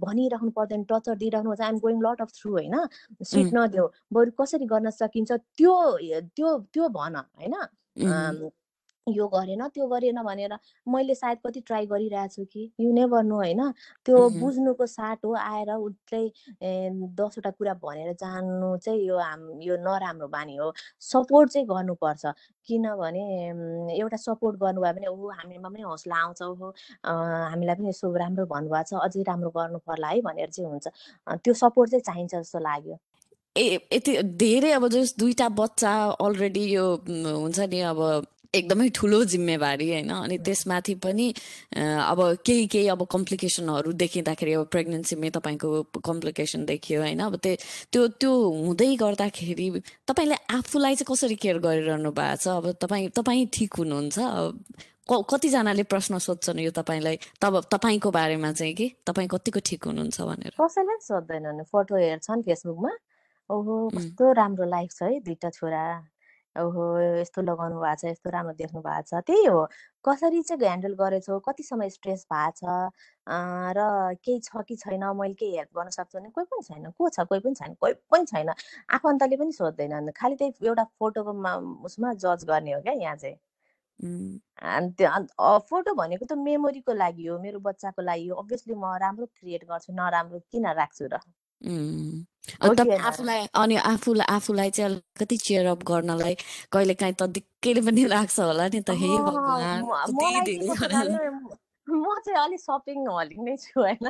भनिराख्नु 0.03 0.51
पर्दैन 0.55 0.83
टचर 0.91 1.15
दिइराख्नु 1.19 1.49
पर्छ। 1.51 1.61
I'm 1.61 1.79
going 1.85 1.97
lot 2.07 2.21
of 2.21 2.31
through 2.39 2.51
होइन? 2.51 2.75
सिट 3.23 3.47
नदेऊ 3.53 3.85
बरु 4.13 4.31
कसरी 4.39 4.65
गर्न 4.65 4.89
सकिन्छ? 4.95 5.31
त्यो 5.59 5.75
त्यो 6.35 6.49
त्यो 6.73 6.89
भन 6.89 7.15
होइन? 7.15 7.55
यो 9.07 9.27
गरेन 9.27 9.67
त्यो 9.69 9.85
गरेन 9.87 10.21
भनेर 10.23 10.53
मैले 10.87 11.15
सायद 11.15 11.37
कति 11.45 11.59
ट्राई 11.61 11.85
गरिरहेको 11.85 12.33
छु 12.35 12.45
कि 12.45 12.71
यु 12.81 12.91
नेभर 12.93 13.23
नो 13.23 13.35
होइन? 13.35 13.61
त्यो 14.05 14.17
बुझ्नुको 14.41 14.85
साट 14.85 15.25
हो 15.25 15.33
आएर 15.37 15.71
उसले 15.77 16.21
दसवटा 17.13 17.51
कुरा 17.53 17.73
भनेर 17.85 18.13
जान्नु 18.17 18.77
चाहिँ 18.81 19.05
यो 19.05 19.17
हाम 19.17 19.61
यो 19.61 19.75
नराम्रो 19.77 20.27
बानी 20.27 20.55
हो। 20.57 20.73
सपोर्ट 20.99 21.49
चाहिँ 21.51 21.67
गर्नुपर्छ। 21.67 22.25
किनभने 22.67 23.23
एउटा 24.01 24.17
सपोर्ट 24.17 24.57
गर्नुभयो 24.59 24.93
भने 24.93 25.07
ऊ 25.07 25.29
हामीमा 25.29 25.69
पनि 25.69 25.81
हौसला 25.85 26.15
आउँछ 26.25 26.41
ओहो 26.41 26.73
हामीलाई 27.05 27.75
पनि 27.75 27.89
यसो 27.89 28.09
राम्रो 28.09 28.45
भन्नुभएको 28.49 28.89
छ 28.89 29.05
अझै 29.05 29.21
राम्रो 29.21 29.49
गर्नु 29.53 29.79
पर्ला 29.85 30.07
है 30.07 30.21
भनेर 30.25 30.49
चाहिँ 30.49 30.69
हुन्छ। 30.69 30.87
त्यो 31.45 31.53
सपोर्ट 31.53 31.91
चाहिँ 31.91 32.03
चाहिन्छ 32.09 32.35
जस्तो 32.35 32.59
लाग्यो। 32.59 32.97
ए 33.55 33.79
यति 33.93 34.11
धेरै 34.41 34.71
अब 34.75 34.87
जस 34.91 35.15
दुईटा 35.19 35.47
बच्चा 35.61 35.91
अलरेडी 36.25 36.63
यो 36.73 36.85
हुन्छ 37.05 37.59
नि 37.59 37.79
अब 37.93 37.99
एकदमै 38.57 38.87
ठुलो 38.95 39.19
जिम्मेवारी 39.33 39.87
होइन? 39.91 40.09
अनि 40.15 40.37
त्यसमाथि 40.47 40.95
पनि 41.03 41.27
अब 41.75 42.19
केही 42.45 42.65
केही 42.73 42.87
अब 42.95 43.03
कम्प्लिकेसनहरू 43.11 43.91
देखिँदाखेरि 44.03 44.53
अब 44.53 44.65
प्रेग्नेन्सीमै 44.73 45.29
तपाईँको 45.37 45.69
कम्प्लिकेसन 45.99 46.65
देखियो 46.65 47.01
होइन? 47.01 47.19
अब 47.27 47.35
त्यो 47.43 47.55
त्यो 47.91 48.07
त्यो 48.21 48.31
हुँदै 48.65 48.89
गर्दाखेरि 49.03 49.67
तपाईँले 50.07 50.37
आफूलाई 50.57 50.95
चाहिँ 50.95 51.09
कसरी 51.11 51.35
केयर 51.35 51.57
गरिरहनु 51.59 52.11
भएको 52.11 52.41
छ? 52.41 52.47
अब 52.59 52.65
तपाईँ 52.81 53.09
तपाईँ 53.15 53.45
ठिक 53.53 53.71
हुनुहुन्छ? 53.79 54.17
कतिजनाले 55.05 55.83
प्रश्न 55.85 56.17
सोध्छन् 56.17 56.59
यो 56.65 56.71
तपाईँलाई? 56.73 57.17
तब 57.37 57.53
तपाईँको 57.69 58.09
बारेमा 58.09 58.51
चाहिँ 58.57 58.73
कि? 58.73 58.87
तपाईँ 59.05 59.29
कतिको 59.29 59.59
ठिक 59.61 59.81
हुनुहुन्छ 59.85 60.17
भनेर? 60.21 60.53
कसैलाई 60.57 60.97
सोध्दैनन्। 61.05 61.61
फोटो 61.69 61.93
हेर्छन् 61.93 62.41
फेसबुकमा। 62.41 62.91
ओहो 63.49 63.73
कस्तो 63.93 64.25
राम्रो 64.33 64.65
लाइफ 64.65 64.89
छ 64.97 65.01
है 65.05 65.19
दुइटा 65.21 65.49
छोरा। 65.53 65.83
ओहो 66.55 66.83
यस्तो 66.99 67.41
लगाउनु 67.41 67.79
भएको 67.79 67.95
छ 68.01 68.05
यस्तो 68.05 68.29
राम्रो 68.31 68.53
देख्नु 68.61 68.81
भएको 68.81 69.01
छ। 69.09 69.21
त्यही 69.27 69.45
हो 69.45 69.61
कसरी 70.05 70.41
चाहिँ 70.41 70.61
ह्यान्डल 70.63 70.93
गरेछौ 71.01 71.39
कति 71.47 71.63
समय 71.63 71.89
स्ट्रेस 71.89 72.25
भएको 72.31 72.51
छ 72.59 72.63
र 73.77 73.79
केही 74.23 74.39
छ 74.39 74.63
कि 74.67 74.75
छैन 74.83 75.03
मैले 75.19 75.33
केही 75.41 75.57
हेल्प 75.57 75.77
गर्न 75.77 75.89
सक्छु 75.97 76.19
भने 76.19 76.29
कोही 76.29 76.45
पनि 76.51 76.63
छैन 76.69 76.91
को 76.97 77.09
छ 77.09 77.25
कोही 77.29 77.39
पनि 77.47 77.55
छैन 77.59 77.73
कोही 77.81 77.93
पनि 78.11 78.25
छैन। 78.31 78.49
आफन्तले 78.95 79.37
पनि 79.37 79.51
सोध्दैनन् 79.59 80.11
खालि 80.17 80.35
त्यही 80.35 80.67
एउटा 80.67 80.83
फोटोको 80.99 81.31
उसमा 81.85 82.13
जज 82.23 82.45
गर्ने 82.47 82.71
हो 82.73 82.81
क्या 82.81 82.93
यहाँ 83.03 83.15
चाहिँ। 83.15 83.37
अनि 83.99 84.89
त्यो 84.99 85.59
फोटो 85.69 85.93
भनेको 85.95 86.25
त 86.25 86.37
मेमोरीको 86.39 86.93
लागि 86.93 87.25
हो 87.27 87.39
मेरो 87.39 87.59
बच्चाको 87.67 88.01
लागि 88.01 88.27
हो। 88.27 88.35
अभियसली 88.43 88.75
म 88.75 88.95
राम्रो 89.03 89.25
क्रिएट 89.39 89.63
गर्छु 89.71 89.93
नराम्रो 89.93 90.39
किन 90.51 90.67
राख्छु 90.79 91.05
र? 91.13 91.19
आफूलाई 92.61 93.47
अनि 93.53 93.75
आफूलाई 93.75 94.25
आफूलाई 94.35 94.69
चाहिँ 94.71 94.89
अलिकति 94.91 95.37
चेयर 95.37 95.65
अप 95.65 95.83
गर्नलाई 95.83 96.35
कहिले 96.71 96.93
काहीँ 96.93 97.15
त 97.19 97.23
दिक्कैले 97.37 97.81
पनि 97.81 98.05
लाग्छ 98.05 98.39
होला 98.39 98.67
नि 98.73 98.81
त। 98.81 98.89
हे 99.01 99.09
म 101.87 102.13
चाहिँ 102.25 102.39
अलिक 102.41 102.59
सपिङ 102.59 103.07
हलिक 103.07 103.39
नै 103.45 103.55
छु 103.57 103.81
होइन? 103.81 104.07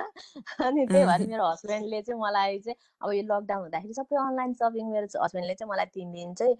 अनि 0.65 0.85
त्यही 0.87 1.05
भएर 1.05 1.27
मेरो 1.27 1.43
हस्बेन्डले 1.51 2.01
चाहिँ 2.01 2.19
मलाई 2.21 2.59
चाहिँ 2.59 2.75
अब 3.01 3.09
यो 3.13 3.23
लकडाउन 3.23 3.61
हुँदाखेरि 3.61 3.93
सबै 3.93 4.15
अनलाइन 4.15 4.53
सपिङ 4.61 4.85
मेरो 4.91 5.07
हस्बेन्डले 5.23 5.53
चाहिँ 5.59 5.71
मलाई 5.71 5.85
तिन 5.95 6.11
दिन 6.11 6.33
चाहिँ 6.33 6.55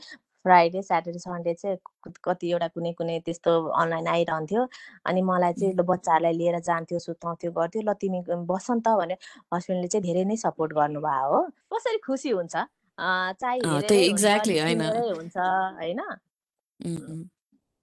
फ्राइडे 0.45 0.81
स्याटरडे 0.83 1.19
सन्डे 1.19 1.53
चाहिँ 1.53 1.77
कति 2.23 2.51
एउटा 2.51 2.67
कुनै 2.75 2.91
कुनै 2.99 3.19
त्यस्तो 3.27 3.51
अनलाइन 3.81 4.07
आइरहन्थ्यो। 4.07 4.65
अनि 5.05 5.21
मलाई 5.21 5.53
चाहिँ 5.53 5.75
बच्चाहरूलाई 5.83 6.33
लिएर 6.33 6.59
जान्थ्यो 6.61 6.99
सुताउँथ्यो 6.99 7.51
गर्थ्यो। 7.51 7.81
ल 7.83 7.93
तिमी 8.01 8.21
बस 8.51 8.67
त 8.79 8.87
भने 8.99 9.15
हस्बेन्डले 9.53 9.87
चाहिँ 9.87 10.03
धेरै 10.05 10.23
नै 10.25 10.35
सपोर्ट 10.37 10.73
गर्नुभयो 10.73 11.29
हो। 11.31 11.41
कसरी 11.71 11.97
खुसी 12.07 12.29
हुन्छ? 12.31 12.55
चाहिँ 13.35 13.61
हुन्छ 15.11 15.37
होइन। 15.77 16.01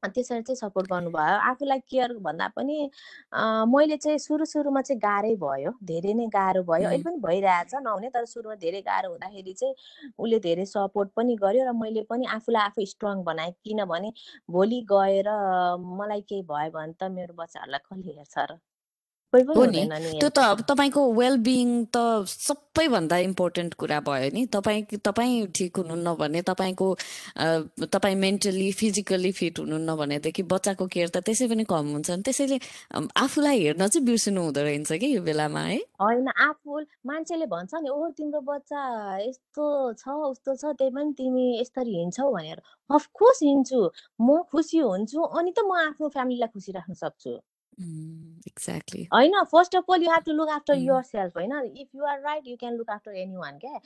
त्यसरी 0.08 0.42
चाहिँ 0.42 0.56
सपोर्ट 0.56 0.86
गर्नुभयो। 0.92 1.38
आफूलाई 1.50 1.78
केयर 1.90 2.12
भन्दा 2.26 2.48
पनि 2.56 2.76
मैले 3.74 3.96
चाहिँ 3.96 4.18
सुरु 4.18 4.44
सुरुमा 4.52 4.80
चाहिँ 4.82 5.00
गाह्रै 5.00 5.34
भयो। 5.44 5.72
धेरै 5.90 6.14
नै 6.20 6.26
गाह्रो 6.36 6.62
भयो। 6.70 6.88
अहिले 6.88 7.02
पनि 7.04 7.18
भइरहेछ 7.26 7.74
नहुने 7.86 8.08
तर 8.14 8.24
सुरुमा 8.34 8.54
धेरै 8.64 8.80
गाह्रो 8.90 9.10
हुँदाखेरि 9.10 9.52
चाहिँ 9.60 9.74
उसले 10.18 10.38
धेरै 10.48 10.64
सपोर्ट 10.74 11.10
पनि 11.16 11.36
गर्यो 11.44 11.64
र 11.70 11.72
मैले 11.82 12.02
पनि 12.10 12.26
आफूलाई 12.38 12.62
आफू 12.72 12.84
स्ट्रङ 12.94 13.22
बनाएँ। 13.30 13.52
किनभने 13.64 14.12
भोलि 14.50 14.80
गएर 14.92 15.28
मलाई 16.00 16.20
केही 16.28 16.42
भयो 16.52 16.70
भने 16.78 16.92
त 17.00 17.10
मेरो 17.18 17.34
बच्चाहरूलाई 17.42 17.80
कसले 17.88 18.12
हेर्छ 18.18 18.38
र? 18.50 18.58
हो 19.32 19.64
नि। 19.64 19.88
त्यो 20.20 20.28
त 20.28 20.38
अब 20.38 20.60
तपाईँको 20.68 21.02
वेलबिङ 21.16 21.68
त 21.88 22.28
सबैभन्दा 22.28 23.16
इम्पोर्टेन्ट 23.28 23.74
कुरा 23.80 24.00
भयो 24.04 24.28
नि। 24.36 24.44
तपाईँ 24.52 25.00
तपाईँ 25.00 25.46
ठिक 25.56 25.76
हुनुहुन्न 25.78 26.14
भने 26.20 26.42
तपाईँको 26.42 26.88
तपाईँ 27.88 28.16
मेन्टली 28.24 28.68
फिजिकल्ली 28.76 29.32
फिट 29.32 29.58
हुनुहुन्न 29.58 29.96
भनेदेखि 29.96 30.42
बच्चाको 30.52 30.86
केयर 30.86 31.08
त 31.08 31.24
त्यसै 31.24 31.48
पनि 31.48 31.64
कम 31.64 31.84
हुन्छ 31.96 32.10
नि। 32.10 32.22
त्यसैले 32.28 32.58
आफूलाई 32.92 33.56
हेर्न 33.64 33.86
चाहिँ 33.88 34.04
बिर्सिनु 34.06 34.40
हुँदो 34.42 34.60
रहेछ 34.62 34.92
कि 35.00 35.08
यो 35.16 35.22
बेलामा 35.24 35.60
है? 35.60 35.80
होइन 36.00 36.28
आफू 36.28 36.80
मान्छेले 37.08 37.46
भन्छ 37.48 37.72
नि 37.82 37.88
ओ 37.88 38.08
तिम्रो 38.12 38.40
बच्चा 38.44 38.80
यस्तो 39.24 39.64
छ 39.96 40.04
उस्तो 40.28 40.50
छ 40.60 40.64
त्यही 40.76 40.90
पनि 40.92 41.12
तिमी 41.16 41.44
यसरी 41.60 41.92
हिँड्छौ 41.98 42.28
भनेर। 42.32 42.58
अफकोर्स 42.90 43.38
हिँड्छु। 43.42 43.80
म 44.20 44.42
खुसी 44.52 44.78
हुन्छु 44.78 45.20
अनि 45.22 45.50
त 45.56 45.64
म 45.64 45.72
आफ्नो 45.88 46.08
फ्यामिलीलाई 46.08 46.52
खुसी 46.52 46.72
राख्न 46.72 46.94
सक्छु। 46.94 47.32
एक्ज्याक्टली 47.72 49.02
होइन 49.14 49.42
first 49.52 49.76
of 49.76 49.84
all 49.92 50.02
you 50.02 50.10
have 50.10 50.22
to 50.26 50.32
look 50.32 50.48
after 50.50 50.74
yourself 51.02 51.36
होइन? 51.36 51.52
If 51.76 51.88
you 51.96 52.04
are 52.04 52.20
right 52.20 52.42
you 52.46 52.56
can 52.60 52.74
look 52.76 52.90
after 52.90 53.16
anyone 53.36 53.58
क्या 53.58 53.78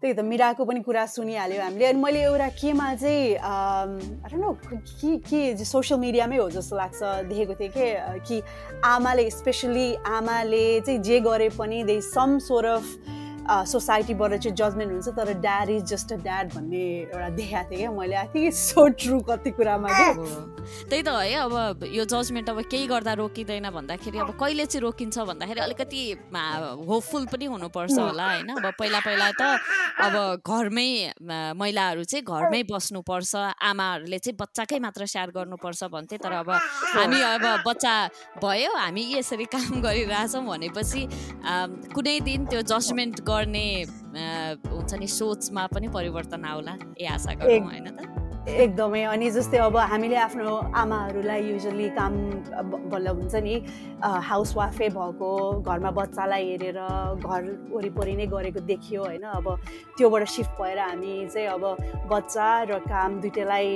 त्यही 0.00 0.14
त 0.14 0.20
मिराको 0.22 0.64
पनि 0.64 0.80
कुरा 0.80 1.04
सुनिहाल्यो 1.06 1.62
हामीले। 1.62 1.84
अनि 1.86 2.00
मैले 2.00 2.20
एउटा 2.22 2.48
केमा 2.60 2.94
चाहिँ 2.94 4.38
नो 4.38 4.52
के 4.62 5.16
के 5.26 5.64
सोसियल 5.64 6.00
मिडियामै 6.00 6.36
हो 6.36 6.48
जस्तो 6.50 6.76
लाग्छ 6.76 7.02
देखेको 7.28 7.54
थिएँ 7.60 7.70
कि 7.74 7.86
कि 8.28 8.36
आमाले 8.86 9.30
स्पेसली 9.30 9.94
आमाले 10.06 10.80
चाहिँ 10.80 11.00
जे 11.02 11.20
गरे 11.20 11.48
पनि 11.58 11.82
दे 11.84 12.00
सम 12.14 12.38
सोर 12.46 12.64
अफ 12.64 12.84
सोसाइटीबाट 13.48 14.34
चाहिँ 14.34 14.56
जजमेन्ट 14.56 14.92
हुन्छ 14.92 15.08
तर 15.16 15.32
dad 15.40 15.70
is 15.70 15.82
just 15.92 16.12
a 16.12 16.16
dad 16.22 16.52
भन्ने 16.54 16.84
एउटा 17.00 17.28
देखाएको 17.36 17.70
थिएँ 17.70 17.78
क्या 17.78 17.90
मैले। 17.90 18.16
आई 18.16 18.26
थिङ्क 18.34 18.54
सो 18.54 18.86
ट्रु 19.00 19.20
कति 19.28 19.50
कुरामा 19.56 19.88
त्यही 19.88 21.02
त 21.02 21.08
है 21.08 21.34
अब 21.48 21.84
यो 21.92 22.04
जजमेन्ट 22.04 22.50
अब 22.50 22.60
केही 22.70 22.86
गर्दा 22.86 23.12
रोकिँदैन 23.20 23.70
भन्दाखेरि 23.70 24.18
अब 24.18 24.30
कहिले 24.40 24.66
चाहिँ 24.66 24.82
रोकिन्छ 24.82 25.18
भन्दाखेरि 25.18 25.60
अलिकति 25.60 26.02
होपफुल 26.88 27.24
पनि 27.32 27.44
हुनुपर्छ 27.44 27.98
होला 27.98 28.26
होइन। 28.32 28.48
अब 28.56 28.66
पहिला 28.78 29.00
पहिला 29.00 29.30
त 29.40 29.42
अब 29.98 30.14
घरमै 30.44 30.90
महिलाहरू 31.56 32.04
चाहिँ 32.04 32.24
घरमै 32.24 32.62
बस्नुपर्छ 32.70 33.34
आमाहरूले 33.64 34.18
चाहिँ 34.18 34.36
बच्चाकै 34.36 34.78
मात्र 34.78 35.06
स्याहार 35.06 35.30
गर्नुपर्छ 35.36 35.84
भन्थे। 35.88 36.16
तर 36.20 36.32
अब 36.42 36.50
हामी 36.50 37.20
अब 37.32 37.44
बच्चा 37.66 37.94
भयो 38.44 38.72
हामी 38.76 39.02
यसरी 39.14 39.44
काम 39.48 39.80
गरिरहेछौँ 39.80 40.44
भनेपछि 40.46 41.02
कुनै 41.96 42.18
दिन 42.28 42.44
त्यो 42.46 42.62
जजमेन्ट 42.62 43.16
गर्ने 43.38 43.66
हुन्छ 44.66 44.92
नि 44.98 45.06
सोचमा 45.06 45.66
पनि 45.74 45.88
परिवर्तन 45.94 46.44
आउला। 46.44 46.74
ए 46.98 47.06
आशा 47.14 47.32
गरौँ 47.38 47.66
होइन 47.70 47.88
त? 47.96 48.00
एकदमै। 48.48 49.02
अनि 49.12 49.30
जस्तै 49.30 49.58
अब 49.60 49.76
हामीले 49.76 50.16
आफ्नो 50.16 50.52
आमाहरूलाई 50.82 51.40
युजली 51.52 51.88
काम 51.98 52.14
बल्ल 52.90 53.08
हुन्छ 53.18 53.34
नि 53.44 53.54
हाउस 54.28 54.50
वाइफै 54.56 54.88
भएको 54.96 55.30
घरमा 55.60 55.90
बच्चालाई 56.00 56.44
हेरेर 56.50 56.80
घर 57.20 57.42
वरिपरि 57.74 58.14
नै 58.16 58.26
गरेको 58.34 58.60
देखियो 58.72 59.04
होइन? 59.04 59.24
अब 59.38 59.46
त्योबाट 59.98 60.24
सिफ्ट 60.34 60.52
भएर 60.60 60.78
हामी 60.80 61.14
चाहिँ 61.28 61.48
अब 61.54 61.64
बच्चा 62.08 62.48
र 62.72 62.80
काम 62.88 63.20
दुइटैलाई 63.20 63.68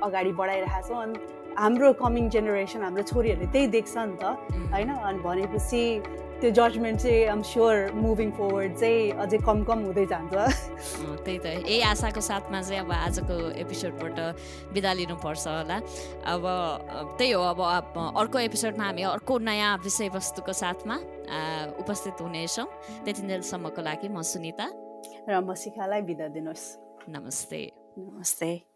अगाडि 0.00 0.32
बढाइरहेको 0.40 0.88
छौँ 0.88 1.02
अनि 1.04 1.16
हाम्रो 1.60 1.92
कमिङ 2.00 2.24
जेनेरेसन 2.34 2.82
हाम्रो 2.88 3.02
छोरीहरूले 3.12 3.52
त्यही 3.52 3.66
देख्छ 3.76 3.94
नि 3.96 4.16
त 4.16 4.24
होइन? 4.72 4.90
अनि 4.90 5.18
भनेपछि 5.28 5.82
त्यो 6.40 6.50
जजमेन्ट 6.50 7.00
चाहिँ 7.00 7.24
आम 7.30 7.40
स्योर 7.42 7.92
मुभिङ 7.94 8.30
फरवर्ड 8.36 8.72
चाहिँ 8.76 9.16
अझै 9.22 9.38
कम 9.46 9.58
कम 9.64 9.78
हुँदै 9.88 10.06
जान्छ। 10.12 10.32
त्यही 11.24 11.38
त। 11.38 11.46
यही 11.64 11.80
आशाको 11.88 12.20
साथमा 12.20 12.58
चाहिँ 12.60 12.80
अब 12.84 12.92
आजको 12.92 13.34
एपिसोडबाट 13.64 14.18
बिदा 14.74 14.92
लिनुपर्छ 14.92 15.44
होला। 15.46 15.78
अब 16.26 16.44
त्यही 17.16 17.30
हो 17.32 17.42
अब 17.54 17.60
अर्को 18.18 18.38
एपिसोडमा 18.50 18.84
हामी 18.84 19.02
अर्को 19.14 19.32
नयाँ 19.38 19.72
विषयवस्तुको 19.84 20.52
साथमा 20.52 20.96
उपस्थित 21.80 22.16
हुनेछौँ। 22.20 22.66
त्यतिन्जेलसम्मको 23.04 23.80
लागि 23.80 24.08
म 24.12 24.20
सुनिता। 24.20 24.66
र 25.28 25.32
म 25.40 25.54
शिखालाई 25.54 26.02
बिदा 26.04 26.26
दिनुहोस्। 26.36 26.64
नमस्ते। 27.08 27.60
नमस्ते। 27.98 28.73